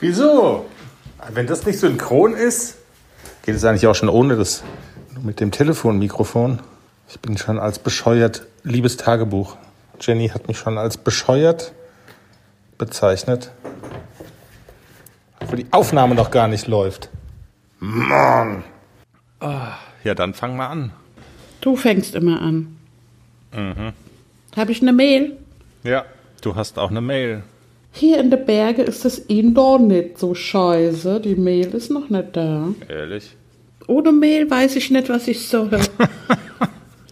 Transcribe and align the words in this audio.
Wieso? 0.00 0.66
Wenn 1.32 1.46
das 1.46 1.66
nicht 1.66 1.78
synchron 1.78 2.34
ist, 2.34 2.76
geht 3.42 3.54
es 3.54 3.64
eigentlich 3.64 3.86
auch 3.86 3.94
schon 3.94 4.08
ohne 4.08 4.36
das 4.36 4.62
mit 5.22 5.40
dem 5.40 5.50
Telefonmikrofon. 5.50 6.60
Ich 7.08 7.20
bin 7.20 7.36
schon 7.36 7.58
als 7.58 7.78
bescheuert, 7.78 8.46
liebes 8.62 8.96
Tagebuch. 8.96 9.56
Jenny 10.00 10.28
hat 10.28 10.48
mich 10.48 10.58
schon 10.58 10.78
als 10.78 10.96
bescheuert 10.96 11.72
bezeichnet. 12.78 13.50
Wo 15.46 15.56
die 15.56 15.66
Aufnahme 15.70 16.14
noch 16.14 16.30
gar 16.30 16.48
nicht 16.48 16.66
läuft. 16.66 17.10
Mann. 17.78 18.64
Ah, 19.40 19.72
ja, 20.04 20.14
dann 20.14 20.34
fang 20.34 20.56
mal 20.56 20.68
an. 20.68 20.92
Du 21.60 21.76
fängst 21.76 22.14
immer 22.14 22.40
an. 22.40 22.78
Mhm. 23.52 23.92
Habe 24.56 24.72
ich 24.72 24.80
eine 24.80 24.92
Mail? 24.92 25.36
Ja, 25.82 26.04
du 26.42 26.54
hast 26.54 26.78
auch 26.78 26.90
eine 26.90 27.00
Mail. 27.00 27.42
Hier 27.92 28.18
in 28.20 28.30
den 28.30 28.44
Bergen 28.44 28.82
ist 28.82 29.04
das 29.04 29.18
Indoor 29.18 29.78
nicht 29.78 30.18
so 30.18 30.34
scheiße. 30.34 31.20
Die 31.20 31.34
Mail 31.34 31.74
ist 31.74 31.90
noch 31.90 32.08
nicht 32.08 32.36
da. 32.36 32.68
Ehrlich? 32.88 33.36
Ohne 33.86 34.12
Mail 34.12 34.48
weiß 34.48 34.76
ich 34.76 34.90
nicht, 34.90 35.08
was 35.08 35.26
ich 35.26 35.48
soll. 35.48 35.68
das 35.70 35.88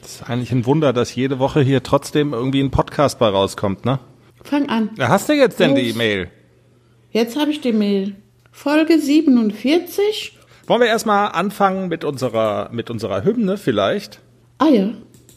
ist 0.03 0.29
eigentlich 0.29 0.53
ein 0.53 0.67
Wunder, 0.67 0.93
dass 0.93 1.15
jede 1.15 1.39
Woche 1.39 1.61
hier 1.61 1.83
trotzdem 1.83 2.33
irgendwie 2.33 2.61
ein 2.61 2.71
Podcast 2.71 3.19
bei 3.19 3.29
rauskommt, 3.29 3.85
ne? 3.85 3.99
Fang 4.45 4.69
an. 4.69 4.91
Da 4.97 5.09
hast 5.09 5.29
du 5.29 5.33
jetzt 5.33 5.59
denn 5.59 5.71
Los. 5.71 5.81
die 5.81 5.93
Mail? 5.95 6.31
Jetzt 7.11 7.39
habe 7.39 7.51
ich 7.51 7.61
die 7.61 7.73
Mail. 7.73 8.15
Folge 8.53 8.99
47. 8.99 10.39
Wollen 10.67 10.81
wir 10.81 10.89
erstmal 10.89 11.33
anfangen 11.33 11.89
mit 11.89 12.05
unserer, 12.05 12.69
mit 12.73 12.91
unserer 12.91 13.25
Hymne 13.25 13.57
vielleicht? 13.57 14.21
Ah 14.59 14.69
ja. 14.69 14.91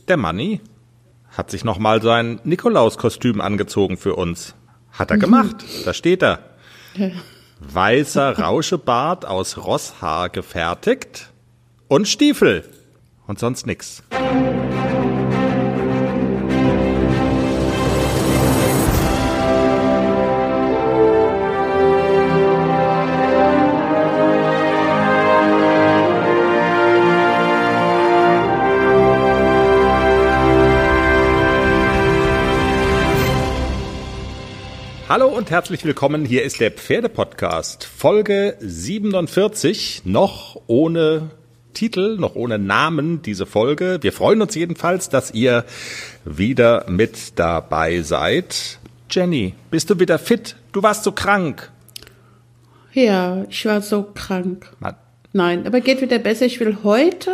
Der 0.07 0.17
Manni 0.17 0.61
hat 1.29 1.49
sich 1.49 1.63
nochmal 1.63 2.01
sein 2.01 2.39
Nikolauskostüm 2.43 3.41
angezogen 3.41 3.97
für 3.97 4.15
uns. 4.15 4.55
Hat 4.91 5.11
er 5.11 5.17
gemacht. 5.17 5.63
Da 5.85 5.93
steht 5.93 6.21
er. 6.23 6.39
Weißer 7.59 8.37
Rauschebart 8.39 9.25
aus 9.25 9.57
Rosshaar 9.57 10.29
gefertigt 10.29 11.31
und 11.87 12.07
Stiefel. 12.07 12.67
Und 13.27 13.39
sonst 13.39 13.65
nix. 13.65 14.03
Und 35.41 35.49
herzlich 35.49 35.83
willkommen. 35.85 36.23
Hier 36.23 36.43
ist 36.43 36.59
der 36.59 36.69
Pferdepodcast, 36.69 37.83
Folge 37.83 38.57
47, 38.59 40.03
noch 40.05 40.61
ohne 40.67 41.31
Titel, 41.73 42.17
noch 42.19 42.35
ohne 42.35 42.59
Namen 42.59 43.23
diese 43.23 43.47
Folge. 43.47 43.97
Wir 44.01 44.13
freuen 44.13 44.43
uns 44.43 44.53
jedenfalls, 44.53 45.09
dass 45.09 45.31
ihr 45.31 45.65
wieder 46.25 46.85
mit 46.87 47.39
dabei 47.39 48.03
seid. 48.03 48.77
Jenny, 49.09 49.55
bist 49.71 49.89
du 49.89 49.99
wieder 49.99 50.19
fit? 50.19 50.57
Du 50.73 50.83
warst 50.83 51.03
so 51.03 51.11
krank. 51.11 51.71
Ja, 52.93 53.43
ich 53.49 53.65
war 53.65 53.81
so 53.81 54.03
krank. 54.13 54.71
Man 54.79 54.93
Nein, 55.33 55.65
aber 55.65 55.81
geht 55.81 56.01
wieder 56.01 56.19
besser. 56.19 56.45
Ich 56.45 56.59
will 56.59 56.77
heute 56.83 57.31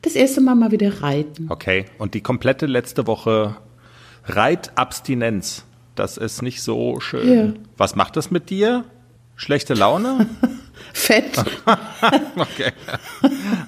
das 0.00 0.14
erste 0.14 0.40
Mal 0.40 0.54
mal 0.54 0.70
wieder 0.70 1.02
reiten. 1.02 1.48
Okay, 1.50 1.84
und 1.98 2.14
die 2.14 2.22
komplette 2.22 2.64
letzte 2.64 3.06
Woche 3.06 3.56
Reitabstinenz. 4.24 5.66
Das 5.94 6.16
ist 6.16 6.42
nicht 6.42 6.62
so 6.62 7.00
schön. 7.00 7.32
Ja. 7.32 7.52
Was 7.76 7.94
macht 7.94 8.16
das 8.16 8.30
mit 8.30 8.50
dir? 8.50 8.84
Schlechte 9.36 9.74
Laune? 9.74 10.26
Fett. 10.92 11.44
okay. 12.36 12.72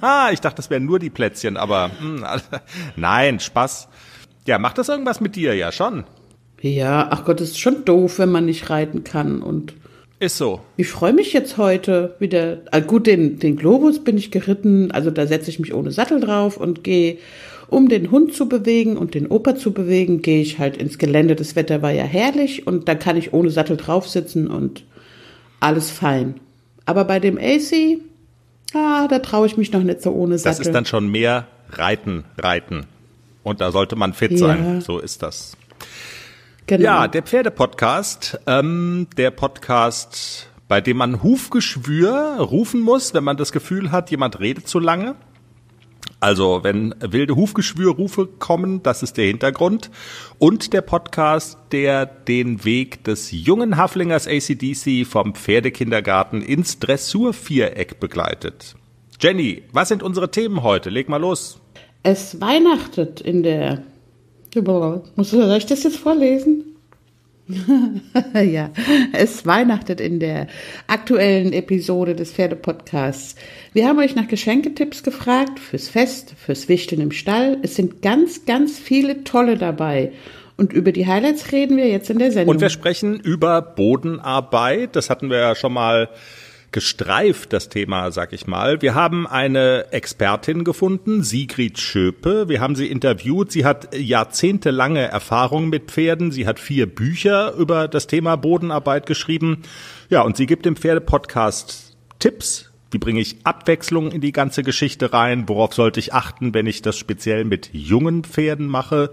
Ah, 0.01 0.29
ich 0.31 0.39
dachte, 0.39 0.57
das 0.57 0.69
wären 0.69 0.85
nur 0.85 0.99
die 0.99 1.09
Plätzchen, 1.09 1.57
aber 1.57 1.89
mh, 1.99 1.99
hm, 1.99 2.59
nein, 2.95 3.39
Spaß. 3.39 3.87
Ja, 4.45 4.59
macht 4.59 4.77
das 4.77 4.89
irgendwas 4.89 5.19
mit 5.19 5.35
dir? 5.35 5.53
Ja, 5.55 5.71
schon. 5.71 6.05
Ja, 6.61 7.07
ach 7.11 7.25
Gott, 7.25 7.41
es 7.41 7.51
ist 7.51 7.59
schon 7.59 7.85
doof, 7.85 8.19
wenn 8.19 8.31
man 8.31 8.45
nicht 8.45 8.69
reiten 8.69 9.03
kann 9.03 9.41
und 9.41 9.73
ist 10.19 10.37
so. 10.37 10.61
Ich 10.77 10.87
freue 10.87 11.13
mich 11.13 11.31
jetzt 11.31 11.57
heute 11.57 12.15
wieder. 12.17 12.59
Ah, 12.71 12.79
gut, 12.79 13.05
den, 13.05 13.37
den 13.37 13.55
Globus 13.55 14.03
bin 14.03 14.17
ich 14.17 14.31
geritten, 14.31 14.91
also 14.91 15.11
da 15.11 15.27
setze 15.27 15.51
ich 15.51 15.59
mich 15.59 15.75
ohne 15.75 15.91
Sattel 15.91 16.19
drauf 16.19 16.57
und 16.57 16.83
gehe 16.83 17.19
um 17.69 17.89
den 17.89 18.11
Hund 18.11 18.33
zu 18.33 18.47
bewegen 18.47 18.97
und 18.97 19.13
den 19.13 19.27
Opa 19.27 19.55
zu 19.55 19.71
bewegen, 19.71 20.21
gehe 20.21 20.41
ich 20.41 20.59
halt 20.59 20.77
ins 20.77 20.97
Gelände. 20.97 21.35
Das 21.35 21.55
Wetter 21.55 21.81
war 21.81 21.91
ja 21.91 22.03
herrlich 22.03 22.67
und 22.67 22.87
da 22.87 22.95
kann 22.95 23.17
ich 23.17 23.33
ohne 23.33 23.49
Sattel 23.49 23.77
drauf 23.77 24.07
sitzen 24.07 24.47
und 24.47 24.83
alles 25.59 25.91
fein. 25.91 26.35
Aber 26.85 27.03
bei 27.03 27.19
dem 27.19 27.37
AC, 27.37 27.99
ah, 28.73 29.07
da 29.07 29.19
traue 29.19 29.47
ich 29.47 29.57
mich 29.57 29.71
noch 29.73 29.83
nicht 29.83 30.01
so 30.01 30.11
ohne 30.11 30.37
Sattel. 30.37 30.57
Das 30.57 30.67
ist 30.67 30.73
dann 30.73 30.85
schon 30.85 31.09
mehr 31.09 31.47
Reiten, 31.71 32.23
Reiten. 32.37 32.85
Und 33.43 33.61
da 33.61 33.71
sollte 33.71 33.95
man 33.95 34.13
fit 34.13 34.31
ja. 34.31 34.37
sein. 34.37 34.81
So 34.81 34.99
ist 34.99 35.21
das. 35.23 35.57
Genau. 36.67 36.83
Ja, 36.83 37.07
der 37.07 37.23
Pferdepodcast, 37.23 38.39
ähm, 38.45 39.07
der 39.15 39.31
Podcast, 39.31 40.49
bei 40.67 40.81
dem 40.81 40.97
man 40.97 41.23
Hufgeschwür 41.23 42.39
rufen 42.39 42.81
muss, 42.81 43.13
wenn 43.13 43.23
man 43.23 43.37
das 43.37 43.53
Gefühl 43.53 43.91
hat, 43.91 44.11
jemand 44.11 44.41
redet 44.41 44.67
zu 44.67 44.79
lange. 44.79 45.15
Also 46.19 46.61
wenn 46.63 46.95
wilde 46.99 47.35
Hufgeschwürrufe 47.35 48.27
kommen, 48.39 48.81
das 48.81 49.03
ist 49.03 49.17
der 49.17 49.25
Hintergrund. 49.25 49.91
Und 50.39 50.73
der 50.73 50.81
Podcast, 50.81 51.59
der 51.71 52.05
den 52.05 52.65
Weg 52.65 53.03
des 53.03 53.31
jungen 53.31 53.77
Haflingers 53.77 54.27
ACDC 54.27 55.05
vom 55.05 55.35
Pferdekindergarten 55.35 56.41
ins 56.41 56.79
Dressurviereck 56.79 57.99
begleitet. 57.99 58.75
Jenny, 59.19 59.63
was 59.71 59.89
sind 59.89 60.01
unsere 60.01 60.31
Themen 60.31 60.63
heute? 60.63 60.89
Leg 60.89 61.07
mal 61.09 61.17
los. 61.17 61.59
Es 62.03 62.41
weihnachtet 62.41 63.21
in 63.21 63.43
der... 63.43 63.83
Muss 65.15 65.33
ich 65.33 65.65
das 65.67 65.83
jetzt 65.83 65.97
vorlesen? 65.97 66.76
ja, 68.33 68.71
es 69.13 69.45
weihnachtet 69.45 70.01
in 70.01 70.19
der 70.19 70.47
aktuellen 70.87 71.53
Episode 71.53 72.15
des 72.15 72.31
Pferdepodcasts. 72.33 73.35
Wir 73.73 73.87
haben 73.87 73.99
euch 73.99 74.15
nach 74.15 74.27
Geschenketipps 74.27 75.03
gefragt 75.03 75.59
fürs 75.59 75.87
Fest, 75.87 76.33
fürs 76.37 76.67
Wichteln 76.67 77.01
im 77.01 77.11
Stall. 77.11 77.57
Es 77.61 77.75
sind 77.75 78.01
ganz, 78.01 78.45
ganz 78.45 78.77
viele 78.77 79.23
tolle 79.23 79.57
dabei. 79.57 80.11
Und 80.57 80.73
über 80.73 80.91
die 80.91 81.05
Highlights 81.05 81.51
reden 81.51 81.77
wir 81.77 81.87
jetzt 81.87 82.09
in 82.09 82.19
der 82.19 82.31
Sendung. 82.31 82.55
Und 82.55 82.61
wir 82.61 82.69
sprechen 82.69 83.19
über 83.19 83.61
Bodenarbeit. 83.61 84.95
Das 84.95 85.09
hatten 85.09 85.29
wir 85.29 85.37
ja 85.37 85.55
schon 85.55 85.71
mal 85.71 86.09
gestreift, 86.71 87.53
das 87.53 87.69
Thema, 87.69 88.11
sag 88.11 88.33
ich 88.33 88.47
mal. 88.47 88.81
Wir 88.81 88.93
haben 88.93 89.25
eine 89.25 89.91
Expertin 89.91 90.63
gefunden, 90.63 91.23
Sigrid 91.23 91.79
Schöpe. 91.79 92.49
Wir 92.49 92.61
haben 92.61 92.75
sie 92.75 92.87
interviewt. 92.87 93.51
Sie 93.51 93.65
hat 93.65 93.95
jahrzehntelange 93.95 95.01
Erfahrung 95.01 95.69
mit 95.69 95.91
Pferden. 95.91 96.31
Sie 96.31 96.45
hat 96.45 96.59
vier 96.59 96.85
Bücher 96.85 97.53
über 97.53 97.87
das 97.87 98.07
Thema 98.07 98.35
Bodenarbeit 98.35 99.05
geschrieben. 99.05 99.63
Ja, 100.09 100.21
und 100.21 100.37
sie 100.37 100.45
gibt 100.45 100.65
im 100.65 100.75
Pferdepodcast 100.75 101.95
Tipps. 102.19 102.71
Wie 102.89 102.99
bringe 102.99 103.19
ich 103.19 103.37
Abwechslung 103.43 104.11
in 104.11 104.21
die 104.21 104.31
ganze 104.31 104.63
Geschichte 104.63 105.11
rein? 105.11 105.49
Worauf 105.49 105.73
sollte 105.73 105.99
ich 105.99 106.13
achten, 106.13 106.53
wenn 106.53 106.67
ich 106.67 106.81
das 106.81 106.97
speziell 106.97 107.43
mit 107.43 107.69
jungen 107.73 108.23
Pferden 108.23 108.67
mache? 108.67 109.11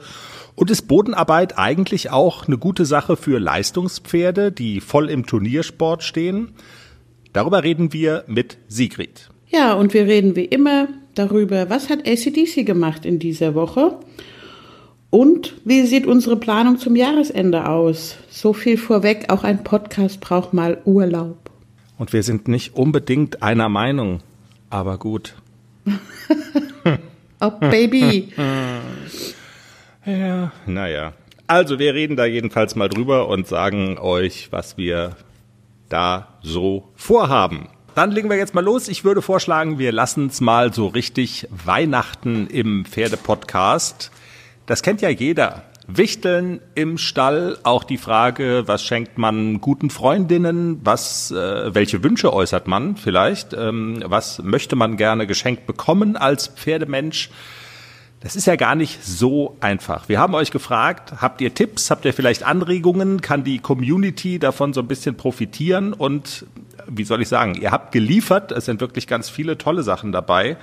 Und 0.54 0.70
ist 0.70 0.86
Bodenarbeit 0.86 1.58
eigentlich 1.58 2.10
auch 2.10 2.46
eine 2.46 2.58
gute 2.58 2.84
Sache 2.84 3.16
für 3.16 3.40
Leistungspferde, 3.40 4.52
die 4.52 4.80
voll 4.80 5.10
im 5.10 5.26
Turniersport 5.26 6.04
stehen? 6.04 6.54
Darüber 7.34 7.64
reden 7.64 7.92
wir 7.92 8.22
mit 8.28 8.58
Sigrid. 8.68 9.28
Ja, 9.48 9.74
und 9.74 9.92
wir 9.92 10.06
reden 10.06 10.36
wie 10.36 10.44
immer 10.44 10.86
darüber, 11.16 11.68
was 11.68 11.90
hat 11.90 12.06
ACDC 12.06 12.64
gemacht 12.64 13.04
in 13.04 13.18
dieser 13.18 13.56
Woche 13.56 13.98
und 15.10 15.56
wie 15.64 15.82
sieht 15.82 16.06
unsere 16.06 16.36
Planung 16.36 16.78
zum 16.78 16.94
Jahresende 16.94 17.68
aus. 17.68 18.18
So 18.30 18.52
viel 18.52 18.78
vorweg, 18.78 19.32
auch 19.32 19.42
ein 19.42 19.64
Podcast 19.64 20.20
braucht 20.20 20.52
mal 20.52 20.80
Urlaub. 20.84 21.50
Und 21.98 22.12
wir 22.12 22.22
sind 22.22 22.46
nicht 22.46 22.76
unbedingt 22.76 23.42
einer 23.42 23.68
Meinung, 23.68 24.20
aber 24.70 24.96
gut. 24.96 25.34
oh, 27.40 27.50
Baby. 27.58 28.28
ja, 30.06 30.52
naja. 30.66 31.14
Also, 31.48 31.80
wir 31.80 31.94
reden 31.94 32.14
da 32.14 32.26
jedenfalls 32.26 32.76
mal 32.76 32.88
drüber 32.88 33.28
und 33.28 33.48
sagen 33.48 33.98
euch, 33.98 34.48
was 34.52 34.78
wir 34.78 35.16
da 35.94 36.26
so 36.42 36.90
vorhaben. 36.96 37.68
Dann 37.94 38.10
legen 38.10 38.28
wir 38.28 38.36
jetzt 38.36 38.54
mal 38.54 38.64
los. 38.64 38.88
Ich 38.88 39.04
würde 39.04 39.22
vorschlagen, 39.22 39.78
wir 39.78 39.92
lassen 39.92 40.26
es 40.26 40.40
mal 40.40 40.74
so 40.74 40.88
richtig 40.88 41.46
Weihnachten 41.50 42.48
im 42.48 42.84
Pferdepodcast. 42.84 44.10
Das 44.66 44.82
kennt 44.82 45.00
ja 45.00 45.08
jeder. 45.08 45.62
Wichteln 45.86 46.60
im 46.74 46.98
Stall, 46.98 47.58
auch 47.62 47.84
die 47.84 47.98
Frage, 47.98 48.64
was 48.66 48.82
schenkt 48.82 49.18
man 49.18 49.60
guten 49.60 49.90
Freundinnen, 49.90 50.80
was, 50.82 51.30
äh, 51.30 51.74
welche 51.74 52.02
Wünsche 52.02 52.32
äußert 52.32 52.66
man 52.66 52.96
vielleicht, 52.96 53.52
ähm, 53.52 54.02
was 54.06 54.42
möchte 54.42 54.76
man 54.76 54.96
gerne 54.96 55.26
geschenkt 55.26 55.66
bekommen 55.66 56.16
als 56.16 56.48
Pferdemensch. 56.48 57.30
Das 58.24 58.36
ist 58.36 58.46
ja 58.46 58.56
gar 58.56 58.74
nicht 58.74 59.04
so 59.04 59.54
einfach. 59.60 60.08
Wir 60.08 60.18
haben 60.18 60.34
euch 60.34 60.50
gefragt, 60.50 61.12
habt 61.20 61.42
ihr 61.42 61.54
Tipps, 61.54 61.90
habt 61.90 62.06
ihr 62.06 62.14
vielleicht 62.14 62.42
Anregungen, 62.42 63.20
kann 63.20 63.44
die 63.44 63.58
Community 63.58 64.38
davon 64.38 64.72
so 64.72 64.80
ein 64.80 64.88
bisschen 64.88 65.14
profitieren 65.14 65.92
und 65.92 66.46
wie 66.86 67.04
soll 67.04 67.20
ich 67.20 67.28
sagen, 67.28 67.54
ihr 67.54 67.70
habt 67.70 67.92
geliefert, 67.92 68.50
es 68.50 68.64
sind 68.64 68.80
wirklich 68.80 69.06
ganz 69.06 69.28
viele 69.28 69.58
tolle 69.58 69.82
Sachen 69.82 70.10
dabei 70.10 70.56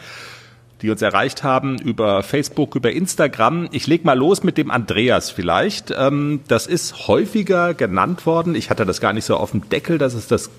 die 0.81 0.89
uns 0.89 1.03
erreicht 1.03 1.43
haben 1.43 1.77
über 1.77 2.23
Facebook, 2.23 2.75
über 2.75 2.91
Instagram. 2.91 3.69
Ich 3.71 3.85
leg 3.85 4.03
mal 4.03 4.17
los 4.17 4.41
mit 4.41 4.57
dem 4.57 4.71
Andreas 4.71 5.29
vielleicht. 5.29 5.93
Ähm, 5.95 6.39
das 6.47 6.65
ist 6.65 7.07
häufiger 7.07 7.75
genannt 7.75 8.25
worden. 8.25 8.55
Ich 8.55 8.71
hatte 8.71 8.85
das 8.85 8.99
gar 8.99 9.13
nicht 9.13 9.25
so 9.25 9.37
auf 9.37 9.51
dem 9.51 9.69
Deckel, 9.69 9.99
dass 9.99 10.15
es 10.15 10.25
das 10.25 10.49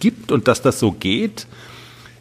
gibt 0.00 0.32
und 0.32 0.48
dass 0.48 0.60
das 0.60 0.80
so 0.80 0.90
geht. 0.90 1.46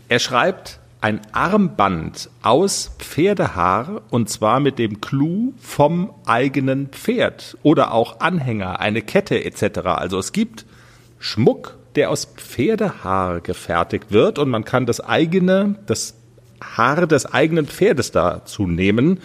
Er 0.10 0.20
schreibt, 0.20 0.80
ein 1.04 1.20
Armband 1.34 2.30
aus 2.44 2.92
Pferdehaar 2.98 4.04
und 4.10 4.30
zwar 4.30 4.62
mit 4.62 4.80
dem 4.80 5.02
Clou 5.02 5.54
vom 5.60 6.14
eigenen 6.26 6.88
Pferd 6.88 7.58
oder 7.62 7.92
auch 7.92 8.22
Anhänger, 8.22 8.80
eine 8.80 9.02
Kette 9.02 9.44
etc. 9.44 9.80
Also 9.80 10.18
es 10.18 10.32
gibt 10.32 10.66
Schmuck, 11.20 11.78
der 11.96 12.10
aus 12.10 12.30
Pferdehaar 12.38 13.42
gefertigt 13.42 14.14
wird 14.14 14.40
und 14.40 14.50
man 14.50 14.64
kann 14.64 14.86
das 14.86 15.02
eigene, 15.02 15.76
das 15.88 16.14
Haar 16.62 17.06
des 17.06 17.26
eigenen 17.26 17.68
Pferdes 17.68 18.12
dazu 18.12 18.66
nehmen. 18.66 19.20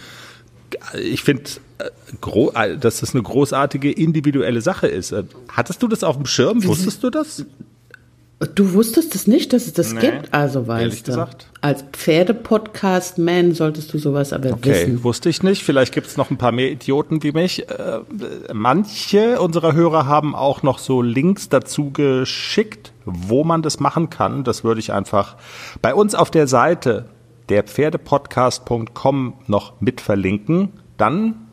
Ich 1.01 1.23
finde, 1.23 1.45
äh, 1.79 2.71
äh, 2.73 2.77
dass 2.77 2.99
das 2.99 3.15
eine 3.15 3.23
großartige 3.23 3.93
individuelle 3.93 4.63
Sache 4.63 4.89
ist. 4.89 5.13
Äh, 5.13 5.23
hattest 5.53 5.81
du 5.81 5.87
das 5.87 6.03
auf 6.03 6.17
dem 6.17 6.27
Schirm? 6.27 6.65
Wusstest 6.65 7.05
du 7.05 7.11
das? 7.11 7.47
Du 8.55 8.73
wusstest 8.73 9.17
es 9.17 9.27
nicht, 9.27 9.53
dass 9.53 9.67
es 9.67 9.73
das 9.73 9.95
nee, 9.95 10.01
gibt, 10.01 10.33
also 10.33 10.69
weißt 10.69 11.09
du. 11.09 11.11
Gesagt. 11.11 11.49
Als 11.61 11.85
Pferdepodcast-Man 11.91 13.53
solltest 13.53 13.93
du 13.93 13.99
sowas 13.99 14.33
aber 14.33 14.53
okay, 14.53 14.71
wissen. 14.71 15.03
wusste 15.03 15.29
ich 15.29 15.43
nicht. 15.43 15.65
Vielleicht 15.65 15.93
gibt 15.93 16.07
es 16.07 16.17
noch 16.17 16.31
ein 16.31 16.39
paar 16.39 16.53
mehr 16.53 16.71
Idioten 16.71 17.25
wie 17.25 17.33
mich. 17.33 17.69
Äh, 17.69 17.99
manche 18.53 19.41
unserer 19.41 19.73
Hörer 19.73 20.07
haben 20.07 20.37
auch 20.37 20.63
noch 20.63 20.79
so 20.79 21.03
Links 21.03 21.49
dazu 21.49 21.91
geschickt, 21.91 22.93
wo 23.05 23.43
man 23.43 23.63
das 23.63 23.81
machen 23.81 24.09
kann. 24.09 24.45
Das 24.45 24.63
würde 24.63 24.79
ich 24.79 24.93
einfach 24.93 25.37
bei 25.83 25.93
uns 25.93 26.15
auf 26.15 26.31
der 26.31 26.47
Seite 26.47 27.07
der 27.49 27.65
Pferdepodcast.com 27.65 29.35
noch 29.49 29.81
mit 29.81 30.01
verlinken. 30.01 30.75
Dann 30.97 31.49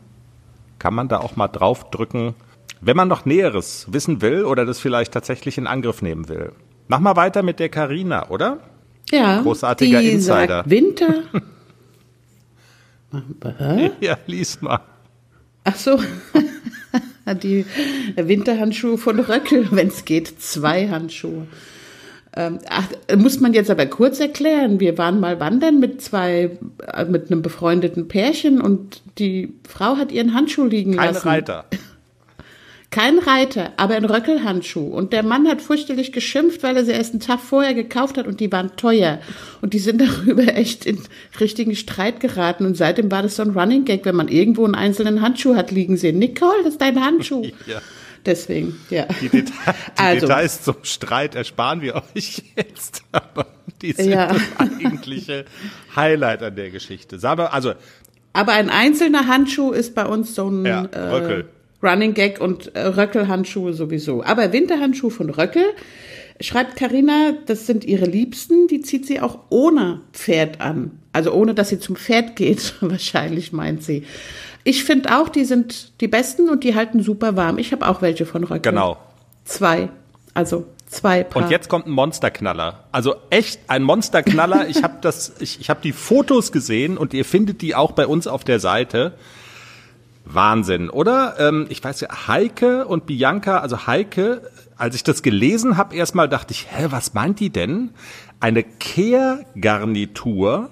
kann 0.78 0.94
man 0.94 1.08
da 1.08 1.18
auch 1.18 1.34
mal 1.34 1.48
draufdrücken, 1.48 2.34
wenn 2.80 2.96
man 2.96 3.08
noch 3.08 3.24
Näheres 3.24 3.86
wissen 3.90 4.22
will 4.22 4.44
oder 4.44 4.64
das 4.64 4.78
vielleicht 4.78 5.10
tatsächlich 5.10 5.58
in 5.58 5.66
Angriff 5.66 6.00
nehmen 6.00 6.28
will. 6.28 6.52
Mach 6.88 7.00
mal 7.00 7.16
weiter 7.16 7.42
mit 7.42 7.58
der 7.58 7.68
Karina, 7.68 8.28
oder? 8.28 8.60
Ja. 9.10 9.40
Großartiger 9.42 10.00
die 10.00 10.10
Insider. 10.10 10.58
Sagt 10.58 10.70
Winter. 10.70 11.14
ja, 14.00 14.18
lies 14.26 14.60
mal. 14.60 14.80
Ach 15.64 15.76
so. 15.76 16.00
die 17.42 17.66
Winterhandschuhe 18.16 18.98
von 18.98 19.18
Röckel, 19.18 19.68
wenn 19.72 19.88
es 19.88 20.04
geht, 20.04 20.40
zwei 20.40 20.88
Handschuhe. 20.88 21.46
Ähm, 22.36 22.58
ach, 22.68 22.88
muss 23.16 23.40
man 23.40 23.54
jetzt 23.54 23.70
aber 23.70 23.86
kurz 23.86 24.20
erklären. 24.20 24.78
Wir 24.78 24.98
waren 24.98 25.20
mal 25.20 25.40
wandern 25.40 25.80
mit 25.80 26.02
zwei, 26.02 26.58
äh, 26.92 27.04
mit 27.06 27.30
einem 27.30 27.42
befreundeten 27.42 28.08
Pärchen 28.08 28.60
und 28.60 29.02
die 29.18 29.54
Frau 29.66 29.96
hat 29.96 30.12
ihren 30.12 30.34
Handschuh 30.34 30.66
liegen 30.66 30.96
Keine 30.96 31.12
lassen. 31.12 31.22
Kein 31.22 31.32
Reiter. 31.32 31.64
Kein 32.90 33.18
Reiter, 33.18 33.72
aber 33.76 33.96
ein 33.96 34.04
Röckelhandschuh. 34.04 34.86
Und 34.86 35.12
der 35.12 35.22
Mann 35.22 35.48
hat 35.48 35.60
fürchterlich 35.60 36.12
geschimpft, 36.12 36.62
weil 36.62 36.76
er 36.76 36.84
sie 36.84 36.92
erst 36.92 37.12
einen 37.12 37.20
Tag 37.20 37.40
vorher 37.40 37.74
gekauft 37.74 38.16
hat 38.16 38.26
und 38.26 38.38
die 38.40 38.50
waren 38.52 38.76
teuer. 38.76 39.18
Und 39.60 39.74
die 39.74 39.80
sind 39.80 40.00
darüber 40.26 40.54
echt 40.54 40.86
in 40.86 41.00
richtigen 41.40 41.74
Streit 41.74 42.20
geraten. 42.20 42.64
Und 42.64 42.76
seitdem 42.76 43.10
war 43.10 43.22
das 43.22 43.36
so 43.36 43.42
ein 43.42 43.50
Running 43.50 43.84
Gag, 43.84 44.04
wenn 44.04 44.14
man 44.14 44.28
irgendwo 44.28 44.64
einen 44.64 44.76
einzelnen 44.76 45.20
Handschuh 45.20 45.56
hat 45.56 45.70
liegen 45.70 45.96
sehen. 45.96 46.18
Nicole, 46.18 46.62
das 46.62 46.74
ist 46.74 46.80
dein 46.80 47.04
Handschuh. 47.04 47.42
ja. 47.66 47.80
Deswegen, 48.24 48.80
ja. 48.90 49.06
Die, 49.20 49.28
Deta 49.28 49.52
die 49.52 49.72
also. 49.96 50.26
Details 50.26 50.62
zum 50.62 50.76
Streit 50.82 51.34
ersparen 51.34 51.80
wir 51.80 51.96
euch 52.14 52.42
jetzt. 52.56 53.02
Aber 53.12 53.46
die 53.82 53.92
sind 53.92 54.10
ja. 54.10 54.32
das 54.32 54.42
eigentliche 54.58 55.44
Highlight 55.94 56.42
an 56.42 56.56
der 56.56 56.70
Geschichte. 56.70 57.18
also. 57.22 57.74
Aber 58.32 58.52
ein 58.52 58.68
einzelner 58.68 59.28
Handschuh 59.28 59.72
ist 59.72 59.94
bei 59.94 60.04
uns 60.04 60.34
so 60.34 60.48
ein 60.48 60.66
ja, 60.66 60.80
Röckel. 60.82 61.48
Running 61.82 62.14
Gag 62.14 62.40
und 62.40 62.74
äh, 62.74 62.80
Röckelhandschuhe 62.80 63.72
sowieso. 63.72 64.22
Aber 64.22 64.52
Winterhandschuh 64.52 65.10
von 65.10 65.30
Röckel, 65.30 65.64
schreibt 66.40 66.76
Karina, 66.76 67.32
das 67.46 67.66
sind 67.66 67.84
ihre 67.84 68.06
Liebsten, 68.06 68.68
die 68.68 68.80
zieht 68.80 69.06
sie 69.06 69.20
auch 69.20 69.38
ohne 69.50 70.00
Pferd 70.12 70.60
an. 70.60 70.98
Also 71.12 71.32
ohne, 71.32 71.54
dass 71.54 71.70
sie 71.70 71.78
zum 71.78 71.96
Pferd 71.96 72.36
geht, 72.36 72.74
wahrscheinlich 72.80 73.52
meint 73.52 73.82
sie. 73.82 74.04
Ich 74.64 74.84
finde 74.84 75.16
auch, 75.16 75.28
die 75.28 75.44
sind 75.44 75.92
die 76.00 76.08
besten 76.08 76.48
und 76.48 76.64
die 76.64 76.74
halten 76.74 77.02
super 77.02 77.36
warm. 77.36 77.58
Ich 77.58 77.72
habe 77.72 77.86
auch 77.86 78.02
welche 78.02 78.26
von 78.26 78.44
Röckel. 78.44 78.72
Genau. 78.72 78.98
Zwei. 79.44 79.88
Also 80.34 80.66
zwei 80.88 81.22
Paar. 81.22 81.44
Und 81.44 81.50
jetzt 81.50 81.68
kommt 81.68 81.86
ein 81.86 81.92
Monsterknaller. 81.92 82.84
Also 82.90 83.14
echt 83.30 83.60
ein 83.68 83.82
Monsterknaller. 83.82 84.68
ich 84.68 84.82
habe 84.82 84.96
das, 85.00 85.34
ich, 85.38 85.60
ich 85.60 85.70
habe 85.70 85.80
die 85.82 85.92
Fotos 85.92 86.52
gesehen 86.52 86.98
und 86.98 87.14
ihr 87.14 87.24
findet 87.24 87.62
die 87.62 87.74
auch 87.74 87.92
bei 87.92 88.06
uns 88.06 88.26
auf 88.26 88.44
der 88.44 88.60
Seite. 88.60 89.14
Wahnsinn, 90.26 90.90
oder? 90.90 91.36
Ähm, 91.38 91.66
ich 91.68 91.82
weiß 91.82 92.00
ja, 92.00 92.26
Heike 92.26 92.86
und 92.86 93.06
Bianca, 93.06 93.58
also 93.58 93.86
Heike, 93.86 94.42
als 94.76 94.94
ich 94.94 95.04
das 95.04 95.22
gelesen 95.22 95.76
habe, 95.76 95.94
erstmal 95.94 96.28
dachte 96.28 96.52
ich, 96.52 96.66
hä, 96.70 96.86
was 96.90 97.14
meint 97.14 97.40
die 97.40 97.50
denn? 97.50 97.90
Eine 98.40 98.62
Kehrgarnitur 98.62 100.70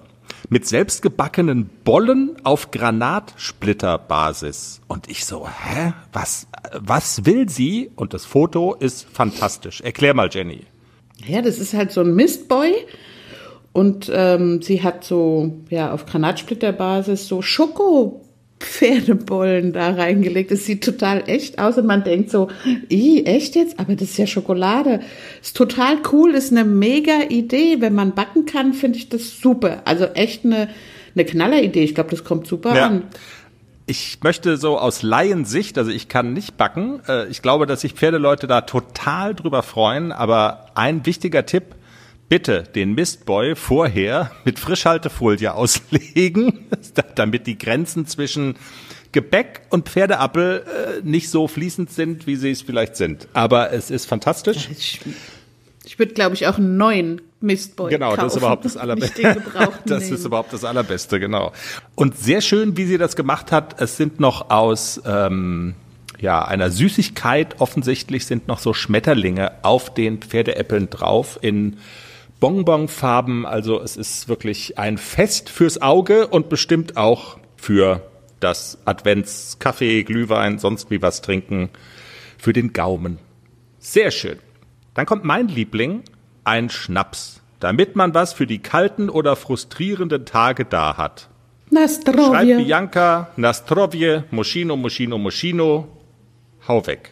mit 0.50 0.66
selbstgebackenen 0.66 1.70
Bollen 1.84 2.36
auf 2.42 2.70
Granatsplitterbasis. 2.70 4.82
Und 4.88 5.08
ich 5.08 5.24
so, 5.24 5.48
hä, 5.48 5.94
was, 6.12 6.48
was 6.78 7.24
will 7.24 7.48
sie? 7.48 7.90
Und 7.96 8.12
das 8.12 8.26
Foto 8.26 8.74
ist 8.74 9.06
fantastisch. 9.10 9.80
Erklär 9.80 10.12
mal, 10.14 10.28
Jenny. 10.30 10.64
Ja, 11.26 11.42
das 11.42 11.58
ist 11.58 11.74
halt 11.74 11.90
so 11.92 12.02
ein 12.02 12.14
Mistboy. 12.14 12.74
Und 13.72 14.10
ähm, 14.12 14.60
sie 14.62 14.82
hat 14.82 15.04
so, 15.04 15.54
ja, 15.70 15.92
auf 15.92 16.06
Granatsplitterbasis 16.06 17.26
so 17.26 17.42
Schoko 17.42 18.23
Pferdebollen 18.64 19.72
da 19.72 19.90
reingelegt. 19.90 20.50
Es 20.50 20.66
sieht 20.66 20.84
total 20.84 21.24
echt 21.26 21.58
aus 21.58 21.78
und 21.78 21.86
man 21.86 22.02
denkt 22.02 22.30
so, 22.30 22.48
i, 22.90 23.24
echt 23.24 23.54
jetzt? 23.54 23.78
Aber 23.78 23.94
das 23.94 24.10
ist 24.10 24.18
ja 24.18 24.26
Schokolade. 24.26 25.00
Ist 25.42 25.56
total 25.56 25.98
cool, 26.12 26.34
ist 26.34 26.50
eine 26.50 26.64
mega 26.64 27.22
Idee. 27.28 27.76
Wenn 27.80 27.94
man 27.94 28.14
backen 28.14 28.46
kann, 28.46 28.72
finde 28.72 28.98
ich 28.98 29.08
das 29.08 29.40
super. 29.40 29.82
Also 29.84 30.06
echt 30.06 30.44
eine, 30.44 30.68
eine 31.14 31.24
Knalleridee. 31.24 31.84
Ich 31.84 31.94
glaube, 31.94 32.10
das 32.10 32.24
kommt 32.24 32.46
super 32.46 32.74
ja. 32.74 32.86
an. 32.86 33.02
Ich 33.86 34.18
möchte 34.22 34.56
so 34.56 34.78
aus 34.78 35.02
Laiensicht, 35.02 35.76
also 35.76 35.90
ich 35.90 36.08
kann 36.08 36.32
nicht 36.32 36.56
backen. 36.56 37.00
Äh, 37.06 37.28
ich 37.28 37.42
glaube, 37.42 37.66
dass 37.66 37.82
sich 37.82 37.92
Pferdeleute 37.92 38.46
da 38.46 38.62
total 38.62 39.34
drüber 39.34 39.62
freuen. 39.62 40.10
Aber 40.10 40.66
ein 40.74 41.04
wichtiger 41.04 41.44
Tipp, 41.44 41.74
bitte 42.28 42.62
den 42.62 42.94
Mistboy 42.94 43.54
vorher 43.54 44.30
mit 44.44 44.58
Frischhaltefolie 44.58 45.54
auslegen, 45.54 46.66
damit 47.14 47.46
die 47.46 47.58
Grenzen 47.58 48.06
zwischen 48.06 48.56
Gebäck 49.12 49.62
und 49.70 49.88
Pferdeappel 49.88 50.64
äh, 50.66 51.08
nicht 51.08 51.30
so 51.30 51.46
fließend 51.46 51.90
sind, 51.90 52.26
wie 52.26 52.36
sie 52.36 52.50
es 52.50 52.62
vielleicht 52.62 52.96
sind. 52.96 53.28
Aber 53.32 53.72
es 53.72 53.90
ist 53.90 54.06
fantastisch. 54.06 54.68
Ich, 54.72 55.00
ich 55.84 55.98
würde, 55.98 56.14
glaube 56.14 56.34
ich, 56.34 56.46
auch 56.48 56.58
einen 56.58 56.76
neuen 56.76 57.20
Mistboy 57.40 57.90
Genau, 57.90 58.10
kaufen. 58.10 58.22
das 58.22 58.32
ist 58.32 58.38
überhaupt 58.38 58.64
das 58.64 58.76
Allerbeste. 58.76 59.36
das 59.86 60.10
ist 60.10 60.24
überhaupt 60.24 60.52
das 60.52 60.64
Allerbeste, 60.64 61.20
genau. 61.20 61.52
Und 61.94 62.18
sehr 62.18 62.40
schön, 62.40 62.76
wie 62.76 62.86
sie 62.86 62.98
das 62.98 63.14
gemacht 63.14 63.52
hat. 63.52 63.80
Es 63.80 63.96
sind 63.96 64.18
noch 64.18 64.50
aus 64.50 65.00
ähm, 65.06 65.74
ja, 66.20 66.44
einer 66.44 66.70
Süßigkeit 66.70 67.60
offensichtlich 67.60 68.26
sind 68.26 68.48
noch 68.48 68.58
so 68.58 68.72
Schmetterlinge 68.72 69.52
auf 69.62 69.92
den 69.94 70.18
Pferdeäppeln 70.18 70.90
drauf 70.90 71.38
in 71.42 71.76
Bonbonfarben. 72.44 73.46
Also 73.46 73.80
es 73.80 73.96
ist 73.96 74.28
wirklich 74.28 74.78
ein 74.78 74.98
Fest 74.98 75.48
fürs 75.48 75.80
Auge 75.80 76.26
und 76.26 76.50
bestimmt 76.50 76.94
auch 76.98 77.38
für 77.56 78.02
das 78.38 78.76
Adventskaffee, 78.84 80.02
Glühwein, 80.02 80.58
sonst 80.58 80.90
wie 80.90 81.00
was 81.00 81.22
trinken, 81.22 81.70
für 82.36 82.52
den 82.52 82.74
Gaumen. 82.74 83.18
Sehr 83.78 84.10
schön. 84.10 84.40
Dann 84.92 85.06
kommt 85.06 85.24
mein 85.24 85.48
Liebling, 85.48 86.02
ein 86.44 86.68
Schnaps, 86.68 87.40
damit 87.60 87.96
man 87.96 88.12
was 88.12 88.34
für 88.34 88.46
die 88.46 88.58
kalten 88.58 89.08
oder 89.08 89.36
frustrierenden 89.36 90.26
Tage 90.26 90.66
da 90.66 90.98
hat. 90.98 91.30
Nastrovje. 91.70 92.26
Schreibt 92.26 92.66
Bianca, 92.66 93.28
Nastrovje, 93.36 94.24
Moschino, 94.30 94.76
Moschino, 94.76 95.16
Moschino. 95.16 95.88
Hau 96.68 96.86
weg. 96.86 97.10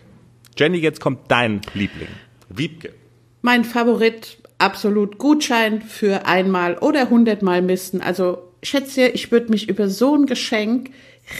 Jenny, 0.58 0.76
jetzt 0.76 1.00
kommt 1.00 1.30
dein 1.30 1.62
Liebling. 1.72 2.08
Wiebke. 2.50 2.92
Mein 3.40 3.64
Favorit 3.64 4.41
absolut 4.62 5.19
Gutschein 5.19 5.83
für 5.83 6.26
einmal 6.26 6.78
oder 6.78 7.11
hundertmal 7.11 7.62
misten. 7.62 8.00
Also 8.00 8.38
schätze, 8.62 9.09
ich 9.09 9.33
würde 9.33 9.50
mich 9.50 9.69
über 9.69 9.88
so 9.88 10.14
ein 10.14 10.26
Geschenk 10.26 10.90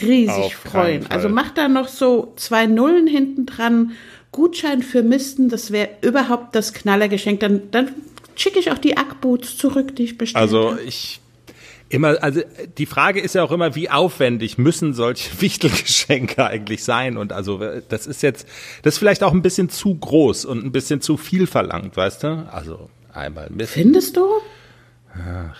riesig 0.01 0.29
Auf 0.29 0.53
freuen. 0.53 1.07
Also 1.09 1.29
mach 1.29 1.51
da 1.51 1.67
noch 1.67 1.87
so 1.87 2.33
zwei 2.35 2.67
Nullen 2.67 3.07
hinten 3.07 3.45
dran. 3.45 3.91
Gutschein 4.31 4.81
für 4.81 5.03
Misten, 5.03 5.49
das 5.49 5.71
wäre 5.71 5.89
überhaupt 6.01 6.55
das 6.55 6.73
Knallergeschenk. 6.73 7.39
Dann, 7.39 7.71
dann 7.71 7.91
schicke 8.35 8.59
ich 8.59 8.71
auch 8.71 8.77
die 8.77 8.97
Ackboots 8.97 9.57
zurück, 9.57 9.95
die 9.95 10.03
ich 10.03 10.17
bestellt 10.17 10.41
Also 10.41 10.75
ich 10.85 11.21
Immer, 11.93 12.23
also 12.23 12.41
die 12.79 12.87
Frage 12.87 13.21
ist 13.21 13.35
ja 13.35 13.43
auch 13.43 13.51
immer, 13.51 13.75
wie 13.75 13.87
aufwendig 13.87 14.57
müssen 14.57 14.95
solche 14.95 15.29
Wichtelgeschenke 15.41 16.43
eigentlich 16.43 16.83
sein? 16.83 17.17
Und 17.17 17.31
also 17.31 17.61
das 17.87 18.07
ist 18.07 18.23
jetzt, 18.23 18.47
das 18.81 18.95
ist 18.95 18.97
vielleicht 18.97 19.21
auch 19.21 19.31
ein 19.31 19.43
bisschen 19.43 19.69
zu 19.69 19.93
groß 19.93 20.45
und 20.45 20.65
ein 20.65 20.71
bisschen 20.71 21.01
zu 21.01 21.17
viel 21.17 21.45
verlangt, 21.45 21.95
weißt 21.95 22.23
du? 22.23 22.47
Also 22.51 22.89
einmal 23.13 23.47
ein 23.47 23.57
bisschen. 23.57 23.83
Findest 23.83 24.17
du? 24.17 24.25
Ach, 25.13 25.57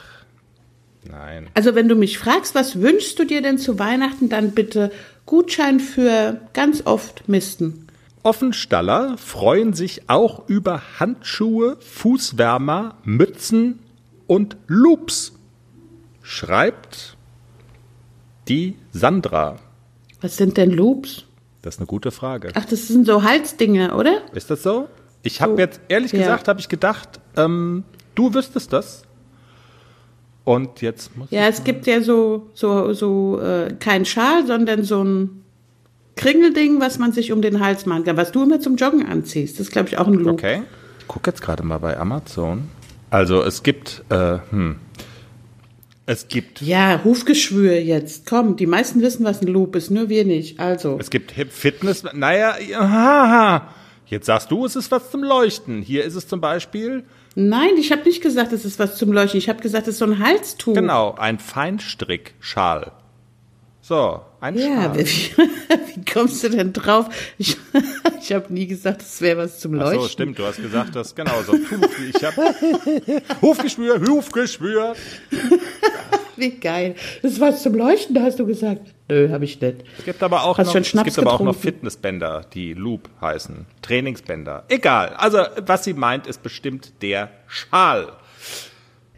nein. 1.03 1.49
Also 1.53 1.75
wenn 1.75 1.87
du 1.87 1.95
mich 1.95 2.17
fragst, 2.17 2.55
was 2.55 2.81
wünschst 2.81 3.17
du 3.19 3.25
dir 3.25 3.41
denn 3.41 3.57
zu 3.57 3.79
Weihnachten, 3.79 4.29
dann 4.29 4.51
bitte 4.51 4.91
Gutschein 5.25 5.79
für 5.79 6.41
ganz 6.53 6.85
oft 6.85 7.27
Misten. 7.29 7.87
Offenstaller 8.23 9.17
freuen 9.17 9.73
sich 9.73 10.09
auch 10.09 10.47
über 10.47 10.81
Handschuhe, 10.99 11.77
Fußwärmer, 11.79 12.95
Mützen 13.03 13.79
und 14.27 14.55
Loops. 14.67 15.33
Schreibt 16.21 17.17
die 18.47 18.75
Sandra. 18.91 19.57
Was 20.21 20.37
sind 20.37 20.55
denn 20.55 20.71
Loops? 20.71 21.25
Das 21.61 21.75
ist 21.75 21.79
eine 21.79 21.87
gute 21.87 22.11
Frage. 22.11 22.51
Ach, 22.55 22.65
das 22.65 22.87
sind 22.87 23.05
so 23.05 23.23
Halsdinge, 23.23 23.93
oder? 23.93 24.21
Ist 24.33 24.49
das 24.49 24.63
so? 24.63 24.87
Ich 25.21 25.41
habe 25.41 25.53
So, 25.53 25.59
jetzt, 25.59 25.81
ehrlich 25.89 26.11
ja. 26.11 26.19
gesagt, 26.19 26.47
habe 26.47 26.59
ich 26.59 26.69
gedacht, 26.69 27.19
ähm, 27.37 27.83
du 28.15 28.33
wüsstest 28.33 28.73
das. 28.73 29.03
Und 30.43 30.81
jetzt 30.81 31.15
muss 31.15 31.31
Ja, 31.31 31.47
es 31.47 31.63
gibt 31.63 31.87
ja 31.87 32.01
so, 32.01 32.49
so, 32.53 32.93
so 32.93 33.39
äh, 33.39 33.73
kein 33.79 34.05
Schal, 34.05 34.45
sondern 34.45 34.83
so 34.83 35.03
ein 35.03 35.43
Kringelding, 36.15 36.79
was 36.81 36.99
man 36.99 37.11
sich 37.11 37.31
um 37.31 37.41
den 37.41 37.59
Hals 37.59 37.85
machen 37.85 38.03
kann, 38.03 38.17
was 38.17 38.31
du 38.31 38.43
immer 38.43 38.59
zum 38.59 38.75
Joggen 38.75 39.05
anziehst. 39.05 39.55
Das 39.59 39.67
ist, 39.67 39.71
glaube 39.71 39.87
ich, 39.89 39.97
auch 39.97 40.07
ein 40.07 40.13
Loop. 40.13 40.33
Okay. 40.33 40.63
Ich 40.99 41.07
gucke 41.07 41.29
jetzt 41.29 41.41
gerade 41.41 41.63
mal 41.63 41.79
bei 41.79 41.97
Amazon. 41.97 42.69
Also 43.09 43.41
es 43.43 43.63
gibt, 43.63 44.03
äh, 44.09 44.39
hm. 44.49 44.77
Es 46.05 46.27
gibt, 46.27 46.61
Ja, 46.61 47.01
Hufgeschwür 47.05 47.79
jetzt. 47.79 48.25
Komm, 48.27 48.57
die 48.57 48.65
meisten 48.65 49.01
wissen, 49.01 49.23
was 49.23 49.41
ein 49.41 49.47
Loop 49.47 49.75
ist, 49.77 49.89
nur 49.89 50.09
wir 50.09 50.25
nicht. 50.25 50.59
Also. 50.59 50.97
es 50.99 51.09
gibt 51.09 51.31
Hip 51.31 51.51
Fitness. 51.53 52.03
Naja, 52.13 52.55
haha. 52.73 53.69
Jetzt 54.13 54.27
sagst 54.27 54.51
du, 54.51 54.63
es 54.65 54.75
ist 54.75 54.91
was 54.91 55.09
zum 55.09 55.23
Leuchten. 55.23 55.81
Hier 55.81 56.03
ist 56.03 56.13
es 56.13 56.27
zum 56.27 56.39
Beispiel, 56.39 57.03
Nein, 57.35 57.71
ich 57.79 57.91
habe 57.91 58.03
nicht 58.03 58.21
gesagt, 58.21 58.53
es 58.53 58.63
ist 58.63 58.77
was 58.77 58.95
zum 58.95 59.11
Leuchten. 59.11 59.39
Ich 59.39 59.49
habe 59.49 59.59
gesagt, 59.59 59.87
es 59.87 59.95
ist 59.95 59.99
so 59.99 60.05
ein 60.05 60.19
Halstuch. 60.19 60.75
genau, 60.75 61.15
ein 61.17 61.39
Feinstrickschal. 61.39 62.91
So, 63.81 64.21
ein 64.39 64.55
Ja, 64.55 64.83
Schal. 64.93 64.99
wie, 64.99 65.05
wie 65.95 66.05
kommst 66.13 66.43
du 66.43 66.49
denn 66.49 66.73
drauf? 66.73 67.07
Ich, 67.39 67.57
ich 68.21 68.31
habe 68.33 68.53
nie 68.53 68.67
gesagt, 68.67 69.01
es 69.01 69.19
wäre 69.19 69.39
was 69.39 69.59
zum 69.59 69.73
Ach 69.79 69.85
Leuchten. 69.85 70.01
so, 70.03 70.07
stimmt, 70.09 70.37
du 70.39 70.45
hast 70.45 70.61
gesagt, 70.61 70.95
das 70.95 71.15
genau 71.15 71.41
so. 71.41 71.53
Ich 72.13 72.23
hab 72.23 72.35
Hufgeschwür, 73.41 73.99
Hufgeschwür. 74.07 74.95
Wie 76.35 76.51
geil. 76.51 76.95
Das 77.21 77.39
was 77.39 77.61
zum 77.61 77.75
Leuchten, 77.75 78.15
da 78.15 78.21
hast 78.21 78.39
du 78.39 78.45
gesagt. 78.45 78.93
Nö, 79.09 79.29
habe 79.29 79.45
ich 79.45 79.59
nicht. 79.61 79.83
Es 79.99 80.05
gibt 80.05 80.23
aber 80.23 80.43
auch 80.43 80.57
Hast 80.57 80.73
noch, 80.73 80.81
es 80.81 80.91
gibt 80.91 81.19
aber 81.19 81.33
auch 81.33 81.39
noch? 81.39 81.55
Fitnessbänder, 81.55 82.45
die 82.53 82.73
Loop 82.73 83.09
heißen. 83.21 83.65
Trainingsbänder. 83.81 84.63
Egal. 84.69 85.09
Also, 85.17 85.39
was 85.65 85.83
sie 85.83 85.93
meint, 85.93 86.27
ist 86.27 86.41
bestimmt 86.41 86.93
der 87.01 87.29
Schal. 87.47 88.13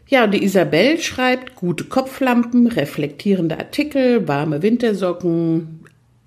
Ja, 0.08 0.24
und 0.24 0.32
die 0.32 0.44
Isabel 0.44 1.00
schreibt, 1.00 1.56
gute 1.56 1.84
Kopflampen, 1.84 2.68
reflektierende 2.68 3.58
Artikel, 3.58 4.28
warme 4.28 4.62
Wintersocken. 4.62 5.84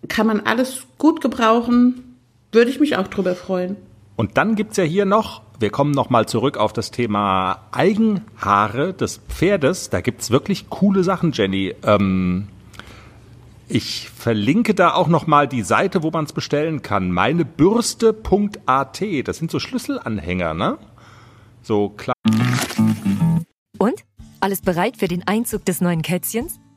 Kann 0.07 0.27
man 0.27 0.41
alles 0.41 0.83
gut 0.97 1.21
gebrauchen. 1.21 2.17
Würde 2.51 2.71
ich 2.71 2.79
mich 2.79 2.97
auch 2.97 3.07
drüber 3.07 3.35
freuen. 3.35 3.77
Und 4.19 4.35
dann 4.35 4.55
gibt's 4.55 4.75
ja 4.75 4.83
hier 4.83 5.05
noch, 5.05 5.43
wir 5.61 5.69
kommen 5.69 5.91
nochmal 5.91 6.27
zurück 6.27 6.57
auf 6.57 6.73
das 6.73 6.91
Thema 6.91 7.61
Eigenhaare 7.71 8.93
des 8.93 9.21
Pferdes. 9.29 9.89
Da 9.91 10.01
gibt's 10.01 10.29
wirklich 10.29 10.69
coole 10.69 11.05
Sachen, 11.05 11.31
Jenny. 11.31 11.73
Ähm, 11.83 12.49
ich 13.69 14.09
verlinke 14.09 14.75
da 14.75 14.93
auch 14.93 15.07
nochmal 15.07 15.47
die 15.47 15.61
Seite, 15.61 16.03
wo 16.03 16.11
man 16.11 16.25
es 16.25 16.33
bestellen 16.33 16.81
kann. 16.81 17.13
Meinebürste.at. 17.13 19.01
Das 19.23 19.37
sind 19.37 19.51
so 19.51 19.57
Schlüsselanhänger, 19.57 20.53
ne? 20.53 20.77
So 21.61 21.87
klar. 21.87 22.15
Und? 23.77 24.03
Alles 24.41 24.61
bereit 24.61 24.97
für 24.97 25.07
den 25.07 25.25
Einzug 25.29 25.63
des 25.63 25.79
neuen 25.79 26.01
Kätzchens? 26.01 26.59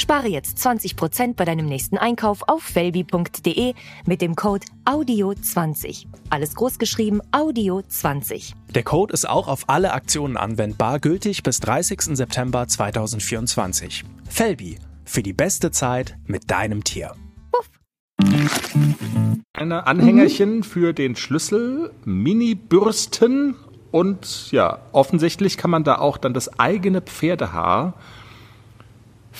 Spare 0.00 0.28
jetzt 0.28 0.56
20% 0.58 1.34
bei 1.34 1.44
deinem 1.44 1.66
nächsten 1.66 1.98
Einkauf 1.98 2.48
auf 2.48 2.62
felby.de 2.62 3.74
mit 4.06 4.22
dem 4.22 4.34
Code 4.34 4.64
AUDIO20. 4.86 6.06
Alles 6.30 6.54
großgeschrieben 6.54 7.20
AUDIO20. 7.32 8.54
Der 8.74 8.82
Code 8.82 9.12
ist 9.12 9.28
auch 9.28 9.46
auf 9.46 9.68
alle 9.68 9.92
Aktionen 9.92 10.38
anwendbar, 10.38 11.00
gültig 11.00 11.42
bis 11.42 11.60
30. 11.60 12.16
September 12.16 12.66
2024. 12.66 14.04
Felby, 14.26 14.78
für 15.04 15.22
die 15.22 15.34
beste 15.34 15.70
Zeit 15.70 16.16
mit 16.24 16.50
deinem 16.50 16.82
Tier. 16.82 17.14
Eine 19.52 19.86
Anhängerchen 19.86 20.62
für 20.62 20.94
den 20.94 21.14
Schlüssel, 21.14 21.92
Mini-Bürsten 22.06 23.54
und 23.90 24.50
ja, 24.50 24.78
offensichtlich 24.92 25.58
kann 25.58 25.70
man 25.70 25.84
da 25.84 25.98
auch 25.98 26.16
dann 26.16 26.32
das 26.32 26.58
eigene 26.58 27.02
Pferdehaar 27.02 27.94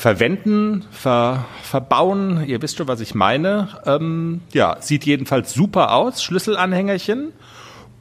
verwenden, 0.01 0.87
ver, 0.91 1.45
verbauen. 1.63 2.43
Ihr 2.47 2.63
wisst 2.63 2.79
schon, 2.79 2.89
was 2.89 3.03
ich 3.03 3.15
meine. 3.15 3.69
Ähm, 3.85 4.41
ja, 4.51 4.79
sieht 4.81 5.05
jedenfalls 5.05 5.53
super 5.53 5.93
aus. 5.93 6.23
Schlüsselanhängerchen. 6.23 7.33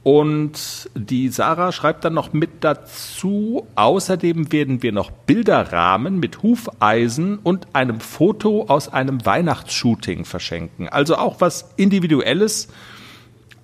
Und 0.02 0.88
die 0.94 1.28
Sarah 1.28 1.72
schreibt 1.72 2.06
dann 2.06 2.14
noch 2.14 2.32
mit 2.32 2.64
dazu, 2.64 3.66
außerdem 3.74 4.50
werden 4.50 4.82
wir 4.82 4.92
noch 4.92 5.10
Bilderrahmen 5.10 6.18
mit 6.18 6.42
Hufeisen 6.42 7.38
und 7.38 7.66
einem 7.74 8.00
Foto 8.00 8.64
aus 8.68 8.90
einem 8.90 9.26
Weihnachtsshooting 9.26 10.24
verschenken. 10.24 10.88
Also 10.88 11.16
auch 11.16 11.42
was 11.42 11.74
Individuelles, 11.76 12.68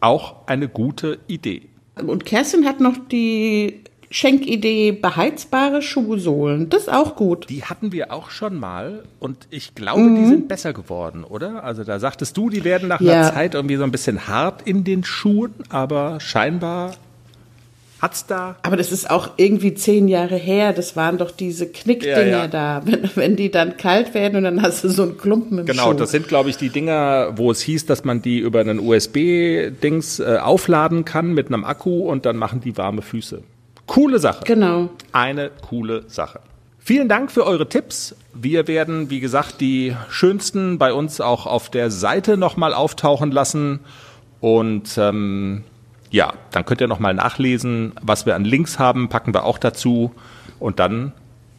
auch 0.01 0.47
eine 0.47 0.69
gute 0.69 1.21
Idee. 1.27 1.71
Und 1.95 2.27
Kerstin 2.27 2.67
hat 2.67 2.81
noch 2.81 2.97
die 3.11 3.81
Schenkidee 4.11 4.93
beheizbare 4.93 5.83
Schuhsohlen. 5.83 6.69
Das 6.69 6.83
ist 6.83 6.93
auch 6.93 7.17
gut. 7.17 7.49
Die 7.51 7.65
hatten 7.65 7.93
wir 7.93 8.13
auch 8.13 8.31
schon 8.31 8.59
mal 8.59 9.03
und 9.19 9.49
ich 9.51 9.75
glaube, 9.75 10.09
die 10.17 10.27
sind 10.27 10.49
besser 10.49 10.73
geworden, 10.73 11.25
oder? 11.25 11.65
Also 11.65 11.85
da 11.85 11.99
sagtest 11.99 12.37
du, 12.37 12.49
die 12.51 12.65
werden 12.65 12.89
nach 12.89 13.01
Ja. 13.01 13.13
einer 13.23 13.33
Zeit 13.33 13.55
irgendwie 13.55 13.77
so 13.77 13.85
ein 13.85 13.91
bisschen 13.91 14.29
hart 14.29 14.63
in 14.63 14.85
den 14.85 15.05
Schuhen, 15.05 15.55
aber 15.69 16.21
scheinbar 16.21 16.95
hat's 18.01 18.27
da 18.27 18.57
Aber 18.63 18.77
das 18.77 18.93
ist 18.93 19.09
auch 19.11 19.31
irgendwie 19.39 19.73
zehn 19.75 20.07
Jahre 20.07 20.37
her. 20.37 20.73
Das 20.75 20.97
waren 20.97 21.17
doch 21.17 21.31
diese 21.31 21.67
Knickdinger 21.67 22.17
Ja, 22.27 22.29
ja. 22.43 22.47
da. 22.47 22.83
Wenn, 22.85 23.09
wenn 23.15 23.37
die 23.37 23.51
dann 23.51 23.77
kalt 23.79 24.13
werden 24.15 24.37
und 24.37 24.45
dann 24.45 24.61
hast 24.63 24.85
du 24.85 24.89
so 24.91 25.03
einen 25.03 25.17
Klumpen 25.17 25.59
im 25.61 25.67
Genau, 25.67 25.93
Schuh. 25.93 25.95
das 25.95 26.11
sind, 26.11 26.29
glaube 26.29 26.51
ich, 26.51 26.59
die 26.59 26.69
Dinger, 26.69 27.33
wo 27.37 27.51
es 27.51 27.61
hieß, 27.63 27.87
dass 27.87 28.05
man 28.05 28.21
die 28.21 28.39
über 28.39 28.61
einen 28.61 28.81
USB-Dings 28.81 30.21
äh, 30.21 30.39
aufladen 30.43 31.05
kann 31.07 31.33
mit 31.33 31.47
einem 31.49 31.65
Akku 31.65 32.01
und 32.11 32.27
dann 32.27 32.37
machen 32.37 32.61
die 32.61 32.77
warme 32.77 33.01
Füße. 33.03 33.43
Coole 33.87 34.19
Sache. 34.19 34.45
Genau. 34.45 34.91
Eine 35.13 35.51
coole 35.51 36.05
Sache. 36.09 36.41
Vielen 36.79 37.09
Dank 37.09 37.33
für 37.33 37.45
eure 37.45 37.69
Tipps. 37.69 38.15
Wir 38.33 38.69
werden, 38.69 39.11
wie 39.11 39.19
gesagt, 39.21 39.61
die 39.61 39.97
schönsten 40.09 40.79
bei 40.79 40.93
uns 40.93 41.21
auch 41.21 41.47
auf 41.47 41.69
der 41.69 41.91
Seite 41.91 42.37
nochmal 42.37 42.73
auftauchen 42.73 43.33
lassen. 43.33 43.81
Und 44.41 44.97
ähm, 44.97 45.65
ja, 46.11 46.35
dann 46.53 46.65
könnt 46.65 46.81
ihr 46.81 46.87
nochmal 46.87 47.15
nachlesen, 47.15 47.93
was 48.03 48.25
wir 48.25 48.37
an 48.37 48.45
Links 48.45 48.79
haben, 48.79 49.09
packen 49.09 49.35
wir 49.35 49.45
auch 49.45 49.59
dazu. 49.59 50.13
Und 50.61 50.79
dann 50.79 51.13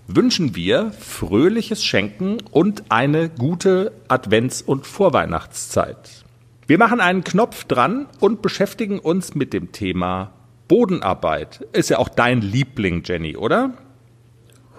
wünschen 0.07 0.55
wir 0.55 0.91
fröhliches 0.97 1.83
Schenken 1.83 2.37
und 2.51 2.85
eine 2.89 3.27
gute 3.27 3.91
Advents- 4.07 4.63
und 4.63 4.87
Vorweihnachtszeit. 4.87 6.23
Wir 6.67 6.77
machen 6.77 7.01
einen 7.01 7.23
Knopf 7.23 7.65
dran 7.65 8.07
und 8.19 8.41
beschäftigen 8.41 8.99
uns 8.99 9.35
mit 9.35 9.51
dem 9.51 9.71
Thema 9.73 10.31
Bodenarbeit. 10.67 11.65
Ist 11.73 11.89
ja 11.89 11.97
auch 11.97 12.09
dein 12.09 12.41
Liebling, 12.41 13.03
Jenny, 13.05 13.37
oder? 13.37 13.73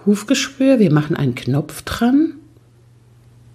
Hufgeschwür, 0.05 0.79
wir 0.79 0.91
machen 0.91 1.15
einen 1.15 1.35
Knopf 1.35 1.81
dran. 1.83 2.35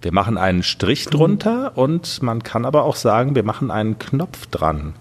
Wir 0.01 0.13
machen 0.13 0.37
einen 0.37 0.61
Strich 0.61 1.05
drunter 1.05 1.77
und 1.77 2.21
man 2.21 2.43
kann 2.43 2.65
aber 2.65 2.83
auch 2.83 2.95
sagen, 2.95 3.33
wir 3.33 3.43
machen 3.43 3.71
einen 3.71 3.97
Knopf 3.97 4.45
dran. 4.47 4.93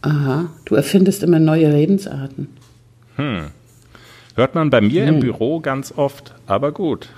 Aha, 0.00 0.46
du 0.64 0.74
erfindest 0.74 1.22
immer 1.22 1.38
neue 1.38 1.72
Redensarten. 1.72 2.48
Hm. 3.16 3.48
Hört 4.36 4.54
man 4.54 4.70
bei 4.70 4.80
mir 4.80 5.06
hm. 5.06 5.14
im 5.14 5.20
Büro 5.20 5.60
ganz 5.60 5.92
oft, 5.96 6.34
aber 6.46 6.72
gut. 6.72 7.08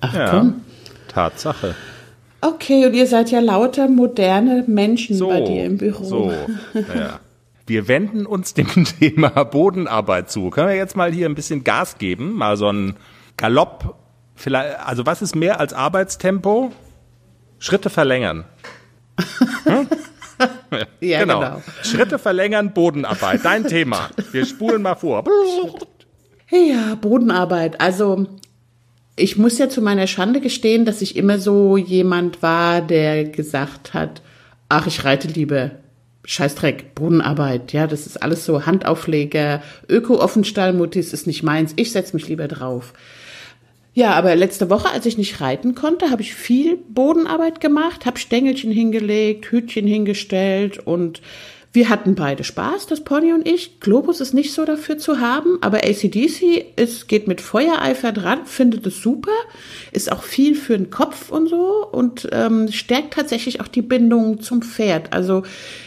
Ach 0.00 0.14
ja, 0.14 0.30
komm. 0.30 0.60
Tatsache. 1.08 1.74
Okay, 2.40 2.86
und 2.86 2.94
ihr 2.94 3.06
seid 3.06 3.30
ja 3.30 3.40
lauter 3.40 3.88
moderne 3.88 4.64
Menschen 4.66 5.16
so, 5.16 5.28
bei 5.28 5.40
dir 5.42 5.64
im 5.64 5.78
Büro. 5.78 6.04
So, 6.04 6.32
ja. 6.74 7.20
Wir 7.66 7.88
wenden 7.88 8.26
uns 8.26 8.54
dem 8.54 8.68
Thema 8.98 9.30
Bodenarbeit 9.44 10.30
zu. 10.30 10.50
Können 10.50 10.68
wir 10.68 10.76
jetzt 10.76 10.96
mal 10.96 11.12
hier 11.12 11.28
ein 11.28 11.34
bisschen 11.34 11.64
Gas 11.64 11.98
geben? 11.98 12.32
Mal 12.34 12.56
so 12.56 12.68
ein 12.68 12.96
Galopp. 13.36 13.96
Vielleicht, 14.34 14.78
also 14.80 15.06
was 15.06 15.22
ist 15.22 15.36
mehr 15.36 15.60
als 15.60 15.72
Arbeitstempo? 15.72 16.72
Schritte 17.58 17.90
verlängern. 17.90 18.44
Hm? 19.64 19.86
ja, 21.00 21.20
genau. 21.20 21.40
genau. 21.40 21.62
Schritte 21.82 22.18
verlängern, 22.18 22.72
Bodenarbeit. 22.72 23.44
Dein 23.44 23.66
Thema. 23.66 24.10
Wir 24.32 24.44
spulen 24.46 24.82
mal 24.82 24.96
vor. 24.96 25.24
Ja, 26.50 26.96
Bodenarbeit. 26.96 27.80
Also 27.80 28.26
ich 29.16 29.36
muss 29.36 29.58
ja 29.58 29.68
zu 29.68 29.82
meiner 29.82 30.06
Schande 30.06 30.40
gestehen, 30.40 30.84
dass 30.84 31.02
ich 31.02 31.16
immer 31.16 31.38
so 31.38 31.76
jemand 31.76 32.42
war, 32.42 32.80
der 32.80 33.24
gesagt 33.24 33.94
hat, 33.94 34.22
ach, 34.68 34.86
ich 34.86 35.04
reite 35.04 35.28
lieber. 35.28 35.72
Scheißdreck, 36.24 36.94
Bodenarbeit, 36.94 37.72
ja, 37.72 37.86
das 37.86 38.06
ist 38.06 38.22
alles 38.22 38.44
so 38.44 38.64
Handaufleger, 38.64 39.62
Öko-Offenstallmuttis 39.88 41.12
ist 41.12 41.26
nicht 41.26 41.42
meins, 41.42 41.72
ich 41.76 41.90
setz 41.90 42.12
mich 42.12 42.28
lieber 42.28 42.46
drauf. 42.46 42.92
Ja, 43.94 44.12
aber 44.12 44.34
letzte 44.36 44.70
Woche, 44.70 44.90
als 44.90 45.04
ich 45.04 45.18
nicht 45.18 45.40
reiten 45.40 45.74
konnte, 45.74 46.10
habe 46.10 46.22
ich 46.22 46.34
viel 46.34 46.78
Bodenarbeit 46.88 47.60
gemacht, 47.60 48.06
habe 48.06 48.18
Stängelchen 48.18 48.72
hingelegt, 48.72 49.46
Hütchen 49.50 49.86
hingestellt 49.86 50.78
und 50.78 51.20
wir 51.74 51.88
hatten 51.88 52.14
beide 52.14 52.44
Spaß, 52.44 52.86
das 52.86 53.02
Pony 53.02 53.32
und 53.32 53.48
ich. 53.48 53.80
Globus 53.80 54.20
ist 54.20 54.34
nicht 54.34 54.52
so 54.52 54.66
dafür 54.66 54.98
zu 54.98 55.20
haben, 55.20 55.56
aber 55.62 55.78
ACDC 55.78 56.66
ist, 56.76 57.08
geht 57.08 57.26
mit 57.28 57.40
Feuereifer 57.40 58.12
dran, 58.12 58.44
findet 58.44 58.86
es 58.86 59.00
super, 59.00 59.32
ist 59.90 60.12
auch 60.12 60.22
viel 60.22 60.54
für 60.54 60.76
den 60.76 60.90
Kopf 60.90 61.30
und 61.30 61.48
so 61.48 61.86
und 61.90 62.28
ähm, 62.30 62.70
stärkt 62.70 63.14
tatsächlich 63.14 63.62
auch 63.62 63.68
die 63.68 63.80
Bindung 63.80 64.42
zum 64.42 64.60
Pferd. 64.60 65.14
Also 65.14 65.44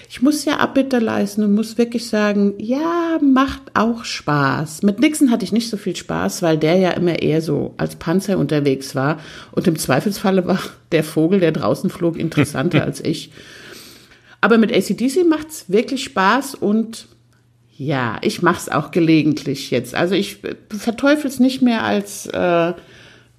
ich 0.10 0.24
muss 0.24 0.44
ja 0.44 0.58
Abbitte 0.58 0.98
leisten 0.98 1.44
und 1.44 1.54
muss 1.54 1.78
wirklich 1.78 2.10
sagen, 2.10 2.56
ja, 2.58 3.20
macht 3.22 3.62
auch 3.76 4.06
Spaß. 4.06 4.82
Mit 4.82 5.00
Nixon 5.00 5.30
hatte 5.30 5.46
ich 5.46 5.52
nicht 5.52 5.70
so 5.70 5.78
viel 5.78 5.96
Spaß, 5.96 6.42
weil 6.42 6.58
der 6.58 6.78
ja 6.78 6.92
immer 6.92 7.22
eher 7.22 7.44
so 7.44 7.76
als 7.78 7.96
Panzer 7.96 8.40
unterwegs 8.40 8.96
war 8.96 9.20
und 9.52 9.68
im 9.68 9.78
Zweifelsfalle 9.78 10.48
war 10.48 10.60
der 10.92 11.04
Vogel, 11.04 11.42
der 11.42 11.52
draußen 11.52 11.92
flog, 11.92 12.18
interessanter 12.18 12.84
als 12.86 13.02
ich. 13.06 13.30
Aber 14.46 14.60
mit 14.60 14.72
ACDC 14.72 15.26
macht's 15.28 15.72
wirklich 15.72 16.04
Spaß 16.04 16.54
und 16.54 17.08
ja, 17.76 18.20
ich 18.22 18.44
mach's 18.44 18.70
auch 18.70 18.92
gelegentlich 18.92 19.72
jetzt. 19.72 19.96
Also 19.96 20.14
ich 20.14 20.38
verteufel 20.70 21.26
es 21.26 21.40
nicht 21.40 21.64
mehr 21.64 21.84
als 21.84 22.28
äh, 22.28 22.74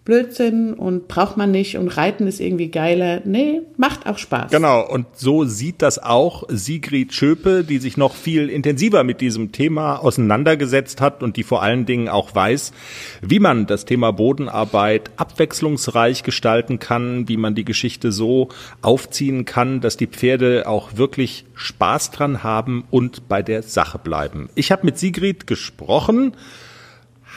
Blödsinn 0.07 0.73
und 0.73 1.09
braucht 1.09 1.37
man 1.37 1.51
nicht 1.51 1.77
und 1.77 1.89
Reiten 1.89 2.29
ist 2.29 2.41
irgendwie 2.41 2.69
geiler. 2.69 3.23
Nee, 3.25 3.63
macht 3.77 4.07
auch 4.07 4.19
Spaß. 4.19 4.53
Genau, 4.53 4.89
und 4.89 5.07
so 5.17 5.45
sieht 5.45 5.83
das 5.83 5.99
auch 5.99 6.45
Sigrid 6.49 7.13
Schöpe, 7.13 7.65
die 7.65 7.79
sich 7.79 7.97
noch 7.97 8.15
viel 8.15 8.49
intensiver 8.49 9.03
mit 9.03 9.21
diesem 9.21 9.51
Thema 9.51 9.97
auseinandergesetzt 9.97 11.01
hat 11.01 11.25
und 11.25 11.37
die 11.37 11.43
vor 11.43 11.61
allen 11.61 11.87
Dingen 11.87 12.09
auch 12.09 12.33
weiß, 12.35 12.73
wie 13.21 13.41
man 13.41 13.67
das 13.67 13.85
Thema 13.85 14.13
Bodenarbeit 14.13 15.11
abwechslungsreich 15.17 16.23
gestalten 16.23 16.79
kann, 16.79 17.29
wie 17.29 17.37
man 17.37 17.57
die 17.57 17.65
Geschichte 17.65 18.13
so 18.13 18.49
aufziehen 18.83 19.45
kann, 19.45 19.81
dass 19.81 19.97
die 19.97 20.07
Pferde 20.07 20.69
auch 20.69 20.97
wirklich 20.97 21.47
Spaß 21.57 22.13
dran 22.13 22.45
haben 22.45 22.85
und 22.93 23.27
bei 23.29 23.43
der 23.43 23.65
Sache 23.65 23.99
bleiben. 23.99 24.51
Ich 24.55 24.71
habe 24.71 24.87
mit 24.87 24.99
Sigrid 24.99 25.49
gesprochen. 25.49 26.33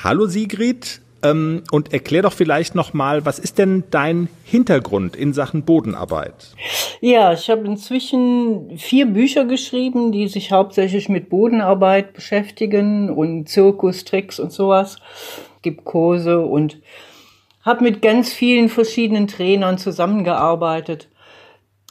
Hallo 0.04 0.28
Sigrid, 0.28 1.02
ähm, 1.24 1.64
und 1.72 1.94
erklär 1.94 2.22
doch 2.22 2.34
vielleicht 2.34 2.76
noch 2.76 2.94
mal, 2.94 3.26
was 3.26 3.40
ist 3.40 3.58
denn 3.58 3.84
dein 3.92 4.30
Hintergrund 4.44 5.16
in 5.16 5.34
Sachen 5.34 5.64
Bodenarbeit? 5.64 6.56
Ja, 7.02 7.34
ich 7.34 7.50
habe 7.50 7.66
inzwischen 7.66 8.78
vier 8.78 9.06
Bücher 9.06 9.46
geschrieben, 9.46 10.12
die 10.12 10.28
sich 10.28 10.52
hauptsächlich 10.52 11.10
mit 11.10 11.30
Bodenarbeit 11.30 12.14
beschäftigen 12.14 13.10
und 13.10 13.50
Zirkus, 13.50 14.06
Tricks 14.06 14.40
und 14.40 14.52
sowas. 14.52 14.98
Gibt 15.62 15.86
Kurse 15.86 16.42
und 16.42 16.82
habe 17.62 17.84
mit 17.84 18.02
ganz 18.02 18.32
vielen 18.32 18.70
verschiedenen 18.70 19.28
Trainern 19.28 19.78
zusammengearbeitet, 19.78 21.10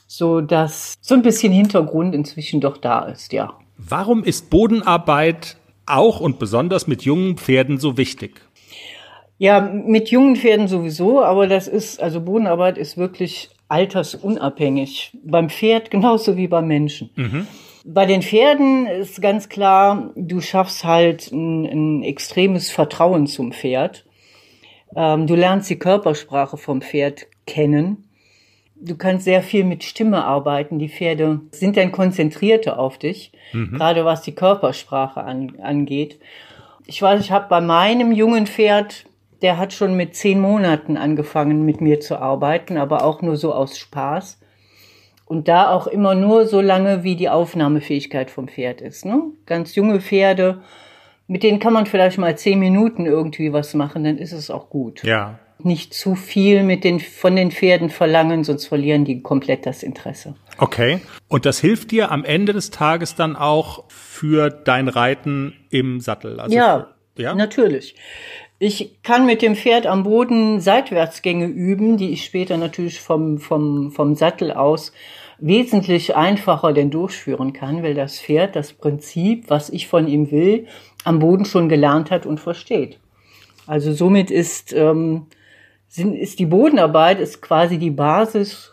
so 0.07 0.41
dass 0.41 0.95
so 1.01 1.15
ein 1.15 1.23
bisschen 1.23 1.53
Hintergrund 1.53 2.15
inzwischen 2.15 2.61
doch 2.61 2.79
da 2.79 3.05
ist, 3.05 3.33
ja. 3.33 3.55
Warum 3.77 4.25
ist 4.25 4.51
Bodenarbeit 4.51 5.57
auch 5.87 6.21
und 6.21 6.39
besonders 6.39 6.87
mit 6.87 7.03
jungen 7.03 7.37
Pferden 7.37 7.79
so 7.79 7.97
wichtig? 7.97 8.41
Ja, 9.39 9.61
mit 9.61 10.11
jungen 10.11 10.35
Pferden 10.35 10.67
sowieso, 10.67 11.23
aber 11.23 11.47
das 11.47 11.69
ist, 11.69 12.03
also 12.03 12.21
Bodenarbeit 12.21 12.77
ist 12.77 12.97
wirklich 12.97 13.51
altersunabhängig. 13.69 15.17
Beim 15.23 15.49
Pferd 15.49 15.91
genauso 15.93 16.37
wie 16.37 16.49
beim 16.49 16.67
Menschen. 16.67 17.11
Mhm. 17.15 17.47
Bei 17.85 18.05
den 18.05 18.23
Pferden 18.23 18.87
ist 18.87 19.23
ganz 19.23 19.49
klar, 19.49 20.13
du 20.17 20.41
schaffst 20.41 20.85
halt 20.85 21.31
ein, 21.33 21.65
ein 21.65 22.03
extremes 22.03 22.71
Vertrauen 22.71 23.27
zum 23.27 23.53
Pferd. 23.53 24.05
Ähm, 24.97 25.27
du 25.27 25.37
lernst 25.37 25.71
die 25.71 25.79
Körpersprache 25.79 26.57
vom 26.57 26.83
Pferd 26.83 27.27
kennen. 27.47 28.09
Du 28.81 28.97
kannst 28.97 29.25
sehr 29.25 29.43
viel 29.43 29.65
mit 29.65 29.85
Stimme 29.85 30.25
arbeiten. 30.25 30.79
Die 30.79 30.89
Pferde 30.89 31.41
sind 31.53 31.77
dann 31.77 31.93
konzentrierter 31.93 32.79
auf 32.79 32.99
dich, 32.99 33.33
mhm. 33.53 33.77
gerade 33.77 34.05
was 34.05 34.23
die 34.23 34.35
Körpersprache 34.35 35.23
an, 35.23 35.55
angeht. 35.63 36.19
Ich 36.87 37.01
weiß, 37.01 37.21
ich 37.21 37.31
habe 37.31 37.49
bei 37.49 37.61
meinem 37.61 38.13
jungen 38.13 38.47
Pferd 38.47 39.08
der 39.43 39.59
hat 39.59 39.73
schon 39.73 39.97
mit 39.97 40.15
zehn 40.15 40.41
Monaten 40.41 40.97
angefangen, 40.97 41.65
mit 41.65 41.81
mir 41.81 42.01
zu 42.01 42.19
arbeiten, 42.19 42.77
aber 42.77 43.05
auch 43.05 43.23
nur 43.23 43.37
so 43.37 43.53
aus 43.53 43.79
Spaß. 43.79 44.41
Und 45.25 45.47
da 45.47 45.71
auch 45.71 45.87
immer 45.87 46.15
nur 46.15 46.47
so 46.47 46.61
lange, 46.61 47.05
wie 47.05 47.15
die 47.15 47.29
Aufnahmefähigkeit 47.29 48.31
vom 48.31 48.49
Pferd 48.49 48.81
ist. 48.81 49.05
Ne? 49.05 49.23
Ganz 49.45 49.75
junge 49.75 50.01
Pferde, 50.01 50.63
mit 51.27 51.43
denen 51.43 51.61
kann 51.61 51.75
man 51.75 51.85
vielleicht 51.85 52.17
mal 52.17 52.37
zehn 52.37 52.59
Minuten 52.59 53.05
irgendwie 53.05 53.53
was 53.53 53.75
machen, 53.75 54.03
dann 54.05 54.17
ist 54.17 54.33
es 54.33 54.51
auch 54.51 54.71
gut. 54.71 55.05
Ja. 55.05 55.39
Nicht 55.59 55.93
zu 55.93 56.15
viel 56.15 56.63
mit 56.63 56.83
den, 56.85 57.01
von 57.01 57.37
den 57.37 57.51
Pferden 57.51 57.91
verlangen, 57.91 58.45
sonst 58.45 58.67
verlieren 58.67 59.05
die 59.05 59.23
komplett 59.23 59.67
das 59.67 59.83
Interesse. 59.83 60.37
Okay. 60.57 61.01
Und 61.29 61.45
das 61.45 61.61
hilft 61.61 61.91
dir 61.91 62.11
am 62.11 62.25
Ende 62.25 62.55
des 62.55 62.71
Tages 62.71 63.15
dann 63.15 63.37
auch 63.37 63.85
für 63.89 64.49
dein 64.49 64.89
Reiten 64.89 65.55
im 65.69 66.01
Sattel? 66.01 66.41
Also 66.41 66.57
ja, 66.57 66.89
ja, 67.17 67.35
natürlich. 67.35 67.97
Ich 68.61 69.03
kann 69.03 69.25
mit 69.25 69.41
dem 69.41 69.55
Pferd 69.55 69.87
am 69.87 70.03
Boden 70.03 70.61
Seitwärtsgänge 70.61 71.47
üben, 71.47 71.97
die 71.97 72.11
ich 72.11 72.25
später 72.25 72.57
natürlich 72.57 73.01
vom, 73.01 73.39
vom, 73.39 73.93
vom 73.93 74.17
Sattel 74.17 74.53
aus 74.53 74.93
wesentlich 75.39 76.17
einfacher 76.17 76.73
denn 76.73 76.91
durchführen 76.91 77.53
kann, 77.53 77.85
weil 77.85 77.95
das 77.95 78.19
Pferd 78.21 78.57
das 78.57 78.73
Prinzip, 78.73 79.45
was 79.49 79.71
ich 79.71 79.87
von 79.87 80.09
ihm 80.09 80.33
will, 80.33 80.67
am 81.05 81.21
Boden 81.21 81.45
schon 81.45 81.69
gelernt 81.69 82.11
hat 82.11 82.27
und 82.27 82.41
versteht. 82.41 82.99
Also 83.69 83.93
somit 83.93 84.33
ist, 84.33 84.73
ähm, 84.73 85.27
sind, 85.87 86.15
ist 86.15 86.41
die 86.41 86.47
Bodenarbeit 86.47 87.21
ist 87.21 87.41
quasi 87.41 87.79
die 87.79 87.91
Basis 87.91 88.73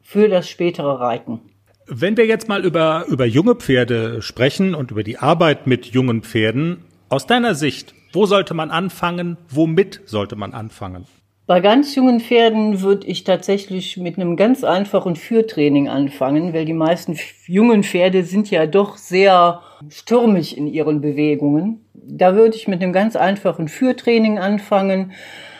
für 0.00 0.28
das 0.28 0.48
spätere 0.48 0.98
Reiten. 1.00 1.40
Wenn 1.86 2.16
wir 2.16 2.26
jetzt 2.26 2.48
mal 2.48 2.64
über, 2.64 3.04
über 3.08 3.26
junge 3.26 3.54
Pferde 3.54 4.22
sprechen 4.22 4.74
und 4.74 4.90
über 4.90 5.02
die 5.02 5.18
Arbeit 5.18 5.66
mit 5.66 5.86
jungen 5.86 6.22
Pferden, 6.22 6.84
aus 7.08 7.26
deiner 7.26 7.54
Sicht, 7.54 7.94
wo 8.16 8.26
sollte 8.26 8.54
man 8.54 8.70
anfangen? 8.70 9.36
Womit 9.50 10.00
sollte 10.06 10.36
man 10.36 10.54
anfangen? 10.54 11.04
Bei 11.46 11.60
ganz 11.60 11.94
jungen 11.94 12.18
Pferden 12.18 12.80
würde 12.80 13.06
ich 13.06 13.22
tatsächlich 13.22 13.98
mit 13.98 14.16
einem 14.16 14.36
ganz 14.36 14.64
einfachen 14.64 15.14
Führtraining 15.14 15.88
anfangen, 15.88 16.52
weil 16.52 16.64
die 16.64 16.72
meisten 16.72 17.16
jungen 17.46 17.84
Pferde 17.84 18.24
sind 18.24 18.50
ja 18.50 18.66
doch 18.66 18.96
sehr 18.96 19.60
stürmisch 19.90 20.54
in 20.54 20.66
ihren 20.66 21.02
Bewegungen. 21.02 21.84
Da 21.92 22.34
würde 22.34 22.56
ich 22.56 22.66
mit 22.66 22.82
einem 22.82 22.92
ganz 22.92 23.14
einfachen 23.14 23.68
Führtraining 23.68 24.38
anfangen, 24.38 25.12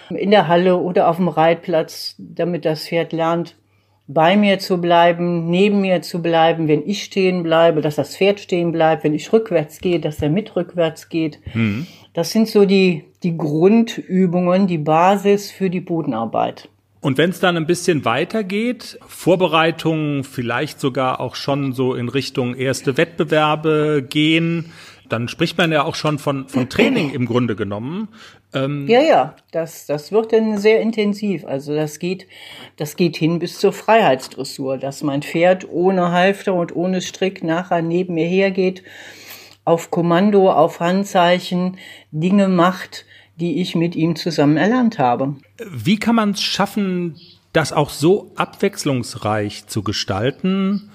in 0.09 0.31
der 0.31 0.49
Halle 0.49 0.79
oder 0.79 1.09
auf 1.09 1.17
dem 1.17 1.29
Reitplatz, 1.29 2.17
damit 2.19 2.65
das 2.65 2.89
Pferd 2.89 3.13
lernt, 3.13 3.57
bei 4.09 4.37
mir 4.37 4.59
zu 4.59 4.81
bleiben, 4.81 5.51
neben 5.51 5.81
mir 5.81 6.03
zu 6.03 6.23
bleiben, 6.23 6.69
wenn 6.69 6.87
ich 6.89 7.03
stehen 7.03 7.43
bleibe, 7.43 7.81
dass 7.81 7.97
das 7.97 8.17
Pferd 8.17 8.41
stehen 8.41 8.73
bleibt, 8.73 9.05
wenn 9.05 9.15
ich 9.15 9.33
rückwärts 9.33 9.81
gehe, 9.81 9.99
dass 9.99 10.23
er 10.23 10.31
mit 10.31 10.55
rückwärts 10.55 11.09
geht. 11.09 11.41
Mhm. 11.55 11.87
Das 12.15 12.31
sind 12.31 12.49
so 12.49 12.65
die, 12.65 13.05
die 13.23 13.37
Grundübungen, 13.37 14.67
die 14.67 14.79
Basis 14.79 15.51
für 15.51 15.71
die 15.71 15.81
Bodenarbeit. 15.81 16.69
Und 17.01 17.19
wenn 17.19 17.31
es 17.31 17.41
dann 17.41 17.57
ein 17.57 17.67
bisschen 17.67 18.05
weitergeht, 18.05 18.99
Vorbereitungen 19.07 20.25
vielleicht 20.25 20.81
sogar 20.81 21.21
auch 21.21 21.35
schon 21.35 21.73
so 21.73 21.95
in 21.95 22.09
Richtung 22.09 22.55
erste 22.55 22.97
Wettbewerbe 22.97 24.05
gehen, 24.09 24.73
dann 25.09 25.29
spricht 25.29 25.59
man 25.59 25.73
ja 25.73 25.85
auch 25.85 25.95
schon 25.95 26.19
von, 26.19 26.49
von 26.49 26.69
Training 26.69 27.11
im 27.15 27.27
Grunde 27.27 27.57
genommen. 27.57 28.09
Ähm 28.53 28.87
ja, 28.89 29.01
ja, 29.01 29.37
das, 29.53 29.87
das 29.87 30.13
wird 30.13 30.33
dann 30.33 30.59
sehr 30.59 30.81
intensiv. 30.81 31.45
Also 31.45 31.75
das 31.75 31.99
geht, 31.99 32.27
das 32.77 32.97
geht 32.97 33.17
hin 33.17 33.39
bis 33.39 33.59
zur 33.59 33.73
Freiheitsdressur, 33.73 34.79
dass 34.79 35.03
mein 35.03 35.23
Pferd 35.23 35.69
ohne 35.69 36.13
Halfter 36.13 36.55
und 36.55 36.75
ohne 36.75 37.01
Strick 37.01 37.43
nachher 37.43 37.83
neben 37.83 38.15
mir 38.15 38.27
hergeht, 38.27 38.83
auf 39.65 39.91
Kommando, 39.91 40.53
auf 40.53 40.81
Handzeichen 40.81 41.79
Dinge 42.13 42.49
macht, 42.49 43.05
die 43.37 43.61
ich 43.61 43.75
mit 43.75 43.95
ihm 43.97 44.17
zusammen 44.17 44.57
erlernt 44.57 44.99
habe. 44.99 45.37
Wie 45.59 45.99
kann 45.99 46.15
man 46.15 46.31
es 46.31 46.43
schaffen, 46.43 47.21
das 47.53 47.73
auch 47.73 47.91
so 47.91 48.33
abwechslungsreich 48.37 49.67
zu 49.67 49.83
gestalten, 49.83 50.91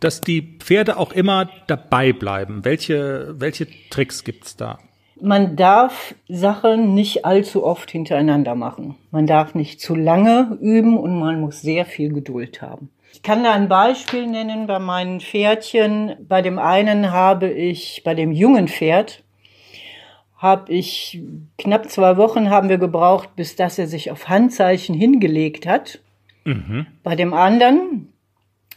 dass 0.00 0.20
die 0.20 0.58
Pferde 0.58 0.96
auch 0.96 1.12
immer 1.12 1.48
dabei 1.66 2.12
bleiben? 2.12 2.64
Welche, 2.64 3.34
welche 3.38 3.66
Tricks 3.90 4.24
gibt's 4.24 4.56
da? 4.56 4.78
Man 5.20 5.56
darf 5.56 6.14
Sachen 6.28 6.94
nicht 6.94 7.24
allzu 7.24 7.64
oft 7.64 7.90
hintereinander 7.90 8.54
machen. 8.54 8.94
Man 9.10 9.26
darf 9.26 9.54
nicht 9.54 9.80
zu 9.80 9.96
lange 9.96 10.56
üben 10.60 10.96
und 10.96 11.18
man 11.18 11.40
muss 11.40 11.60
sehr 11.60 11.84
viel 11.86 12.12
Geduld 12.12 12.62
haben. 12.62 12.90
Ich 13.12 13.22
kann 13.22 13.42
da 13.42 13.52
ein 13.52 13.68
Beispiel 13.68 14.26
nennen 14.26 14.68
bei 14.68 14.78
meinen 14.78 15.20
Pferdchen. 15.20 16.14
Bei 16.28 16.40
dem 16.40 16.58
einen 16.58 17.10
habe 17.10 17.50
ich, 17.50 18.02
bei 18.04 18.14
dem 18.14 18.30
jungen 18.30 18.68
Pferd, 18.68 19.24
habe 20.36 20.72
ich 20.72 21.20
knapp 21.58 21.90
zwei 21.90 22.16
Wochen 22.16 22.48
haben 22.48 22.68
wir 22.68 22.78
gebraucht, 22.78 23.34
bis 23.34 23.56
dass 23.56 23.76
er 23.76 23.88
sich 23.88 24.12
auf 24.12 24.28
Handzeichen 24.28 24.94
hingelegt 24.94 25.66
hat. 25.66 25.98
Mhm. 26.44 26.86
Bei 27.02 27.16
dem 27.16 27.34
anderen, 27.34 28.12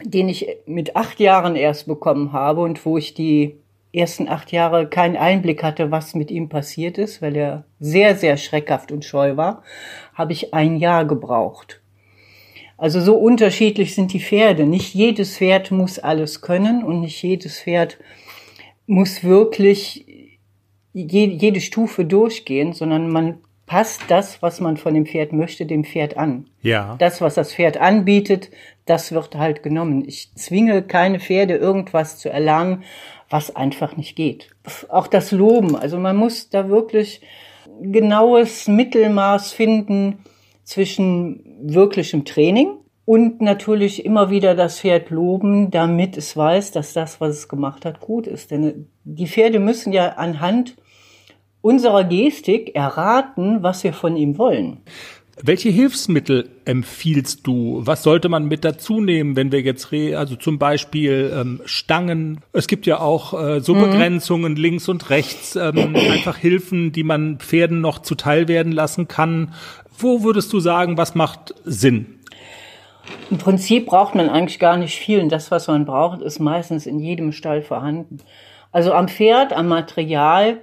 den 0.04 0.28
ich 0.28 0.46
mit 0.66 0.96
acht 0.96 1.20
Jahren 1.20 1.56
erst 1.56 1.86
bekommen 1.86 2.32
habe 2.32 2.62
und 2.62 2.84
wo 2.84 2.98
ich 2.98 3.14
die 3.14 3.56
ersten 3.92 4.28
acht 4.28 4.52
Jahre 4.52 4.88
keinen 4.88 5.16
Einblick 5.16 5.62
hatte, 5.62 5.90
was 5.90 6.14
mit 6.14 6.30
ihm 6.30 6.48
passiert 6.48 6.98
ist, 6.98 7.20
weil 7.20 7.36
er 7.36 7.64
sehr, 7.78 8.16
sehr 8.16 8.36
schreckhaft 8.36 8.90
und 8.90 9.04
scheu 9.04 9.36
war, 9.36 9.62
habe 10.14 10.32
ich 10.32 10.54
ein 10.54 10.76
Jahr 10.76 11.04
gebraucht. 11.04 11.82
Also 12.78 13.00
so 13.00 13.16
unterschiedlich 13.16 13.94
sind 13.94 14.12
die 14.12 14.20
Pferde. 14.20 14.64
Nicht 14.66 14.94
jedes 14.94 15.36
Pferd 15.36 15.70
muss 15.70 15.98
alles 15.98 16.40
können 16.40 16.82
und 16.82 17.00
nicht 17.00 17.22
jedes 17.22 17.60
Pferd 17.60 17.98
muss 18.86 19.22
wirklich 19.22 20.06
jede 20.92 21.60
Stufe 21.60 22.04
durchgehen, 22.04 22.72
sondern 22.72 23.08
man 23.08 23.38
passt 23.72 24.02
das, 24.08 24.42
was 24.42 24.60
man 24.60 24.76
von 24.76 24.92
dem 24.92 25.06
Pferd 25.06 25.32
möchte, 25.32 25.64
dem 25.64 25.82
Pferd 25.82 26.18
an. 26.18 26.44
Ja. 26.60 26.96
Das, 26.98 27.22
was 27.22 27.36
das 27.36 27.54
Pferd 27.54 27.78
anbietet, 27.78 28.50
das 28.84 29.12
wird 29.12 29.34
halt 29.34 29.62
genommen. 29.62 30.04
Ich 30.06 30.34
zwinge 30.34 30.82
keine 30.82 31.18
Pferde, 31.18 31.54
irgendwas 31.54 32.18
zu 32.18 32.28
erlangen, 32.28 32.82
was 33.30 33.56
einfach 33.56 33.96
nicht 33.96 34.14
geht. 34.14 34.50
Auch 34.90 35.06
das 35.06 35.32
Loben. 35.32 35.74
Also 35.74 35.96
man 35.96 36.16
muss 36.16 36.50
da 36.50 36.68
wirklich 36.68 37.22
genaues 37.80 38.68
Mittelmaß 38.68 39.52
finden 39.52 40.18
zwischen 40.64 41.42
wirklichem 41.62 42.26
Training 42.26 42.72
und 43.06 43.40
natürlich 43.40 44.04
immer 44.04 44.28
wieder 44.28 44.54
das 44.54 44.80
Pferd 44.80 45.08
loben, 45.08 45.70
damit 45.70 46.18
es 46.18 46.36
weiß, 46.36 46.72
dass 46.72 46.92
das, 46.92 47.22
was 47.22 47.30
es 47.30 47.48
gemacht 47.48 47.86
hat, 47.86 48.00
gut 48.00 48.26
ist. 48.26 48.50
Denn 48.50 48.90
die 49.04 49.26
Pferde 49.26 49.60
müssen 49.60 49.94
ja 49.94 50.10
anhand 50.10 50.76
unserer 51.62 52.04
Gestik 52.04 52.74
erraten, 52.74 53.62
was 53.62 53.82
wir 53.84 53.94
von 53.94 54.16
ihm 54.16 54.36
wollen. 54.36 54.82
Welche 55.40 55.70
Hilfsmittel 55.70 56.50
empfiehlst 56.66 57.46
du? 57.46 57.80
Was 57.84 58.02
sollte 58.02 58.28
man 58.28 58.44
mit 58.44 58.64
dazu 58.64 59.00
nehmen, 59.00 59.34
wenn 59.34 59.50
wir 59.50 59.62
jetzt 59.62 59.90
reden? 59.90 60.16
Also 60.16 60.36
zum 60.36 60.58
Beispiel 60.58 61.32
ähm, 61.34 61.62
Stangen. 61.64 62.42
Es 62.52 62.66
gibt 62.66 62.84
ja 62.84 63.00
auch 63.00 63.32
äh, 63.32 63.60
so 63.60 63.74
mhm. 63.74 63.80
Begrenzungen 63.80 64.56
links 64.56 64.88
und 64.90 65.08
rechts, 65.08 65.56
ähm, 65.56 65.96
einfach 65.96 66.36
Hilfen, 66.36 66.92
die 66.92 67.02
man 67.02 67.38
Pferden 67.38 67.80
noch 67.80 68.00
zuteil 68.00 68.46
werden 68.46 68.72
lassen 68.72 69.08
kann. 69.08 69.54
Wo 69.98 70.22
würdest 70.22 70.52
du 70.52 70.60
sagen, 70.60 70.98
was 70.98 71.14
macht 71.14 71.54
Sinn? 71.64 72.18
Im 73.30 73.38
Prinzip 73.38 73.86
braucht 73.86 74.14
man 74.14 74.28
eigentlich 74.28 74.58
gar 74.58 74.76
nicht 74.76 74.96
viel. 74.96 75.20
Und 75.20 75.30
das, 75.30 75.50
was 75.50 75.66
man 75.66 75.86
braucht, 75.86 76.20
ist 76.20 76.40
meistens 76.40 76.86
in 76.86 76.98
jedem 76.98 77.32
Stall 77.32 77.62
vorhanden. 77.62 78.18
Also 78.70 78.92
am 78.92 79.08
Pferd, 79.08 79.54
am 79.54 79.68
Material 79.68 80.58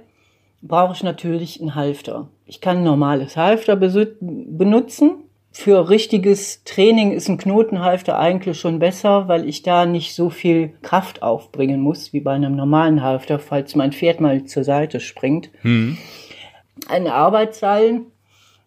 brauche 0.62 0.94
ich 0.94 1.02
natürlich 1.02 1.60
einen 1.60 1.74
Halfter. 1.74 2.28
Ich 2.44 2.60
kann 2.60 2.78
ein 2.78 2.84
normales 2.84 3.36
Halfter 3.36 3.76
benutzen. 3.76 5.24
Für 5.52 5.88
richtiges 5.88 6.62
Training 6.64 7.10
ist 7.12 7.28
ein 7.28 7.38
Knotenhalfter 7.38 8.18
eigentlich 8.18 8.60
schon 8.60 8.78
besser, 8.78 9.26
weil 9.26 9.48
ich 9.48 9.62
da 9.62 9.84
nicht 9.84 10.14
so 10.14 10.30
viel 10.30 10.74
Kraft 10.82 11.22
aufbringen 11.22 11.80
muss 11.80 12.12
wie 12.12 12.20
bei 12.20 12.32
einem 12.32 12.54
normalen 12.54 13.02
Halfter, 13.02 13.40
falls 13.40 13.74
mein 13.74 13.92
Pferd 13.92 14.20
mal 14.20 14.44
zur 14.44 14.62
Seite 14.62 15.00
springt. 15.00 15.50
Hm. 15.62 15.98
Ein 16.88 17.08
Arbeitsseil, 17.08 18.02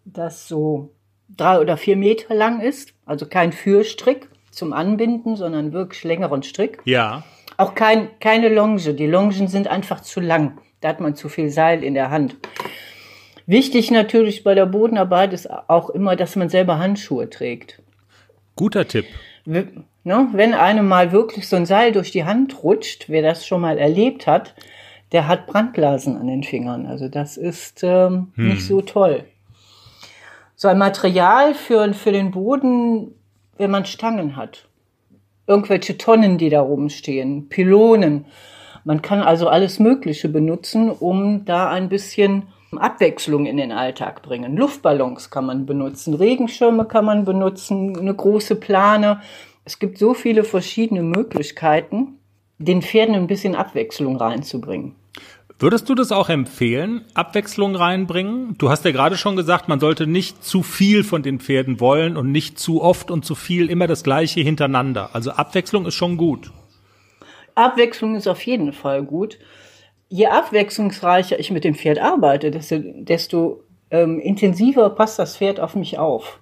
das 0.03 0.47
so 0.47 0.91
drei 1.29 1.59
oder 1.59 1.77
vier 1.77 1.95
Meter 1.95 2.35
lang 2.35 2.59
ist, 2.59 2.93
also 3.05 3.25
kein 3.27 3.53
Führstrick 3.53 4.29
zum 4.51 4.73
Anbinden, 4.73 5.35
sondern 5.35 5.71
wirklich 5.71 6.03
längeren 6.03 6.43
Strick. 6.43 6.79
Ja. 6.83 7.23
Auch 7.57 7.75
kein, 7.75 8.09
keine 8.19 8.49
Longe. 8.49 8.93
Die 8.93 9.07
Longen 9.07 9.47
sind 9.47 9.67
einfach 9.67 10.01
zu 10.01 10.19
lang. 10.19 10.59
Da 10.83 10.89
hat 10.89 10.99
man 10.99 11.15
zu 11.15 11.29
viel 11.29 11.49
Seil 11.49 11.81
in 11.81 11.93
der 11.93 12.11
Hand. 12.11 12.35
Wichtig 13.45 13.89
natürlich 13.89 14.43
bei 14.43 14.53
der 14.53 14.65
Bodenarbeit 14.65 15.31
ist 15.31 15.49
auch 15.49 15.89
immer, 15.89 16.17
dass 16.17 16.35
man 16.35 16.49
selber 16.49 16.77
Handschuhe 16.77 17.29
trägt. 17.29 17.81
Guter 18.57 18.85
Tipp. 18.85 19.05
Ne, 19.45 19.67
wenn 20.03 20.53
einem 20.53 20.85
mal 20.89 21.13
wirklich 21.13 21.47
so 21.47 21.55
ein 21.55 21.65
Seil 21.65 21.93
durch 21.93 22.11
die 22.11 22.25
Hand 22.25 22.63
rutscht, 22.63 23.05
wer 23.07 23.21
das 23.21 23.47
schon 23.47 23.61
mal 23.61 23.77
erlebt 23.77 24.27
hat, 24.27 24.55
der 25.13 25.29
hat 25.29 25.47
Brandblasen 25.47 26.17
an 26.17 26.27
den 26.27 26.43
Fingern. 26.43 26.85
Also 26.85 27.07
das 27.07 27.37
ist 27.37 27.81
ähm, 27.83 28.33
hm. 28.35 28.49
nicht 28.49 28.67
so 28.67 28.81
toll. 28.81 29.23
So 30.57 30.67
ein 30.67 30.77
Material 30.77 31.53
für, 31.53 31.93
für 31.93 32.11
den 32.11 32.31
Boden, 32.31 33.15
wenn 33.57 33.71
man 33.71 33.85
Stangen 33.85 34.35
hat. 34.35 34.67
Irgendwelche 35.47 35.97
Tonnen, 35.97 36.37
die 36.37 36.49
da 36.49 36.59
rumstehen, 36.59 37.47
Pylonen. 37.47 38.25
Man 38.83 39.01
kann 39.01 39.21
also 39.21 39.47
alles 39.47 39.79
Mögliche 39.79 40.29
benutzen, 40.29 40.89
um 40.89 41.45
da 41.45 41.69
ein 41.69 41.89
bisschen 41.89 42.43
Abwechslung 42.75 43.45
in 43.45 43.57
den 43.57 43.71
Alltag 43.71 44.21
bringen. 44.23 44.57
Luftballons 44.57 45.29
kann 45.29 45.45
man 45.45 45.65
benutzen, 45.65 46.13
Regenschirme 46.13 46.85
kann 46.85 47.05
man 47.05 47.25
benutzen, 47.25 47.97
eine 47.97 48.13
große 48.13 48.55
Plane. 48.55 49.21
Es 49.63 49.79
gibt 49.79 49.97
so 49.97 50.13
viele 50.13 50.43
verschiedene 50.43 51.03
Möglichkeiten, 51.03 52.19
den 52.57 52.81
Pferden 52.81 53.15
ein 53.15 53.27
bisschen 53.27 53.55
Abwechslung 53.55 54.17
reinzubringen. 54.17 54.95
Würdest 55.59 55.87
du 55.87 55.95
das 55.95 56.11
auch 56.11 56.29
empfehlen, 56.29 57.05
Abwechslung 57.13 57.75
reinbringen? 57.75 58.55
Du 58.57 58.69
hast 58.69 58.83
ja 58.83 58.91
gerade 58.91 59.15
schon 59.17 59.37
gesagt, 59.37 59.69
man 59.69 59.79
sollte 59.79 60.07
nicht 60.07 60.43
zu 60.43 60.61
viel 60.61 61.03
von 61.03 61.23
den 61.23 61.39
Pferden 61.39 61.79
wollen 61.79 62.17
und 62.17 62.31
nicht 62.31 62.59
zu 62.59 62.81
oft 62.81 63.11
und 63.11 63.23
zu 63.23 63.35
viel 63.35 63.69
immer 63.69 63.87
das 63.87 64.03
gleiche 64.03 64.41
hintereinander. 64.41 65.11
Also 65.13 65.31
Abwechslung 65.31 65.85
ist 65.85 65.93
schon 65.93 66.17
gut. 66.17 66.51
Abwechslung 67.55 68.15
ist 68.15 68.27
auf 68.27 68.41
jeden 68.45 68.73
Fall 68.73 69.03
gut. 69.03 69.39
Je 70.09 70.27
abwechslungsreicher 70.27 71.39
ich 71.39 71.51
mit 71.51 71.63
dem 71.63 71.75
Pferd 71.75 71.99
arbeite, 71.99 72.51
desto, 72.51 72.77
desto 72.79 73.63
ähm, 73.89 74.19
intensiver 74.19 74.89
passt 74.89 75.19
das 75.19 75.37
Pferd 75.37 75.59
auf 75.59 75.75
mich 75.75 75.97
auf. 75.97 76.39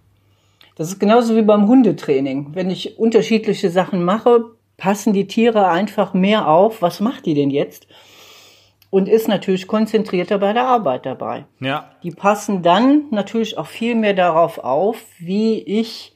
Das 0.75 0.87
ist 0.89 0.99
genauso 0.99 1.35
wie 1.35 1.41
beim 1.41 1.67
Hundetraining. 1.67 2.49
Wenn 2.53 2.69
ich 2.69 2.97
unterschiedliche 2.97 3.69
Sachen 3.69 4.03
mache, 4.03 4.45
passen 4.77 5.13
die 5.13 5.27
Tiere 5.27 5.67
einfach 5.67 6.13
mehr 6.13 6.47
auf. 6.47 6.81
Was 6.81 6.99
macht 6.99 7.25
die 7.25 7.33
denn 7.33 7.49
jetzt? 7.49 7.87
Und 8.89 9.07
ist 9.07 9.27
natürlich 9.27 9.67
konzentrierter 9.67 10.39
bei 10.39 10.53
der 10.53 10.65
Arbeit 10.65 11.05
dabei. 11.05 11.45
Ja. 11.59 11.91
Die 12.03 12.11
passen 12.11 12.61
dann 12.63 13.03
natürlich 13.11 13.57
auch 13.57 13.67
viel 13.67 13.95
mehr 13.95 14.13
darauf 14.13 14.57
auf, 14.57 14.97
wie 15.19 15.59
ich 15.59 16.13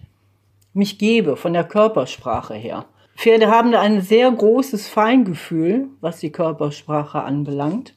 mich 0.74 0.98
gebe 0.98 1.38
von 1.38 1.54
der 1.54 1.64
Körpersprache 1.64 2.54
her. 2.54 2.86
Pferde 3.16 3.48
haben 3.48 3.72
da 3.72 3.82
ein 3.82 4.02
sehr 4.02 4.30
großes 4.30 4.88
Feingefühl, 4.88 5.88
was 6.02 6.20
die 6.20 6.32
Körpersprache 6.32 7.22
anbelangt. 7.24 7.96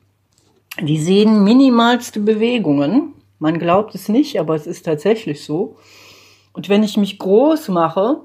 Die 0.80 0.98
sehen 0.98 1.42
minimalste 1.42 2.20
Bewegungen. 2.20 3.14
Man 3.40 3.58
glaubt 3.58 3.94
es 3.94 4.08
nicht, 4.08 4.38
aber 4.38 4.54
es 4.54 4.66
ist 4.66 4.84
tatsächlich 4.84 5.44
so. 5.44 5.76
Und 6.52 6.68
wenn 6.68 6.82
ich 6.82 6.96
mich 6.96 7.18
groß 7.18 7.68
mache 7.68 8.20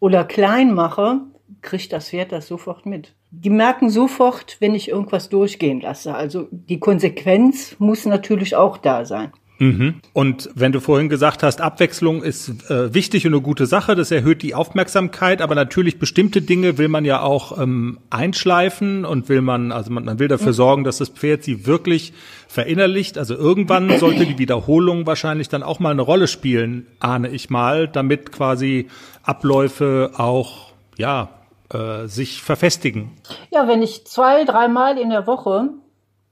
oder 0.00 0.24
klein 0.24 0.74
mache, 0.74 1.20
kriegt 1.62 1.92
das 1.92 2.10
Pferd 2.10 2.32
das 2.32 2.48
sofort 2.48 2.84
mit. 2.84 3.14
Die 3.30 3.50
merken 3.50 3.90
sofort, 3.90 4.56
wenn 4.60 4.74
ich 4.74 4.88
irgendwas 4.88 5.28
durchgehen 5.28 5.80
lasse. 5.80 6.14
Also 6.14 6.48
die 6.50 6.80
Konsequenz 6.80 7.76
muss 7.78 8.06
natürlich 8.06 8.56
auch 8.56 8.76
da 8.76 9.04
sein. 9.04 9.32
Mhm. 9.58 9.96
Und 10.12 10.50
wenn 10.54 10.70
du 10.70 10.80
vorhin 10.80 11.08
gesagt 11.08 11.42
hast, 11.42 11.60
Abwechslung 11.60 12.22
ist 12.22 12.70
äh, 12.70 12.94
wichtig 12.94 13.26
und 13.26 13.34
eine 13.34 13.42
gute 13.42 13.66
Sache, 13.66 13.96
das 13.96 14.10
erhöht 14.10 14.42
die 14.42 14.54
Aufmerksamkeit, 14.54 15.42
aber 15.42 15.54
natürlich 15.56 15.98
bestimmte 15.98 16.42
Dinge 16.42 16.78
will 16.78 16.88
man 16.88 17.04
ja 17.04 17.20
auch 17.22 17.58
ähm, 17.58 17.98
einschleifen 18.10 19.04
und 19.04 19.28
will 19.28 19.42
man, 19.42 19.72
also 19.72 19.90
man, 19.90 20.04
man 20.04 20.20
will 20.20 20.28
dafür 20.28 20.52
sorgen, 20.52 20.84
dass 20.84 20.98
das 20.98 21.08
Pferd 21.08 21.42
sie 21.42 21.66
wirklich 21.66 22.12
verinnerlicht. 22.46 23.18
Also 23.18 23.34
irgendwann 23.34 23.90
sollte 23.98 24.26
die 24.26 24.38
Wiederholung 24.38 25.06
wahrscheinlich 25.06 25.48
dann 25.48 25.64
auch 25.64 25.80
mal 25.80 25.90
eine 25.90 26.02
Rolle 26.02 26.28
spielen, 26.28 26.86
ahne 27.00 27.28
ich 27.28 27.50
mal, 27.50 27.88
damit 27.88 28.30
quasi 28.30 28.86
Abläufe 29.24 30.12
auch, 30.16 30.72
ja, 30.96 31.30
äh, 31.72 32.06
sich 32.06 32.42
verfestigen. 32.42 33.10
Ja, 33.50 33.66
wenn 33.66 33.82
ich 33.82 34.06
zwei, 34.06 34.44
dreimal 34.44 34.98
in 34.98 35.10
der 35.10 35.26
Woche 35.26 35.70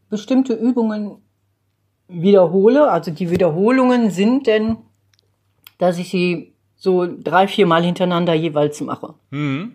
bestimmte 0.09 0.55
Übungen 0.55 1.19
wiederhole. 2.09 2.91
Also 2.91 3.11
die 3.11 3.31
Wiederholungen 3.31 4.11
sind 4.11 4.47
denn, 4.47 4.77
dass 5.79 5.99
ich 5.99 6.11
sie 6.11 6.53
so 6.77 7.07
drei, 7.07 7.49
vier 7.49 7.67
Mal 7.67 7.83
hintereinander 7.83 8.35
jeweils 8.35 8.81
mache. 8.81 9.15
Mhm. 9.31 9.73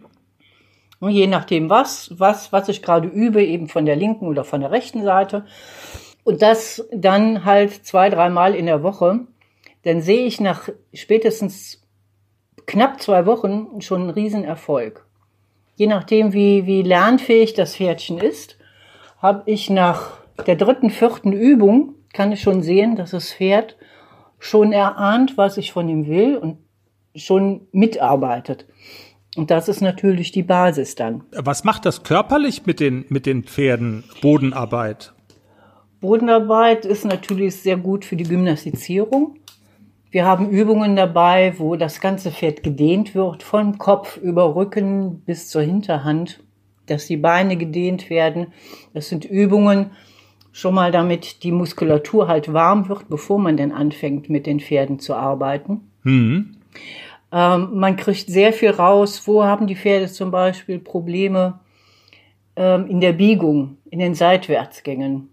Und 0.99 1.09
je 1.11 1.25
nachdem 1.27 1.69
was, 1.69 2.13
was, 2.19 2.53
was 2.53 2.69
ich 2.69 2.83
gerade 2.83 3.07
übe, 3.07 3.43
eben 3.43 3.67
von 3.67 3.85
der 3.85 3.95
linken 3.95 4.27
oder 4.27 4.43
von 4.43 4.61
der 4.61 4.71
rechten 4.71 5.03
Seite. 5.03 5.45
Und 6.23 6.43
das 6.43 6.87
dann 6.93 7.43
halt 7.43 7.73
zwei, 7.85 8.09
dreimal 8.09 8.53
in 8.53 8.67
der 8.67 8.83
Woche. 8.83 9.21
Dann 9.83 10.01
sehe 10.01 10.27
ich 10.27 10.39
nach 10.39 10.69
spätestens 10.93 11.81
knapp 12.67 13.01
zwei 13.01 13.25
Wochen 13.25 13.81
schon 13.81 14.01
einen 14.01 14.09
Riesenerfolg. 14.11 15.05
Je 15.75 15.87
nachdem, 15.87 16.33
wie, 16.33 16.67
wie 16.67 16.83
lernfähig 16.83 17.55
das 17.55 17.75
Pferdchen 17.75 18.19
ist, 18.19 18.57
habe 19.17 19.41
ich 19.47 19.71
nach 19.71 20.19
der 20.45 20.55
dritten, 20.55 20.91
vierten 20.91 21.33
Übung 21.33 21.95
kann 22.13 22.31
ich 22.31 22.41
schon 22.41 22.61
sehen, 22.61 22.95
dass 22.95 23.11
das 23.11 23.33
Pferd 23.33 23.77
schon 24.39 24.73
erahnt, 24.73 25.37
was 25.37 25.57
ich 25.57 25.71
von 25.71 25.87
ihm 25.87 26.07
will 26.07 26.37
und 26.37 26.57
schon 27.15 27.67
mitarbeitet. 27.71 28.65
Und 29.37 29.49
das 29.49 29.69
ist 29.69 29.81
natürlich 29.81 30.31
die 30.31 30.43
Basis 30.43 30.95
dann. 30.95 31.23
Was 31.31 31.63
macht 31.63 31.85
das 31.85 32.03
körperlich 32.03 32.65
mit 32.65 32.79
den, 32.79 33.05
mit 33.09 33.25
den 33.25 33.43
Pferden, 33.43 34.03
Bodenarbeit? 34.21 35.13
Bodenarbeit 36.01 36.85
ist 36.85 37.05
natürlich 37.05 37.57
sehr 37.57 37.77
gut 37.77 38.03
für 38.03 38.15
die 38.15 38.25
Gymnastizierung. 38.25 39.37
Wir 40.09 40.25
haben 40.25 40.49
Übungen 40.49 40.97
dabei, 40.97 41.53
wo 41.57 41.77
das 41.77 42.01
ganze 42.01 42.31
Pferd 42.31 42.63
gedehnt 42.63 43.15
wird, 43.15 43.43
vom 43.43 43.77
Kopf 43.77 44.17
über 44.17 44.55
Rücken 44.55 45.21
bis 45.21 45.47
zur 45.47 45.61
Hinterhand, 45.61 46.43
dass 46.87 47.07
die 47.07 47.15
Beine 47.15 47.55
gedehnt 47.55 48.09
werden. 48.09 48.47
Das 48.93 49.07
sind 49.07 49.23
Übungen, 49.23 49.91
schon 50.51 50.75
mal 50.75 50.91
damit 50.91 51.43
die 51.43 51.51
Muskulatur 51.51 52.27
halt 52.27 52.53
warm 52.53 52.89
wird, 52.89 53.09
bevor 53.09 53.39
man 53.39 53.57
denn 53.57 53.71
anfängt, 53.71 54.29
mit 54.29 54.45
den 54.45 54.59
Pferden 54.59 54.99
zu 54.99 55.15
arbeiten. 55.15 55.91
Mhm. 56.03 56.57
Ähm, 57.31 57.69
man 57.73 57.95
kriegt 57.95 58.27
sehr 58.27 58.51
viel 58.51 58.71
raus. 58.71 59.23
Wo 59.25 59.43
haben 59.43 59.67
die 59.67 59.75
Pferde 59.75 60.07
zum 60.07 60.31
Beispiel 60.31 60.79
Probleme 60.79 61.59
ähm, 62.55 62.87
in 62.87 62.99
der 62.99 63.13
Biegung, 63.13 63.77
in 63.89 63.99
den 63.99 64.15
Seitwärtsgängen? 64.15 65.29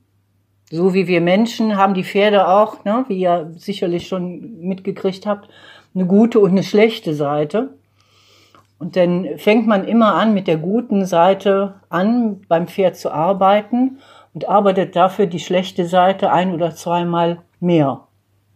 So 0.71 0.95
wie 0.95 1.09
wir 1.09 1.21
Menschen 1.21 1.77
haben 1.77 1.95
die 1.95 2.05
Pferde 2.05 2.47
auch, 2.47 2.85
ne, 2.85 3.05
wie 3.09 3.19
ihr 3.19 3.53
sicherlich 3.57 4.07
schon 4.07 4.61
mitgekriegt 4.61 5.27
habt, 5.27 5.49
eine 5.95 6.07
gute 6.07 6.41
und 6.41 6.51
eine 6.51 6.63
schlechte 6.63 7.15
Seite. 7.15 7.75
Und 8.79 8.95
dann 8.95 9.27
fängt 9.39 9.67
man 9.67 9.89
immer 9.89 10.15
an, 10.15 10.35
mit 10.35 10.47
der 10.47 10.59
guten 10.59 11.05
Seite 11.05 11.81
an, 11.89 12.43
beim 12.47 12.69
Pferd 12.69 12.97
zu 12.97 13.11
arbeiten 13.11 13.99
und 14.39 14.49
arbeitet 14.49 14.95
dafür 14.95 15.27
die 15.27 15.41
schlechte 15.41 15.85
Seite 15.85 16.31
ein 16.31 16.55
oder 16.55 16.73
zweimal 16.73 17.41
mehr, 17.59 18.07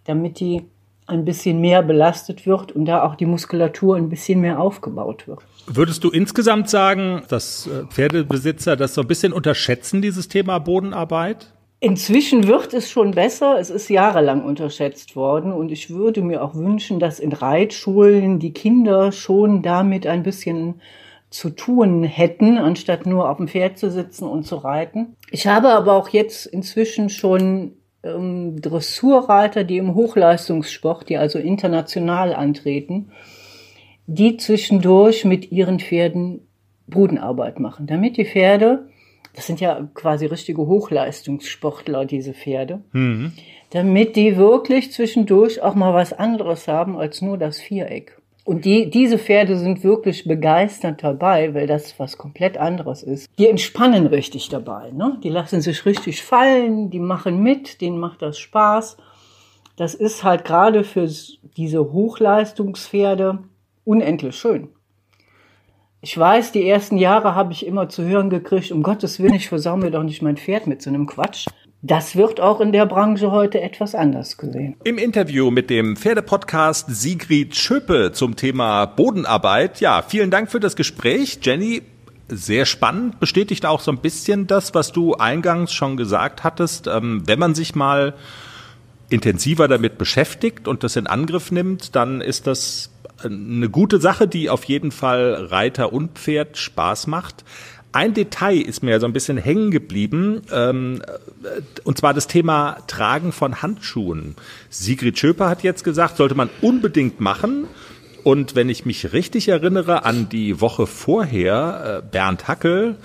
damit 0.04 0.38
die 0.38 0.62
ein 1.08 1.24
bisschen 1.24 1.60
mehr 1.60 1.82
belastet 1.82 2.46
wird 2.46 2.70
und 2.70 2.84
da 2.84 3.02
auch 3.02 3.16
die 3.16 3.26
Muskulatur 3.26 3.96
ein 3.96 4.08
bisschen 4.08 4.40
mehr 4.40 4.60
aufgebaut 4.60 5.26
wird. 5.26 5.40
Würdest 5.66 6.04
du 6.04 6.10
insgesamt 6.10 6.70
sagen, 6.70 7.24
dass 7.28 7.66
äh, 7.66 7.84
Pferdebesitzer 7.88 8.76
das 8.76 8.94
so 8.94 9.00
ein 9.00 9.08
bisschen 9.08 9.32
unterschätzen, 9.32 10.02
dieses 10.02 10.28
Thema 10.28 10.60
Bodenarbeit? 10.60 11.52
Inzwischen 11.80 12.46
wird 12.46 12.72
es 12.74 12.88
schon 12.88 13.10
besser. 13.10 13.58
Es 13.58 13.68
ist 13.68 13.90
jahrelang 13.90 14.44
unterschätzt 14.44 15.16
worden 15.16 15.52
und 15.52 15.72
ich 15.72 15.90
würde 15.90 16.22
mir 16.22 16.44
auch 16.44 16.54
wünschen, 16.54 17.00
dass 17.00 17.18
in 17.18 17.32
Reitschulen 17.32 18.38
die 18.38 18.52
Kinder 18.52 19.10
schon 19.10 19.62
damit 19.62 20.06
ein 20.06 20.22
bisschen 20.22 20.80
zu 21.32 21.50
tun 21.50 22.04
hätten, 22.04 22.58
anstatt 22.58 23.06
nur 23.06 23.28
auf 23.30 23.38
dem 23.38 23.48
Pferd 23.48 23.78
zu 23.78 23.90
sitzen 23.90 24.28
und 24.28 24.44
zu 24.44 24.56
reiten. 24.56 25.16
Ich 25.30 25.46
habe 25.46 25.70
aber 25.70 25.94
auch 25.94 26.10
jetzt 26.10 26.46
inzwischen 26.46 27.08
schon 27.08 27.72
ähm, 28.02 28.60
Dressurreiter, 28.60 29.64
die 29.64 29.78
im 29.78 29.94
Hochleistungssport, 29.94 31.08
die 31.08 31.16
also 31.16 31.38
international 31.38 32.34
antreten, 32.34 33.12
die 34.06 34.36
zwischendurch 34.36 35.24
mit 35.24 35.50
ihren 35.50 35.80
Pferden 35.80 36.46
Bodenarbeit 36.86 37.60
machen, 37.60 37.86
damit 37.86 38.18
die 38.18 38.26
Pferde, 38.26 38.88
das 39.34 39.46
sind 39.46 39.60
ja 39.60 39.88
quasi 39.94 40.26
richtige 40.26 40.66
Hochleistungssportler, 40.66 42.04
diese 42.04 42.34
Pferde, 42.34 42.82
mhm. 42.92 43.32
damit 43.70 44.16
die 44.16 44.36
wirklich 44.36 44.92
zwischendurch 44.92 45.62
auch 45.62 45.74
mal 45.74 45.94
was 45.94 46.12
anderes 46.12 46.68
haben 46.68 46.98
als 46.98 47.22
nur 47.22 47.38
das 47.38 47.58
Viereck. 47.58 48.21
Und 48.44 48.64
die, 48.64 48.90
diese 48.90 49.18
Pferde 49.18 49.56
sind 49.56 49.84
wirklich 49.84 50.24
begeistert 50.24 51.04
dabei, 51.04 51.54
weil 51.54 51.68
das 51.68 51.98
was 51.98 52.18
komplett 52.18 52.58
anderes 52.58 53.04
ist. 53.04 53.30
Die 53.38 53.46
entspannen 53.46 54.06
richtig 54.06 54.48
dabei, 54.48 54.90
ne? 54.90 55.18
Die 55.22 55.28
lassen 55.28 55.60
sich 55.60 55.86
richtig 55.86 56.22
fallen, 56.22 56.90
die 56.90 56.98
machen 56.98 57.42
mit, 57.42 57.80
denen 57.80 57.98
macht 57.98 58.20
das 58.20 58.38
Spaß. 58.38 58.96
Das 59.76 59.94
ist 59.94 60.24
halt 60.24 60.44
gerade 60.44 60.82
für 60.82 61.08
diese 61.56 61.92
Hochleistungspferde 61.92 63.38
unendlich 63.84 64.36
schön. 64.36 64.68
Ich 66.00 66.18
weiß, 66.18 66.50
die 66.50 66.68
ersten 66.68 66.98
Jahre 66.98 67.36
habe 67.36 67.52
ich 67.52 67.64
immer 67.64 67.88
zu 67.88 68.02
hören 68.02 68.28
gekriegt, 68.28 68.72
um 68.72 68.82
Gottes 68.82 69.20
Willen, 69.20 69.34
ich 69.34 69.48
versau 69.48 69.76
mir 69.76 69.92
doch 69.92 70.02
nicht 70.02 70.20
mein 70.20 70.36
Pferd 70.36 70.66
mit 70.66 70.82
so 70.82 70.90
einem 70.90 71.06
Quatsch. 71.06 71.46
Das 71.84 72.14
wird 72.14 72.40
auch 72.40 72.60
in 72.60 72.70
der 72.70 72.86
Branche 72.86 73.32
heute 73.32 73.60
etwas 73.60 73.96
anders 73.96 74.36
gesehen. 74.36 74.76
Im 74.84 74.98
Interview 74.98 75.50
mit 75.50 75.68
dem 75.68 75.96
Pferdepodcast 75.96 76.86
Sigrid 76.88 77.56
Schöpe 77.56 78.12
zum 78.12 78.36
Thema 78.36 78.86
Bodenarbeit. 78.86 79.80
Ja, 79.80 80.00
vielen 80.02 80.30
Dank 80.30 80.48
für 80.48 80.60
das 80.60 80.76
Gespräch. 80.76 81.40
Jenny, 81.42 81.82
sehr 82.28 82.66
spannend, 82.66 83.18
bestätigt 83.18 83.66
auch 83.66 83.80
so 83.80 83.90
ein 83.90 83.98
bisschen 83.98 84.46
das, 84.46 84.76
was 84.76 84.92
du 84.92 85.14
eingangs 85.14 85.72
schon 85.72 85.96
gesagt 85.96 86.44
hattest. 86.44 86.86
Ähm, 86.86 87.24
wenn 87.26 87.40
man 87.40 87.56
sich 87.56 87.74
mal 87.74 88.14
intensiver 89.10 89.66
damit 89.66 89.98
beschäftigt 89.98 90.68
und 90.68 90.84
das 90.84 90.94
in 90.94 91.08
Angriff 91.08 91.50
nimmt, 91.50 91.96
dann 91.96 92.20
ist 92.20 92.46
das 92.46 92.92
eine 93.24 93.68
gute 93.68 94.00
Sache, 94.00 94.28
die 94.28 94.50
auf 94.50 94.64
jeden 94.64 94.92
Fall 94.92 95.48
Reiter 95.50 95.92
und 95.92 96.18
Pferd 96.18 96.56
Spaß 96.56 97.08
macht. 97.08 97.44
Ein 97.92 98.14
Detail 98.14 98.58
ist 98.58 98.82
mir 98.82 98.98
so 99.00 99.06
ein 99.06 99.12
bisschen 99.12 99.36
hängen 99.36 99.70
geblieben, 99.70 100.42
ähm, 100.50 101.02
und 101.84 101.98
zwar 101.98 102.14
das 102.14 102.26
Thema 102.26 102.78
Tragen 102.86 103.32
von 103.32 103.60
Handschuhen. 103.60 104.34
Sigrid 104.70 105.18
Schöper 105.18 105.50
hat 105.50 105.62
jetzt 105.62 105.84
gesagt, 105.84 106.16
sollte 106.16 106.34
man 106.34 106.48
unbedingt 106.62 107.20
machen. 107.20 107.66
Und 108.24 108.54
wenn 108.54 108.70
ich 108.70 108.86
mich 108.86 109.12
richtig 109.12 109.48
erinnere 109.48 110.04
an 110.04 110.28
die 110.28 110.60
Woche 110.60 110.86
vorher, 110.86 112.02
äh, 112.02 112.08
Bernd 112.10 112.48
Hackel, 112.48 112.96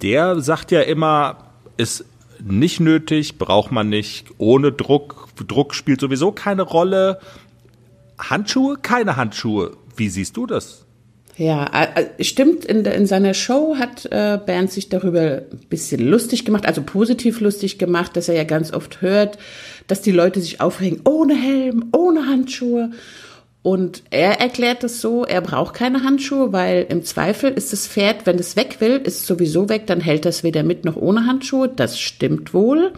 der 0.00 0.40
sagt 0.40 0.70
ja 0.70 0.80
immer, 0.80 1.48
ist 1.76 2.04
nicht 2.42 2.80
nötig, 2.80 3.36
braucht 3.36 3.72
man 3.72 3.88
nicht, 3.88 4.28
ohne 4.38 4.72
Druck, 4.72 5.28
Druck 5.46 5.74
spielt 5.74 6.00
sowieso 6.00 6.32
keine 6.32 6.62
Rolle. 6.62 7.20
Handschuhe, 8.18 8.78
keine 8.80 9.16
Handschuhe. 9.16 9.76
Wie 9.96 10.08
siehst 10.08 10.36
du 10.36 10.46
das? 10.46 10.84
Ja, 11.38 11.70
stimmt, 12.18 12.64
in, 12.64 12.84
in 12.84 13.06
seiner 13.06 13.32
Show 13.32 13.76
hat 13.78 14.06
äh, 14.06 14.40
Bernd 14.44 14.72
sich 14.72 14.88
darüber 14.88 15.42
ein 15.52 15.60
bisschen 15.68 16.00
lustig 16.00 16.44
gemacht, 16.44 16.66
also 16.66 16.82
positiv 16.82 17.40
lustig 17.40 17.78
gemacht, 17.78 18.16
dass 18.16 18.28
er 18.28 18.34
ja 18.34 18.42
ganz 18.42 18.72
oft 18.72 19.02
hört, 19.02 19.38
dass 19.86 20.02
die 20.02 20.10
Leute 20.10 20.40
sich 20.40 20.60
aufregen, 20.60 21.00
ohne 21.04 21.36
Helm, 21.36 21.90
ohne 21.96 22.26
Handschuhe. 22.26 22.90
Und 23.62 24.02
er 24.10 24.40
erklärt 24.40 24.82
es 24.82 25.00
so, 25.00 25.24
er 25.24 25.40
braucht 25.40 25.74
keine 25.74 26.02
Handschuhe, 26.02 26.52
weil 26.52 26.86
im 26.88 27.04
Zweifel 27.04 27.52
ist 27.52 27.72
das 27.72 27.86
Pferd, 27.86 28.26
wenn 28.26 28.38
es 28.40 28.56
weg 28.56 28.80
will, 28.80 29.00
ist 29.04 29.20
es 29.20 29.26
sowieso 29.28 29.68
weg, 29.68 29.86
dann 29.86 30.00
hält 30.00 30.24
das 30.24 30.42
weder 30.42 30.64
mit 30.64 30.84
noch 30.84 30.96
ohne 30.96 31.24
Handschuhe. 31.24 31.68
Das 31.68 32.00
stimmt 32.00 32.52
wohl. 32.52 32.92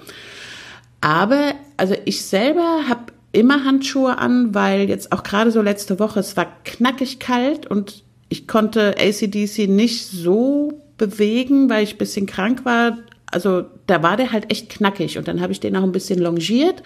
Aber, 1.02 1.52
also 1.76 1.94
ich 2.06 2.24
selber 2.24 2.88
habe 2.88 3.12
immer 3.32 3.64
Handschuhe 3.66 4.16
an, 4.16 4.54
weil 4.54 4.88
jetzt 4.88 5.12
auch 5.12 5.24
gerade 5.24 5.50
so 5.50 5.60
letzte 5.60 5.98
Woche, 5.98 6.20
es 6.20 6.38
war 6.38 6.46
knackig 6.64 7.18
kalt 7.18 7.66
und 7.66 8.02
ich 8.30 8.48
konnte 8.48 8.94
ACDC 8.98 9.68
nicht 9.68 10.06
so 10.06 10.80
bewegen, 10.96 11.68
weil 11.68 11.82
ich 11.82 11.96
ein 11.96 11.98
bisschen 11.98 12.26
krank 12.26 12.64
war. 12.64 12.96
Also 13.30 13.64
da 13.86 14.02
war 14.02 14.16
der 14.16 14.32
halt 14.32 14.50
echt 14.50 14.70
knackig 14.70 15.18
und 15.18 15.28
dann 15.28 15.40
habe 15.40 15.52
ich 15.52 15.60
den 15.60 15.76
auch 15.76 15.82
ein 15.82 15.92
bisschen 15.92 16.20
longiert 16.20 16.82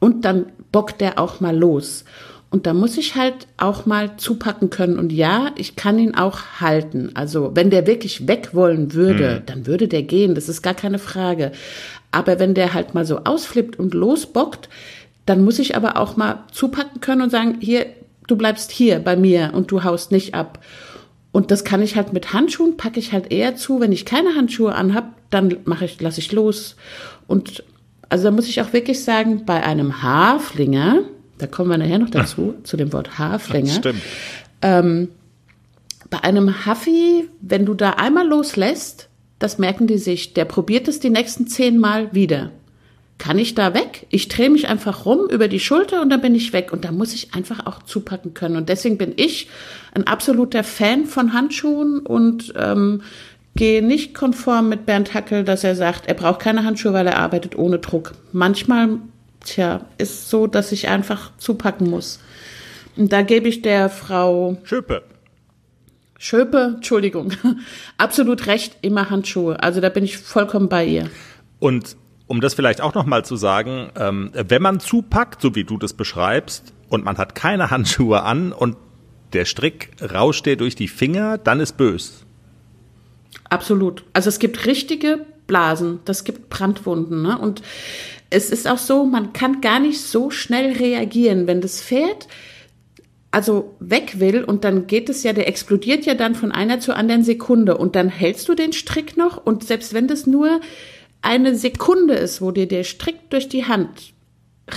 und 0.00 0.24
dann 0.24 0.46
bockt 0.72 1.00
der 1.00 1.18
auch 1.18 1.40
mal 1.40 1.56
los. 1.56 2.04
Und 2.50 2.66
da 2.66 2.74
muss 2.74 2.98
ich 2.98 3.14
halt 3.14 3.46
auch 3.58 3.86
mal 3.86 4.16
zupacken 4.16 4.70
können. 4.70 4.98
Und 4.98 5.12
ja, 5.12 5.52
ich 5.56 5.76
kann 5.76 6.00
ihn 6.00 6.16
auch 6.16 6.40
halten. 6.60 7.10
Also 7.14 7.52
wenn 7.54 7.70
der 7.70 7.86
wirklich 7.86 8.26
weg 8.26 8.50
wollen 8.52 8.92
würde, 8.92 9.36
mhm. 9.40 9.46
dann 9.46 9.66
würde 9.68 9.86
der 9.86 10.02
gehen. 10.02 10.34
Das 10.34 10.48
ist 10.48 10.60
gar 10.60 10.74
keine 10.74 10.98
Frage. 10.98 11.52
Aber 12.10 12.40
wenn 12.40 12.54
der 12.54 12.74
halt 12.74 12.92
mal 12.92 13.04
so 13.04 13.18
ausflippt 13.18 13.78
und 13.78 13.94
losbockt, 13.94 14.68
dann 15.26 15.44
muss 15.44 15.60
ich 15.60 15.76
aber 15.76 15.96
auch 15.96 16.16
mal 16.16 16.42
zupacken 16.50 17.00
können 17.00 17.22
und 17.22 17.30
sagen, 17.30 17.58
hier, 17.60 17.86
du 18.30 18.36
bleibst 18.36 18.70
hier 18.70 18.98
bei 19.00 19.16
mir 19.16 19.52
und 19.54 19.70
du 19.70 19.84
haust 19.84 20.12
nicht 20.12 20.34
ab. 20.34 20.58
Und 21.32 21.50
das 21.50 21.64
kann 21.64 21.82
ich 21.82 21.96
halt 21.96 22.12
mit 22.12 22.32
Handschuhen, 22.32 22.76
packe 22.76 22.98
ich 22.98 23.12
halt 23.12 23.30
eher 23.30 23.54
zu. 23.54 23.80
Wenn 23.80 23.92
ich 23.92 24.04
keine 24.04 24.34
Handschuhe 24.34 24.74
anhab, 24.74 25.14
dann 25.30 25.56
mache 25.64 25.84
ich, 25.84 26.00
lasse 26.00 26.20
ich 26.20 26.32
los. 26.32 26.76
Und 27.28 27.62
also 28.08 28.24
da 28.24 28.30
muss 28.32 28.48
ich 28.48 28.60
auch 28.60 28.72
wirklich 28.72 29.04
sagen, 29.04 29.44
bei 29.46 29.62
einem 29.62 30.02
Haflinger, 30.02 31.02
da 31.38 31.46
kommen 31.46 31.70
wir 31.70 31.78
nachher 31.78 32.00
noch 32.00 32.10
dazu, 32.10 32.54
zu 32.64 32.76
dem 32.76 32.92
Wort 32.92 33.18
Haflinger. 33.18 33.72
Stimmt. 33.72 34.02
Ähm, 34.62 35.08
bei 36.10 36.24
einem 36.24 36.66
Huffy, 36.66 37.28
wenn 37.40 37.64
du 37.64 37.74
da 37.74 37.90
einmal 37.90 38.26
loslässt, 38.26 39.08
das 39.38 39.58
merken 39.58 39.86
die 39.86 39.98
sich, 39.98 40.34
der 40.34 40.44
probiert 40.44 40.88
es 40.88 40.98
die 40.98 41.10
nächsten 41.10 41.46
zehn 41.46 41.78
Mal 41.78 42.12
wieder. 42.12 42.50
Kann 43.20 43.38
ich 43.38 43.54
da 43.54 43.74
weg? 43.74 44.06
Ich 44.08 44.28
drehe 44.28 44.48
mich 44.48 44.68
einfach 44.68 45.04
rum 45.04 45.28
über 45.28 45.46
die 45.46 45.60
Schulter 45.60 46.00
und 46.00 46.08
dann 46.08 46.22
bin 46.22 46.34
ich 46.34 46.54
weg. 46.54 46.72
Und 46.72 46.86
da 46.86 46.90
muss 46.90 47.12
ich 47.12 47.34
einfach 47.34 47.66
auch 47.66 47.82
zupacken 47.82 48.32
können. 48.32 48.56
Und 48.56 48.70
deswegen 48.70 48.96
bin 48.96 49.12
ich 49.14 49.46
ein 49.94 50.06
absoluter 50.06 50.64
Fan 50.64 51.04
von 51.04 51.34
Handschuhen 51.34 51.98
und 51.98 52.54
ähm, 52.56 53.02
gehe 53.56 53.84
nicht 53.84 54.14
konform 54.14 54.70
mit 54.70 54.86
Bernd 54.86 55.12
Hackel, 55.12 55.44
dass 55.44 55.64
er 55.64 55.76
sagt, 55.76 56.06
er 56.06 56.14
braucht 56.14 56.40
keine 56.40 56.64
Handschuhe, 56.64 56.94
weil 56.94 57.06
er 57.06 57.18
arbeitet 57.18 57.58
ohne 57.58 57.78
Druck. 57.78 58.12
Manchmal, 58.32 58.96
tja, 59.44 59.82
ist 59.98 60.30
so, 60.30 60.46
dass 60.46 60.72
ich 60.72 60.88
einfach 60.88 61.30
zupacken 61.36 61.90
muss. 61.90 62.20
Und 62.96 63.12
da 63.12 63.20
gebe 63.20 63.48
ich 63.48 63.60
der 63.60 63.90
Frau 63.90 64.56
Schöpe. 64.64 65.02
Schöpe, 66.18 66.72
Entschuldigung, 66.76 67.32
absolut 67.98 68.46
recht, 68.46 68.78
immer 68.80 69.10
Handschuhe. 69.10 69.62
Also 69.62 69.82
da 69.82 69.90
bin 69.90 70.04
ich 70.04 70.16
vollkommen 70.16 70.70
bei 70.70 70.86
ihr. 70.86 71.10
Und 71.58 71.96
um 72.30 72.40
das 72.40 72.54
vielleicht 72.54 72.80
auch 72.80 72.94
nochmal 72.94 73.24
zu 73.24 73.34
sagen, 73.34 73.90
ähm, 73.96 74.30
wenn 74.32 74.62
man 74.62 74.78
zupackt, 74.78 75.42
so 75.42 75.56
wie 75.56 75.64
du 75.64 75.78
das 75.78 75.94
beschreibst, 75.94 76.72
und 76.88 77.04
man 77.04 77.18
hat 77.18 77.34
keine 77.34 77.72
Handschuhe 77.72 78.22
an 78.22 78.52
und 78.52 78.76
der 79.32 79.44
Strick 79.44 79.90
rauscht 80.00 80.46
dir 80.46 80.56
durch 80.56 80.76
die 80.76 80.86
Finger, 80.86 81.38
dann 81.38 81.58
ist 81.58 81.76
bös. 81.76 82.24
Absolut. 83.48 84.04
Also 84.12 84.28
es 84.28 84.38
gibt 84.38 84.64
richtige 84.66 85.26
Blasen, 85.48 85.98
das 86.04 86.22
gibt 86.22 86.50
Brandwunden. 86.50 87.22
Ne? 87.22 87.36
Und 87.36 87.62
es 88.30 88.50
ist 88.50 88.68
auch 88.68 88.78
so, 88.78 89.06
man 89.06 89.32
kann 89.32 89.60
gar 89.60 89.80
nicht 89.80 90.00
so 90.00 90.30
schnell 90.30 90.76
reagieren, 90.76 91.48
wenn 91.48 91.60
das 91.60 91.82
Pferd 91.82 92.28
also 93.32 93.74
weg 93.80 94.20
will 94.20 94.44
und 94.44 94.62
dann 94.62 94.86
geht 94.86 95.08
es 95.08 95.24
ja, 95.24 95.32
der 95.32 95.48
explodiert 95.48 96.04
ja 96.04 96.14
dann 96.14 96.36
von 96.36 96.52
einer 96.52 96.78
zur 96.78 96.96
anderen 96.96 97.24
Sekunde 97.24 97.76
und 97.76 97.96
dann 97.96 98.08
hältst 98.08 98.48
du 98.48 98.54
den 98.54 98.72
Strick 98.72 99.16
noch 99.16 99.36
und 99.36 99.64
selbst 99.64 99.94
wenn 99.94 100.06
das 100.06 100.26
nur 100.28 100.60
eine 101.22 101.54
Sekunde 101.56 102.14
ist, 102.14 102.40
wo 102.40 102.50
dir 102.50 102.66
der 102.66 102.84
Strick 102.84 103.30
durch 103.30 103.48
die 103.48 103.66
Hand 103.66 104.12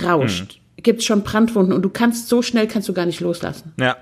rauscht, 0.02 0.58
mhm. 0.76 0.82
gibt's 0.82 1.04
schon 1.04 1.22
Brandwunden 1.22 1.72
und 1.72 1.82
du 1.82 1.90
kannst 1.90 2.28
so 2.28 2.42
schnell 2.42 2.68
kannst 2.68 2.88
du 2.88 2.92
gar 2.92 3.06
nicht 3.06 3.20
loslassen. 3.20 3.72
Ja. 3.78 3.96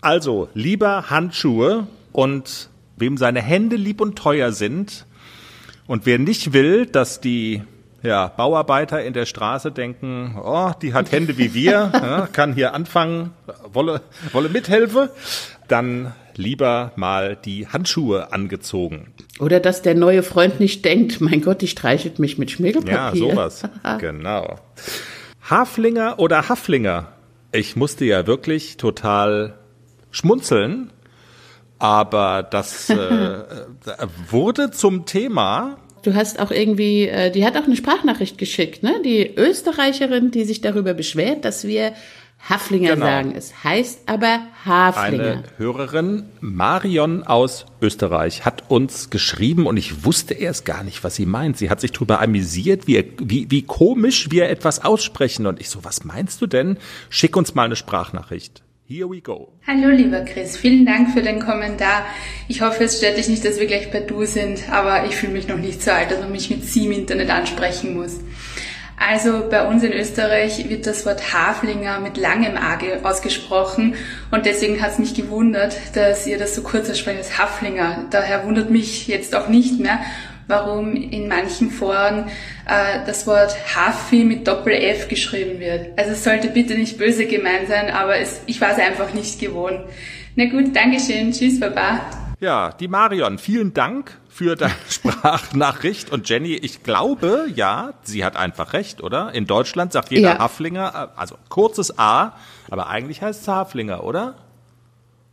Also, 0.00 0.48
lieber 0.54 1.10
Handschuhe 1.10 1.86
und 2.10 2.68
wem 2.96 3.16
seine 3.16 3.40
Hände 3.40 3.76
lieb 3.76 4.00
und 4.00 4.16
teuer 4.16 4.52
sind 4.52 5.06
und 5.86 6.06
wer 6.06 6.18
nicht 6.18 6.52
will, 6.52 6.86
dass 6.86 7.20
die 7.20 7.62
ja, 8.02 8.28
Bauarbeiter 8.28 9.02
in 9.02 9.12
der 9.12 9.26
Straße 9.26 9.70
denken, 9.70 10.36
oh, 10.42 10.72
die 10.80 10.92
hat 10.92 11.12
Hände 11.12 11.38
wie 11.38 11.54
wir, 11.54 11.70
ja, 11.92 12.28
kann 12.32 12.54
hier 12.54 12.74
anfangen, 12.74 13.30
wolle, 13.72 14.02
wolle 14.32 14.48
mithelfen, 14.48 15.08
dann 15.68 16.12
lieber 16.38 16.92
mal 16.96 17.36
die 17.36 17.66
Handschuhe 17.66 18.32
angezogen. 18.32 19.12
Oder 19.38 19.60
dass 19.60 19.82
der 19.82 19.94
neue 19.94 20.22
Freund 20.22 20.60
nicht 20.60 20.84
denkt, 20.84 21.20
mein 21.20 21.40
Gott, 21.40 21.62
die 21.62 21.68
streichelt 21.68 22.18
mich 22.18 22.38
mit 22.38 22.50
Schmirgelpapier. 22.50 23.26
Ja, 23.26 23.30
sowas. 23.30 23.62
genau. 23.98 24.58
Haflinger 25.48 26.18
oder 26.18 26.48
Haflinger? 26.48 27.08
Ich 27.52 27.76
musste 27.76 28.04
ja 28.04 28.26
wirklich 28.26 28.76
total 28.76 29.58
schmunzeln, 30.10 30.90
aber 31.78 32.42
das 32.42 32.88
äh, 32.90 33.44
wurde 34.30 34.70
zum 34.70 35.04
Thema 35.06 35.78
Du 36.02 36.14
hast 36.14 36.40
auch 36.40 36.50
irgendwie, 36.50 37.06
äh, 37.06 37.30
die 37.30 37.44
hat 37.46 37.56
auch 37.56 37.64
eine 37.64 37.76
Sprachnachricht 37.76 38.36
geschickt, 38.36 38.82
ne? 38.82 39.00
Die 39.04 39.34
Österreicherin, 39.36 40.32
die 40.32 40.44
sich 40.44 40.60
darüber 40.60 40.94
beschwert, 40.94 41.44
dass 41.44 41.64
wir 41.64 41.92
Haflinger 42.48 42.94
genau. 42.94 43.06
sagen. 43.06 43.34
Es 43.36 43.62
heißt 43.62 44.02
aber 44.06 44.40
Haflinger. 44.64 45.24
Eine 45.24 45.44
Hörerin, 45.58 46.24
Marion 46.40 47.22
aus 47.22 47.66
Österreich, 47.80 48.44
hat 48.44 48.64
uns 48.68 49.10
geschrieben 49.10 49.66
und 49.66 49.76
ich 49.76 50.04
wusste 50.04 50.34
erst 50.34 50.64
gar 50.64 50.82
nicht, 50.82 51.04
was 51.04 51.14
sie 51.14 51.26
meint. 51.26 51.56
Sie 51.56 51.70
hat 51.70 51.80
sich 51.80 51.92
darüber 51.92 52.20
amüsiert, 52.20 52.86
wie, 52.86 53.12
wie, 53.18 53.50
wie 53.50 53.62
komisch 53.62 54.30
wir 54.30 54.48
etwas 54.48 54.84
aussprechen. 54.84 55.46
Und 55.46 55.60
ich 55.60 55.68
so, 55.68 55.84
was 55.84 56.04
meinst 56.04 56.42
du 56.42 56.46
denn? 56.46 56.78
Schick 57.10 57.36
uns 57.36 57.54
mal 57.54 57.64
eine 57.64 57.76
Sprachnachricht. 57.76 58.62
Here 58.88 59.08
we 59.08 59.20
go. 59.20 59.52
Hallo 59.66 59.88
lieber 59.88 60.20
Chris, 60.22 60.56
vielen 60.56 60.84
Dank 60.84 61.12
für 61.12 61.22
den 61.22 61.38
Kommentar. 61.40 62.04
Ich 62.48 62.60
hoffe, 62.60 62.84
es 62.84 62.98
stört 62.98 63.16
dich 63.16 63.28
nicht, 63.28 63.44
dass 63.44 63.58
wir 63.58 63.66
gleich 63.66 63.90
per 63.90 64.02
Du 64.02 64.26
sind, 64.26 64.68
aber 64.70 65.06
ich 65.06 65.14
fühle 65.14 65.32
mich 65.32 65.48
noch 65.48 65.56
nicht 65.56 65.80
so 65.80 65.92
alt, 65.92 66.10
dass 66.10 66.18
man 66.18 66.32
mich 66.32 66.50
mit 66.50 66.64
Sie 66.64 66.86
im 66.86 66.92
Internet 66.92 67.30
ansprechen 67.30 67.94
muss. 67.94 68.18
Also 68.96 69.48
bei 69.50 69.66
uns 69.66 69.82
in 69.82 69.92
Österreich 69.92 70.68
wird 70.68 70.86
das 70.86 71.04
Wort 71.04 71.32
Haflinger 71.32 72.00
mit 72.00 72.16
langem 72.16 72.56
A 72.56 72.78
ausgesprochen 73.02 73.94
und 74.30 74.46
deswegen 74.46 74.80
hat 74.80 74.92
es 74.92 74.98
mich 74.98 75.14
gewundert, 75.14 75.76
dass 75.94 76.26
ihr 76.26 76.38
das 76.38 76.54
so 76.54 76.62
kurz 76.62 76.88
aussprecht 76.88 77.18
als 77.18 77.38
Haflinger. 77.38 78.06
Daher 78.10 78.46
wundert 78.46 78.70
mich 78.70 79.08
jetzt 79.08 79.34
auch 79.34 79.48
nicht 79.48 79.80
mehr, 79.80 79.98
warum 80.46 80.94
in 80.94 81.28
manchen 81.28 81.70
Foren 81.70 82.28
äh, 82.66 83.04
das 83.06 83.26
Wort 83.26 83.56
Hafi 83.74 84.24
mit 84.24 84.46
Doppel-F 84.46 85.08
geschrieben 85.08 85.60
wird. 85.60 85.98
Also 85.98 86.12
es 86.12 86.24
sollte 86.24 86.48
bitte 86.48 86.74
nicht 86.74 86.98
böse 86.98 87.26
gemeint 87.26 87.68
sein, 87.68 87.90
aber 87.90 88.16
es, 88.16 88.42
ich 88.46 88.60
war 88.60 88.70
es 88.70 88.78
einfach 88.78 89.12
nicht 89.14 89.40
gewohnt. 89.40 89.80
Na 90.36 90.46
gut, 90.46 90.74
Dankeschön, 90.74 91.32
tschüss, 91.32 91.60
Baba. 91.60 92.00
Ja, 92.40 92.72
die 92.72 92.88
Marion, 92.88 93.38
vielen 93.38 93.72
Dank 93.72 94.18
für 94.32 94.56
deine 94.56 94.74
Sprachnachricht. 94.88 96.10
Und 96.10 96.28
Jenny, 96.28 96.54
ich 96.54 96.82
glaube, 96.82 97.46
ja, 97.54 97.92
sie 98.02 98.24
hat 98.24 98.36
einfach 98.36 98.72
recht, 98.72 99.02
oder? 99.02 99.32
In 99.34 99.46
Deutschland 99.46 99.92
sagt 99.92 100.10
jeder 100.10 100.34
ja. 100.34 100.38
Haflinger, 100.38 101.10
äh, 101.14 101.18
also 101.20 101.36
kurzes 101.48 101.98
A, 101.98 102.32
aber 102.70 102.88
eigentlich 102.88 103.20
heißt 103.22 103.42
es 103.42 103.48
Haflinger, 103.48 104.04
oder? 104.04 104.34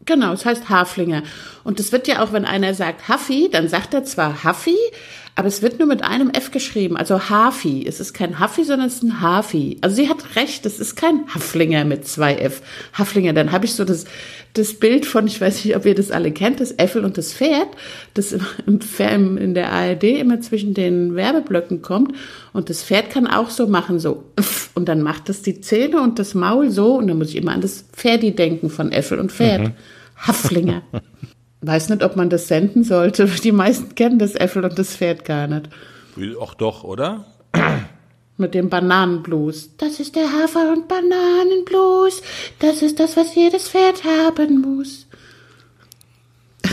Genau, 0.06 0.34
es 0.34 0.46
heißt 0.46 0.70
Haflinger. 0.70 1.24
Und 1.64 1.80
es 1.80 1.92
wird 1.92 2.08
ja 2.08 2.24
auch, 2.24 2.34
wenn 2.34 2.46
einer 2.46 2.74
sagt 2.74 3.08
Haffi, 3.08 3.50
dann 3.52 3.68
sagt 3.68 3.94
er 3.94 4.04
zwar 4.04 4.44
Haffi, 4.44 4.78
aber 5.40 5.48
es 5.48 5.62
wird 5.62 5.80
nur 5.80 5.88
mit 5.88 6.04
einem 6.04 6.32
F 6.32 6.52
geschrieben, 6.52 6.98
also 6.98 7.30
Hafi. 7.30 7.86
Es 7.88 8.02
ist 8.02 8.12
kein 8.14 8.40
Haffi, 8.40 8.66
sondern 8.66 8.88
es 8.88 8.96
ist 8.96 9.04
ein 9.04 9.22
Hafi. 9.22 9.78
Also 9.80 9.96
sie 9.96 10.10
hat 10.10 10.36
recht, 10.36 10.66
es 10.66 10.82
ist 10.82 10.98
kein 10.98 11.34
Haflinger 11.34 11.86
mit 11.86 12.06
zwei 12.06 12.36
F. 12.36 12.62
Haflinger, 12.92 13.32
dann 13.32 13.54
habe 13.54 13.64
ich 13.64 13.74
so 13.74 13.86
das, 13.86 14.04
das 14.52 14.74
Bild 14.74 15.06
von, 15.06 15.28
ich 15.28 15.40
weiß 15.40 15.64
nicht, 15.64 15.78
ob 15.78 15.86
ihr 15.86 15.96
das 15.96 16.12
alle 16.12 16.34
kennt, 16.34 16.60
das 16.60 16.74
Äffel 16.74 17.06
und 17.06 17.18
das 17.18 17.32
Pferd, 17.32 17.70
das 18.16 18.36
im, 18.68 19.38
in 19.38 19.54
der 19.54 19.72
ARD 19.72 20.04
immer 20.04 20.42
zwischen 20.42 20.74
den 20.74 21.16
Werbeblöcken 21.16 21.82
kommt. 21.82 22.18
Und 22.52 22.70
das 22.70 22.84
Pferd 22.84 23.10
kann 23.10 23.26
auch 23.26 23.50
so 23.50 23.66
machen, 23.68 23.98
so, 23.98 24.26
und 24.76 24.90
dann 24.90 25.02
macht 25.02 25.30
das 25.30 25.42
die 25.42 25.62
Zähne 25.62 26.02
und 26.02 26.20
das 26.20 26.34
Maul 26.34 26.70
so, 26.70 26.98
und 26.98 27.08
dann 27.08 27.18
muss 27.18 27.30
ich 27.30 27.38
immer 27.38 27.54
an 27.54 27.62
das 27.62 27.86
Pferdi 27.94 28.36
denken 28.36 28.70
von 28.70 28.92
Äffel 28.92 29.18
und 29.18 29.32
Pferd. 29.32 29.70
Mhm. 29.70 29.74
Haflinger. 30.18 30.82
Weiß 31.62 31.90
nicht, 31.90 32.04
ob 32.04 32.16
man 32.16 32.30
das 32.30 32.48
senden 32.48 32.84
sollte. 32.84 33.26
Die 33.44 33.52
meisten 33.52 33.96
kennen 33.96 34.20
das 34.20 34.36
Äffel 34.36 34.64
und 34.64 34.80
das 34.80 34.96
Pferd 34.96 35.26
gar 35.26 35.48
nicht. 35.48 35.70
Ach 36.42 36.54
doch, 36.56 36.84
oder? 36.84 37.26
Mit 38.38 38.54
dem 38.54 38.70
Bananenblues. 38.70 39.76
Das 39.78 40.00
ist 40.00 40.16
der 40.16 40.32
Hafer- 40.32 40.72
und 40.72 40.88
Bananenblues. 40.88 42.22
Das 42.60 42.82
ist 42.82 43.00
das, 43.00 43.18
was 43.18 43.36
jedes 43.36 43.70
Pferd 43.70 44.04
haben 44.04 44.62
muss. 44.62 45.08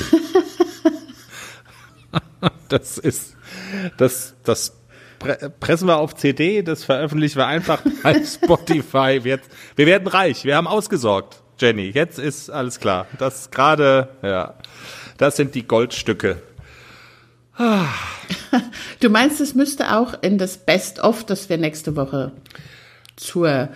das 2.68 2.99
ist, 2.99 3.37
das, 3.96 4.35
das 4.44 4.77
pressen 5.61 5.88
wir 5.88 5.99
auf 5.99 6.14
CD, 6.14 6.62
das 6.62 6.85
veröffentlichen 6.85 7.38
wir 7.38 7.46
einfach 7.46 7.83
bei 8.03 8.22
Spotify. 8.25 9.20
Wir, 9.22 9.40
wir 9.75 9.87
werden 9.87 10.07
reich, 10.07 10.44
wir 10.44 10.57
haben 10.57 10.66
ausgesorgt. 10.66 11.42
Jenny, 11.59 11.90
jetzt 11.90 12.19
ist 12.19 12.51
alles 12.51 12.81
klar. 12.81 13.07
Das 13.19 13.51
gerade, 13.51 14.09
ja, 14.23 14.55
das 15.16 15.37
sind 15.37 15.55
die 15.55 15.66
Goldstücke. 15.66 16.42
Du 19.01 19.09
meinst, 19.09 19.40
es 19.40 19.55
müsste 19.55 19.97
auch 19.97 20.23
in 20.23 20.37
das 20.37 20.59
Best-of, 20.59 21.25
das 21.25 21.49
wir 21.49 21.57
nächste 21.57 21.97
Woche 21.97 22.33
zur 23.16 23.71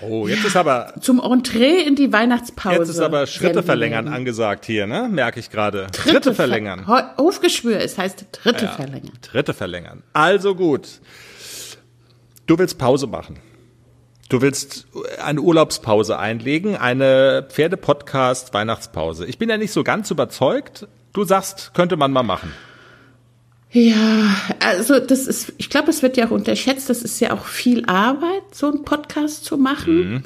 Oh, 0.00 0.28
jetzt 0.28 0.42
ja, 0.42 0.48
ist 0.48 0.56
aber 0.56 0.92
zum 1.00 1.20
Entree 1.20 1.80
in 1.80 1.94
die 1.94 2.12
Weihnachtspause. 2.12 2.76
Jetzt 2.76 2.88
ist 2.90 3.00
aber 3.00 3.26
Schritte 3.26 3.62
verlängern 3.62 4.08
angesagt 4.08 4.66
hier, 4.66 4.86
ne? 4.86 5.08
Merke 5.10 5.40
ich 5.40 5.50
gerade. 5.50 5.86
Schritte 5.96 6.34
verlängern. 6.34 6.86
Hofgeschwür, 7.16 7.78
es 7.78 7.96
heißt 7.96 8.26
Tritte 8.32 8.66
ja, 8.66 8.72
verlängern. 8.72 9.12
Tritte 9.22 9.54
verlängern. 9.54 10.02
Also 10.12 10.54
gut. 10.54 11.00
Du 12.46 12.58
willst 12.58 12.76
Pause 12.76 13.06
machen. 13.06 13.38
Du 14.28 14.40
willst 14.40 14.86
eine 15.22 15.40
Urlaubspause 15.40 16.18
einlegen, 16.18 16.76
eine 16.76 17.46
Pferdepodcast 17.48 18.54
Weihnachtspause. 18.54 19.26
Ich 19.26 19.38
bin 19.38 19.48
ja 19.48 19.56
nicht 19.56 19.72
so 19.72 19.84
ganz 19.84 20.10
überzeugt. 20.10 20.88
Du 21.12 21.24
sagst, 21.24 21.72
könnte 21.74 21.96
man 21.96 22.10
mal 22.10 22.22
machen. 22.22 22.52
Ja, 23.70 24.36
also 24.60 25.00
das 25.00 25.26
ist, 25.26 25.52
ich 25.58 25.68
glaube, 25.68 25.90
es 25.90 26.00
wird 26.02 26.16
ja 26.16 26.26
auch 26.26 26.30
unterschätzt, 26.30 26.88
das 26.88 27.02
ist 27.02 27.18
ja 27.18 27.32
auch 27.32 27.44
viel 27.44 27.84
Arbeit, 27.86 28.42
so 28.52 28.68
einen 28.70 28.84
Podcast 28.84 29.44
zu 29.44 29.58
machen. 29.58 30.12
Mhm. 30.12 30.22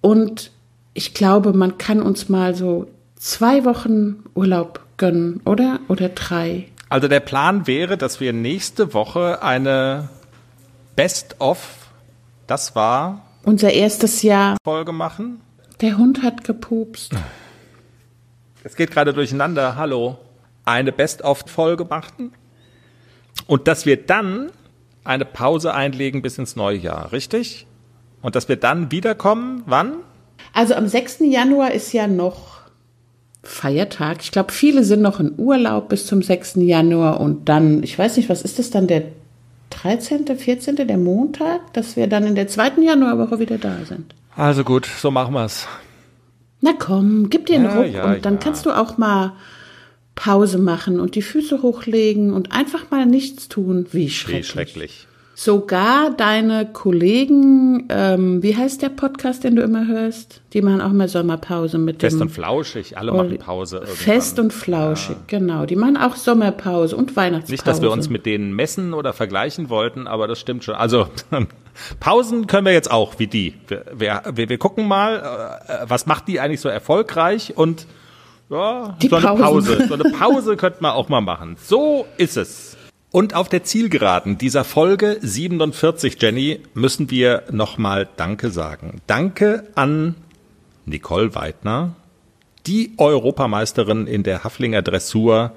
Und 0.00 0.52
ich 0.94 1.12
glaube, 1.12 1.52
man 1.52 1.76
kann 1.76 2.00
uns 2.00 2.28
mal 2.28 2.54
so 2.54 2.88
zwei 3.16 3.64
Wochen 3.64 4.22
Urlaub 4.34 4.80
gönnen, 4.96 5.40
oder? 5.44 5.80
Oder 5.88 6.10
drei. 6.10 6.68
Also 6.88 7.08
der 7.08 7.20
Plan 7.20 7.66
wäre, 7.66 7.96
dass 7.96 8.20
wir 8.20 8.32
nächste 8.32 8.94
Woche 8.94 9.42
eine 9.42 10.08
Best-of, 10.94 11.81
das 12.46 12.74
war 12.74 13.22
unser 13.44 13.72
erstes 13.72 14.22
Jahr, 14.22 14.56
Folge 14.64 14.92
machen. 14.92 15.40
Der 15.80 15.98
Hund 15.98 16.22
hat 16.22 16.44
gepupst. 16.44 17.12
Es 18.64 18.76
geht 18.76 18.92
gerade 18.92 19.12
durcheinander. 19.12 19.76
Hallo. 19.76 20.18
Eine 20.64 20.92
Best-of-Folge 20.92 21.84
machen. 21.84 22.32
Und 23.48 23.66
dass 23.66 23.84
wir 23.84 23.96
dann 23.96 24.52
eine 25.02 25.24
Pause 25.24 25.74
einlegen 25.74 26.22
bis 26.22 26.38
ins 26.38 26.54
neue 26.54 26.76
Jahr, 26.76 27.10
richtig? 27.10 27.66
Und 28.20 28.36
dass 28.36 28.48
wir 28.48 28.56
dann 28.56 28.92
wiederkommen, 28.92 29.64
wann? 29.66 29.94
Also 30.52 30.74
am 30.74 30.86
6. 30.86 31.18
Januar 31.20 31.72
ist 31.72 31.92
ja 31.92 32.06
noch 32.06 32.60
Feiertag. 33.42 34.18
Ich 34.20 34.30
glaube, 34.30 34.52
viele 34.52 34.84
sind 34.84 35.02
noch 35.02 35.18
in 35.18 35.34
Urlaub 35.36 35.88
bis 35.88 36.06
zum 36.06 36.22
6. 36.22 36.54
Januar 36.56 37.20
und 37.20 37.48
dann, 37.48 37.82
ich 37.82 37.98
weiß 37.98 38.16
nicht, 38.16 38.28
was 38.28 38.42
ist 38.42 38.60
das 38.60 38.70
dann, 38.70 38.86
der 38.86 39.02
13., 39.72 40.26
14., 40.36 40.76
der 40.76 40.98
Montag, 40.98 41.72
dass 41.72 41.96
wir 41.96 42.06
dann 42.06 42.26
in 42.26 42.34
der 42.34 42.48
zweiten 42.48 42.82
Januarwoche 42.82 43.38
wieder 43.38 43.58
da 43.58 43.78
sind. 43.84 44.14
Also 44.36 44.64
gut, 44.64 44.86
so 44.86 45.10
machen 45.10 45.34
wir 45.34 45.44
es. 45.44 45.66
Na 46.60 46.72
komm, 46.78 47.28
gib 47.28 47.46
dir 47.46 47.56
einen 47.56 47.64
ja, 47.64 47.74
Ruck 47.74 47.92
ja, 47.92 48.04
und 48.04 48.24
dann 48.24 48.34
ja. 48.34 48.40
kannst 48.40 48.66
du 48.66 48.70
auch 48.70 48.96
mal 48.96 49.32
Pause 50.14 50.58
machen 50.58 51.00
und 51.00 51.14
die 51.14 51.22
Füße 51.22 51.62
hochlegen 51.62 52.32
und 52.32 52.52
einfach 52.52 52.90
mal 52.90 53.06
nichts 53.06 53.48
tun. 53.48 53.86
Wie 53.92 54.10
schrecklich. 54.10 54.44
Wie 54.46 54.50
schrecklich. 54.50 55.06
Sogar 55.34 56.10
deine 56.10 56.70
Kollegen, 56.70 57.86
ähm, 57.88 58.42
wie 58.42 58.54
heißt 58.54 58.82
der 58.82 58.90
Podcast, 58.90 59.44
den 59.44 59.56
du 59.56 59.62
immer 59.62 59.86
hörst? 59.86 60.42
Die 60.52 60.60
machen 60.60 60.82
auch 60.82 60.92
mal 60.92 61.08
Sommerpause 61.08 61.78
mit 61.78 62.00
Fest 62.00 62.14
dem. 62.14 62.18
Fest 62.18 62.22
und 62.22 62.28
flauschig, 62.30 62.98
alle 62.98 63.12
machen 63.12 63.38
Pause. 63.38 63.76
Irgendwann. 63.76 63.96
Fest 63.96 64.38
und 64.38 64.52
flauschig, 64.52 65.16
ja. 65.16 65.38
genau. 65.38 65.64
Die 65.64 65.76
machen 65.76 65.96
auch 65.96 66.16
Sommerpause 66.16 66.94
und 66.96 67.16
Weihnachtspause. 67.16 67.52
Nicht, 67.52 67.66
dass 67.66 67.80
wir 67.80 67.90
uns 67.90 68.10
mit 68.10 68.26
denen 68.26 68.54
messen 68.54 68.92
oder 68.92 69.14
vergleichen 69.14 69.70
wollten, 69.70 70.06
aber 70.06 70.28
das 70.28 70.38
stimmt 70.38 70.64
schon. 70.64 70.74
Also 70.74 71.06
Pausen 72.00 72.46
können 72.46 72.66
wir 72.66 72.74
jetzt 72.74 72.90
auch, 72.90 73.18
wie 73.18 73.26
die. 73.26 73.54
Wir, 73.96 74.22
wir, 74.34 74.50
wir 74.50 74.58
gucken 74.58 74.86
mal, 74.86 75.62
äh, 75.66 75.84
was 75.88 76.04
macht 76.04 76.28
die 76.28 76.40
eigentlich 76.40 76.60
so 76.60 76.68
erfolgreich 76.68 77.56
und 77.56 77.86
ja, 78.50 78.98
die 79.00 79.08
so 79.08 79.16
eine 79.16 79.26
Pausen. 79.26 79.42
Pause. 79.42 79.86
So 79.88 79.94
eine 79.94 80.04
Pause 80.10 80.56
könnte 80.56 80.82
man 80.82 80.92
auch 80.92 81.08
mal 81.08 81.22
machen. 81.22 81.56
So 81.58 82.06
ist 82.18 82.36
es. 82.36 82.71
Und 83.12 83.34
auf 83.34 83.50
der 83.50 83.62
Zielgeraden 83.62 84.38
dieser 84.38 84.64
Folge 84.64 85.18
47, 85.20 86.16
Jenny, 86.18 86.60
müssen 86.72 87.10
wir 87.10 87.42
nochmal 87.50 88.08
Danke 88.16 88.50
sagen. 88.50 89.02
Danke 89.06 89.68
an 89.74 90.14
Nicole 90.86 91.34
Weidner, 91.34 91.94
die 92.66 92.94
Europameisterin 92.96 94.06
in 94.06 94.22
der 94.22 94.44
Haflinger 94.44 94.80
Dressur, 94.80 95.52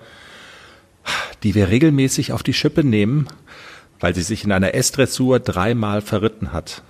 die 1.43 1.55
wir 1.55 1.69
regelmäßig 1.69 2.33
auf 2.33 2.43
die 2.43 2.53
Schippe 2.53 2.83
nehmen, 2.83 3.27
weil 4.01 4.13
sie 4.13 4.23
sich 4.23 4.43
in 4.43 4.51
einer 4.51 4.73
S-Dressur 4.73 5.39
dreimal 5.39 6.01
verritten 6.01 6.51
hat. 6.51 6.83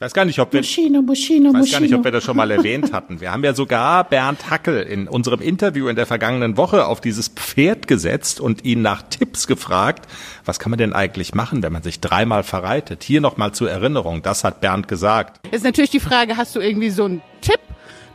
Ich 0.00 0.04
weiß 0.06 0.14
gar 0.14 0.24
nicht, 0.24 0.38
ob 0.38 0.50
wir, 0.54 0.60
Moschino, 0.60 1.02
Moschino, 1.02 1.52
weiß 1.52 1.72
gar 1.72 1.80
nicht, 1.80 1.92
ob 1.92 2.04
wir 2.04 2.10
das 2.10 2.24
schon 2.24 2.34
mal 2.34 2.50
erwähnt 2.50 2.90
hatten. 2.94 3.20
Wir 3.20 3.32
haben 3.32 3.44
ja 3.44 3.52
sogar 3.52 4.04
Bernd 4.04 4.48
Hackel 4.48 4.80
in 4.80 5.06
unserem 5.06 5.42
Interview 5.42 5.88
in 5.88 5.96
der 5.96 6.06
vergangenen 6.06 6.56
Woche 6.56 6.86
auf 6.86 7.02
dieses 7.02 7.28
Pferd 7.28 7.86
gesetzt 7.86 8.40
und 8.40 8.64
ihn 8.64 8.80
nach 8.80 9.02
Tipps 9.02 9.46
gefragt. 9.46 10.08
Was 10.46 10.58
kann 10.58 10.70
man 10.70 10.78
denn 10.78 10.94
eigentlich 10.94 11.34
machen, 11.34 11.62
wenn 11.62 11.74
man 11.74 11.82
sich 11.82 12.00
dreimal 12.00 12.44
verreitet? 12.44 13.02
Hier 13.02 13.20
nochmal 13.20 13.52
zur 13.52 13.70
Erinnerung. 13.70 14.22
Das 14.22 14.42
hat 14.42 14.62
Bernd 14.62 14.88
gesagt. 14.88 15.46
Ist 15.52 15.64
natürlich 15.64 15.90
die 15.90 16.00
Frage, 16.00 16.38
hast 16.38 16.56
du 16.56 16.60
irgendwie 16.60 16.88
so 16.88 17.04
einen 17.04 17.20
Tipp, 17.42 17.60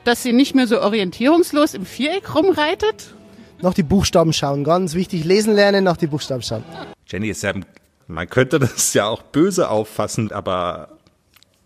dass 0.06 0.24
sie 0.24 0.34
nicht 0.34 0.56
mehr 0.56 0.66
so 0.66 0.82
orientierungslos 0.82 1.76
im 1.76 1.86
Viereck 1.86 2.34
rumreitet? 2.34 3.14
Noch 3.62 3.76
die 3.76 3.84
Buchstaben 3.84 4.34
schauen. 4.34 4.64
Ganz 4.64 4.96
wichtig. 4.96 5.24
Lesen 5.24 5.54
lernen, 5.54 5.84
nach 5.84 5.98
die 5.98 6.08
Buchstaben 6.08 6.42
schauen. 6.42 6.64
Jenny 7.06 7.30
ist 7.30 7.44
ja, 7.44 7.54
man 8.08 8.28
könnte 8.28 8.58
das 8.58 8.96
ja 8.96 9.06
auch 9.06 9.22
böse 9.22 9.70
auffassen, 9.70 10.32
aber 10.32 10.95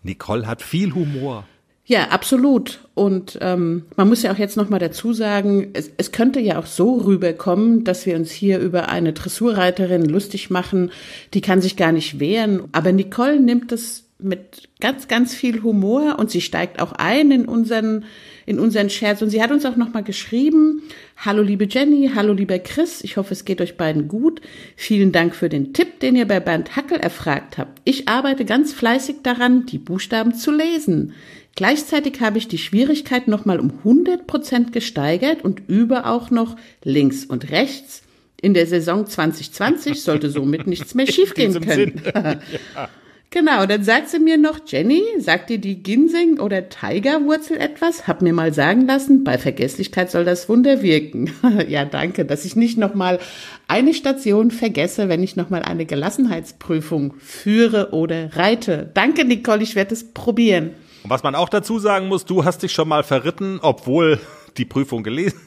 Nicole 0.02 0.46
hat 0.46 0.62
viel 0.62 0.94
Humor. 0.94 1.44
Ja, 1.90 2.10
absolut. 2.10 2.80
Und 2.94 3.36
ähm, 3.40 3.86
man 3.96 4.08
muss 4.08 4.22
ja 4.22 4.32
auch 4.32 4.38
jetzt 4.38 4.56
noch 4.56 4.68
mal 4.68 4.78
dazu 4.78 5.12
sagen, 5.12 5.70
es, 5.72 5.90
es 5.96 6.12
könnte 6.12 6.38
ja 6.38 6.58
auch 6.58 6.66
so 6.66 6.98
rüberkommen, 6.98 7.82
dass 7.82 8.06
wir 8.06 8.14
uns 8.14 8.30
hier 8.30 8.60
über 8.60 8.90
eine 8.90 9.12
Dressurreiterin 9.12 10.04
lustig 10.04 10.50
machen, 10.50 10.92
die 11.34 11.40
kann 11.40 11.60
sich 11.60 11.76
gar 11.76 11.90
nicht 11.90 12.20
wehren. 12.20 12.68
Aber 12.70 12.92
Nicole 12.92 13.40
nimmt 13.40 13.72
es 13.72 14.04
mit 14.20 14.68
ganz, 14.80 15.08
ganz 15.08 15.34
viel 15.34 15.62
Humor 15.64 16.16
und 16.18 16.30
sie 16.30 16.40
steigt 16.40 16.80
auch 16.80 16.92
ein 16.92 17.32
in 17.32 17.46
unseren, 17.46 18.04
in 18.46 18.58
unseren 18.58 18.90
Scherz. 18.90 19.22
Und 19.22 19.30
sie 19.30 19.42
hat 19.42 19.50
uns 19.50 19.64
auch 19.66 19.76
nochmal 19.76 20.02
geschrieben, 20.02 20.82
hallo 21.16 21.42
liebe 21.42 21.66
Jenny, 21.68 22.10
hallo 22.14 22.32
lieber 22.32 22.58
Chris, 22.58 23.02
ich 23.02 23.16
hoffe 23.16 23.34
es 23.34 23.44
geht 23.44 23.60
euch 23.60 23.76
beiden 23.76 24.08
gut. 24.08 24.40
Vielen 24.76 25.12
Dank 25.12 25.34
für 25.34 25.48
den 25.48 25.72
Tipp, 25.72 26.00
den 26.00 26.16
ihr 26.16 26.26
bei 26.26 26.40
Bernd 26.40 26.76
Hackel 26.76 26.98
erfragt 26.98 27.58
habt. 27.58 27.80
Ich 27.84 28.08
arbeite 28.08 28.44
ganz 28.44 28.72
fleißig 28.72 29.16
daran, 29.22 29.66
die 29.66 29.78
Buchstaben 29.78 30.34
zu 30.34 30.50
lesen. 30.50 31.12
Gleichzeitig 31.56 32.20
habe 32.20 32.38
ich 32.38 32.48
die 32.48 32.58
Schwierigkeit 32.58 33.28
nochmal 33.28 33.60
um 33.60 33.72
100 33.78 34.26
Prozent 34.26 34.72
gesteigert 34.72 35.44
und 35.44 35.62
übe 35.68 36.06
auch 36.06 36.30
noch 36.30 36.56
links 36.84 37.24
und 37.24 37.50
rechts. 37.50 38.02
In 38.40 38.54
der 38.54 38.66
Saison 38.66 39.06
2020 39.06 40.00
sollte 40.00 40.30
somit 40.30 40.66
nichts 40.66 40.94
mehr 40.94 41.06
schiefgehen 41.12 41.60
können. 41.60 42.00
ja. 42.14 42.88
Genau, 43.32 43.64
dann 43.64 43.84
sagt 43.84 44.08
sie 44.08 44.18
mir 44.18 44.36
noch, 44.36 44.58
Jenny, 44.66 45.04
sagt 45.18 45.50
dir 45.50 45.58
die 45.58 45.84
Ginseng- 45.84 46.40
oder 46.40 46.68
Tigerwurzel 46.68 47.58
etwas? 47.58 48.08
Hab 48.08 48.22
mir 48.22 48.32
mal 48.32 48.52
sagen 48.52 48.88
lassen, 48.88 49.22
bei 49.22 49.38
Vergesslichkeit 49.38 50.10
soll 50.10 50.24
das 50.24 50.48
Wunder 50.48 50.82
wirken. 50.82 51.32
ja, 51.68 51.84
danke, 51.84 52.24
dass 52.24 52.44
ich 52.44 52.56
nicht 52.56 52.76
nochmal 52.76 53.20
eine 53.68 53.94
Station 53.94 54.50
vergesse, 54.50 55.08
wenn 55.08 55.22
ich 55.22 55.36
nochmal 55.36 55.62
eine 55.62 55.86
Gelassenheitsprüfung 55.86 57.14
führe 57.20 57.92
oder 57.92 58.34
reite. 58.34 58.90
Danke, 58.94 59.24
Nicole, 59.24 59.62
ich 59.62 59.76
werde 59.76 59.94
es 59.94 60.12
probieren. 60.12 60.70
Und 61.04 61.10
was 61.10 61.22
man 61.22 61.36
auch 61.36 61.48
dazu 61.48 61.78
sagen 61.78 62.08
muss, 62.08 62.24
du 62.24 62.44
hast 62.44 62.64
dich 62.64 62.72
schon 62.72 62.88
mal 62.88 63.04
verritten, 63.04 63.60
obwohl 63.62 64.18
die 64.56 64.64
Prüfung 64.64 65.04
gelesen 65.04 65.40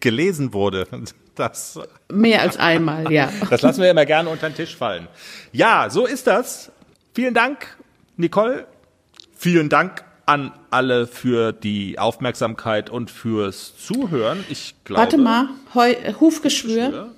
gelesen 0.00 0.54
wurde. 0.54 0.86
Das, 1.34 1.78
Mehr 2.10 2.40
als 2.40 2.56
einmal, 2.56 3.12
ja. 3.12 3.30
Das 3.50 3.60
lassen 3.60 3.82
wir 3.82 3.90
immer 3.90 4.06
gerne 4.06 4.30
unter 4.30 4.48
den 4.48 4.56
Tisch 4.56 4.74
fallen. 4.74 5.06
Ja, 5.52 5.90
so 5.90 6.06
ist 6.06 6.26
das. 6.26 6.72
Vielen 7.16 7.32
Dank, 7.32 7.78
Nicole. 8.18 8.66
Vielen 9.34 9.70
Dank 9.70 10.04
an 10.26 10.52
alle 10.68 11.06
für 11.06 11.54
die 11.54 11.98
Aufmerksamkeit 11.98 12.90
und 12.90 13.10
fürs 13.10 13.74
Zuhören. 13.78 14.44
Ich 14.50 14.74
glaube. 14.84 15.00
Warte 15.00 15.16
mal, 15.16 15.48
Heu 15.74 15.94
Hufgeschwür. 16.20 17.14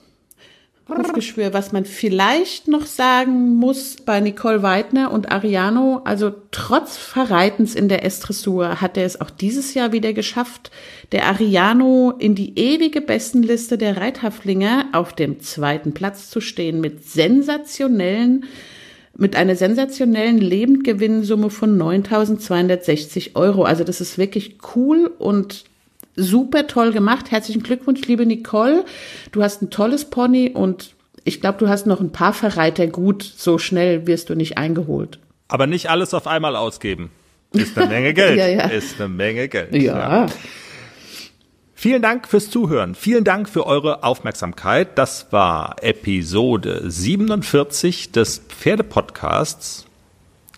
Hufgeschwür, 0.89 1.53
was 1.53 1.73
man 1.73 1.85
vielleicht 1.85 2.69
noch 2.69 2.87
sagen 2.87 3.57
muss 3.57 3.97
bei 3.97 4.21
Nicole 4.21 4.63
Weidner 4.63 5.11
und 5.11 5.33
Ariano, 5.33 6.01
also 6.05 6.33
trotz 6.53 6.97
Verreitens 6.97 7.75
in 7.75 7.89
der 7.89 8.05
Estressur 8.05 8.81
hat 8.81 8.97
er 8.97 9.05
es 9.05 9.21
auch 9.21 9.31
dieses 9.31 9.75
Jahr 9.75 9.91
wieder 9.91 10.13
geschafft, 10.13 10.71
der 11.11 11.27
Ariano 11.27 12.15
in 12.17 12.37
die 12.37 12.57
ewige 12.57 13.01
Bestenliste 13.01 13.77
der 13.77 13.97
Reithaflinger 13.97 14.91
auf 14.93 15.13
dem 15.13 15.41
zweiten 15.41 15.93
Platz 15.93 16.31
zu 16.31 16.41
stehen 16.41 16.81
mit 16.81 17.05
sensationellen 17.05 18.45
mit 19.19 19.35
einer 19.35 19.57
sensationellen 19.57 20.39
Lebendgewinnsumme 20.39 21.51
von 21.51 21.77
9.260 21.77 23.35
Euro. 23.35 23.65
Also 23.65 23.83
das 23.83 24.01
ist 24.01 24.17
wirklich 24.17 24.59
cool 24.75 25.11
und 25.19 25.65
super 26.15 26.69
toll 26.69 26.93
gemacht. 26.93 27.33
Herzlichen 27.33 27.65
Glückwunsch, 27.65 28.07
liebe 28.07 28.25
Nicole. 28.25 28.85
Du 29.33 29.43
hast 29.43 29.61
ein 29.61 29.71
tolles 29.71 30.05
Pony 30.05 30.53
und 30.55 30.95
ich 31.25 31.41
glaube, 31.41 31.59
du 31.59 31.69
hast 31.69 31.85
noch 31.87 32.01
ein 32.01 32.13
paar 32.13 32.33
Verreiter 32.33 32.87
gut. 32.87 33.25
So 33.25 33.59
schnell 33.59 34.07
wirst 34.07 34.31
du 34.31 34.37
nicht 34.37 34.57
eingeholt. 34.57 35.19
Aber 35.49 35.67
nicht 35.67 35.91
alles 35.91 36.15
auf 36.15 36.29
einmal 36.29 36.55
ausgeben. 36.55 37.11
Ist 37.53 37.77
eine 37.77 37.89
Menge 37.89 38.15
Geld. 38.15 38.39
ja, 38.39 38.47
ja. 38.47 38.67
Ist 38.69 39.01
eine 39.01 39.09
Menge 39.09 39.49
Geld. 39.49 39.75
ja. 39.75 40.27
ja. 40.27 40.27
Vielen 41.81 42.03
Dank 42.03 42.27
fürs 42.27 42.51
Zuhören. 42.51 42.97
Vielen 42.97 43.23
Dank 43.23 43.49
für 43.49 43.65
eure 43.65 44.03
Aufmerksamkeit. 44.03 44.99
Das 44.99 45.31
war 45.31 45.77
Episode 45.81 46.91
47 46.91 48.11
des 48.11 48.39
Pferdepodcasts. 48.49 49.87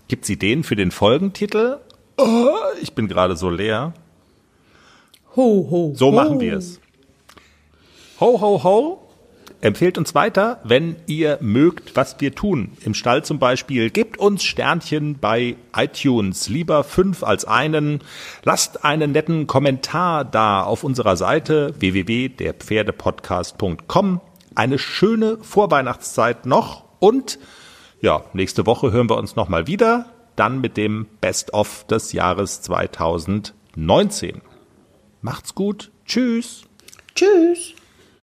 Gibt's 0.09 0.31
Ideen 0.31 0.65
für 0.65 0.77
den 0.77 0.91
Folgentitel? 0.91 1.77
Oh, 2.17 2.55
ich 2.81 2.95
bin 2.95 3.07
gerade 3.07 3.37
so 3.37 3.51
leer. 3.51 3.93
Ho, 5.37 5.69
ho, 5.71 5.93
so 5.95 6.07
ho. 6.07 6.13
machen 6.13 6.41
wir 6.41 6.57
es. 6.57 6.81
Ho, 8.19 8.41
ho, 8.41 8.65
ho. 8.65 9.10
Empfehlt 9.63 9.99
uns 9.99 10.15
weiter, 10.15 10.59
wenn 10.65 10.97
ihr 11.07 11.37
mögt, 11.43 11.95
was 11.95 12.17
wir 12.19 12.35
tun. 12.35 12.73
Im 12.83 12.95
Stall 12.95 13.23
zum 13.25 13.39
Beispiel. 13.39 13.91
Gebt 13.91 14.19
uns 14.19 14.43
Sternchen 14.43 15.19
bei 15.19 15.57
iTunes. 15.77 16.49
Lieber 16.49 16.83
fünf 16.83 17.23
als 17.23 17.45
einen. 17.45 18.01
Lasst 18.43 18.83
einen 18.85 19.13
netten 19.13 19.47
Kommentar 19.47 20.25
da 20.25 20.63
auf 20.63 20.83
unserer 20.83 21.17
Seite 21.17 21.75
www.derpferdepodcast.com. 21.79 24.23
eine 24.55 24.79
schöne 24.79 25.37
Vorweihnachtszeit 25.43 26.47
noch 26.47 26.85
und 26.99 27.39
ja, 28.01 28.25
nächste 28.33 28.65
Woche 28.65 28.93
hören 28.93 29.11
wir 29.11 29.19
uns 29.19 29.37
nochmal 29.37 29.67
wieder, 29.67 30.07
dann 30.37 30.63
mit 30.63 30.79
dem 30.79 31.07
Best-of 31.21 31.87
des 31.87 32.13
Jahres 32.13 32.63
2019. 32.63 34.41
Macht's 35.21 35.55
gut. 35.55 35.91
Tschüss. 36.07 36.63
Tschüss. 37.15 37.75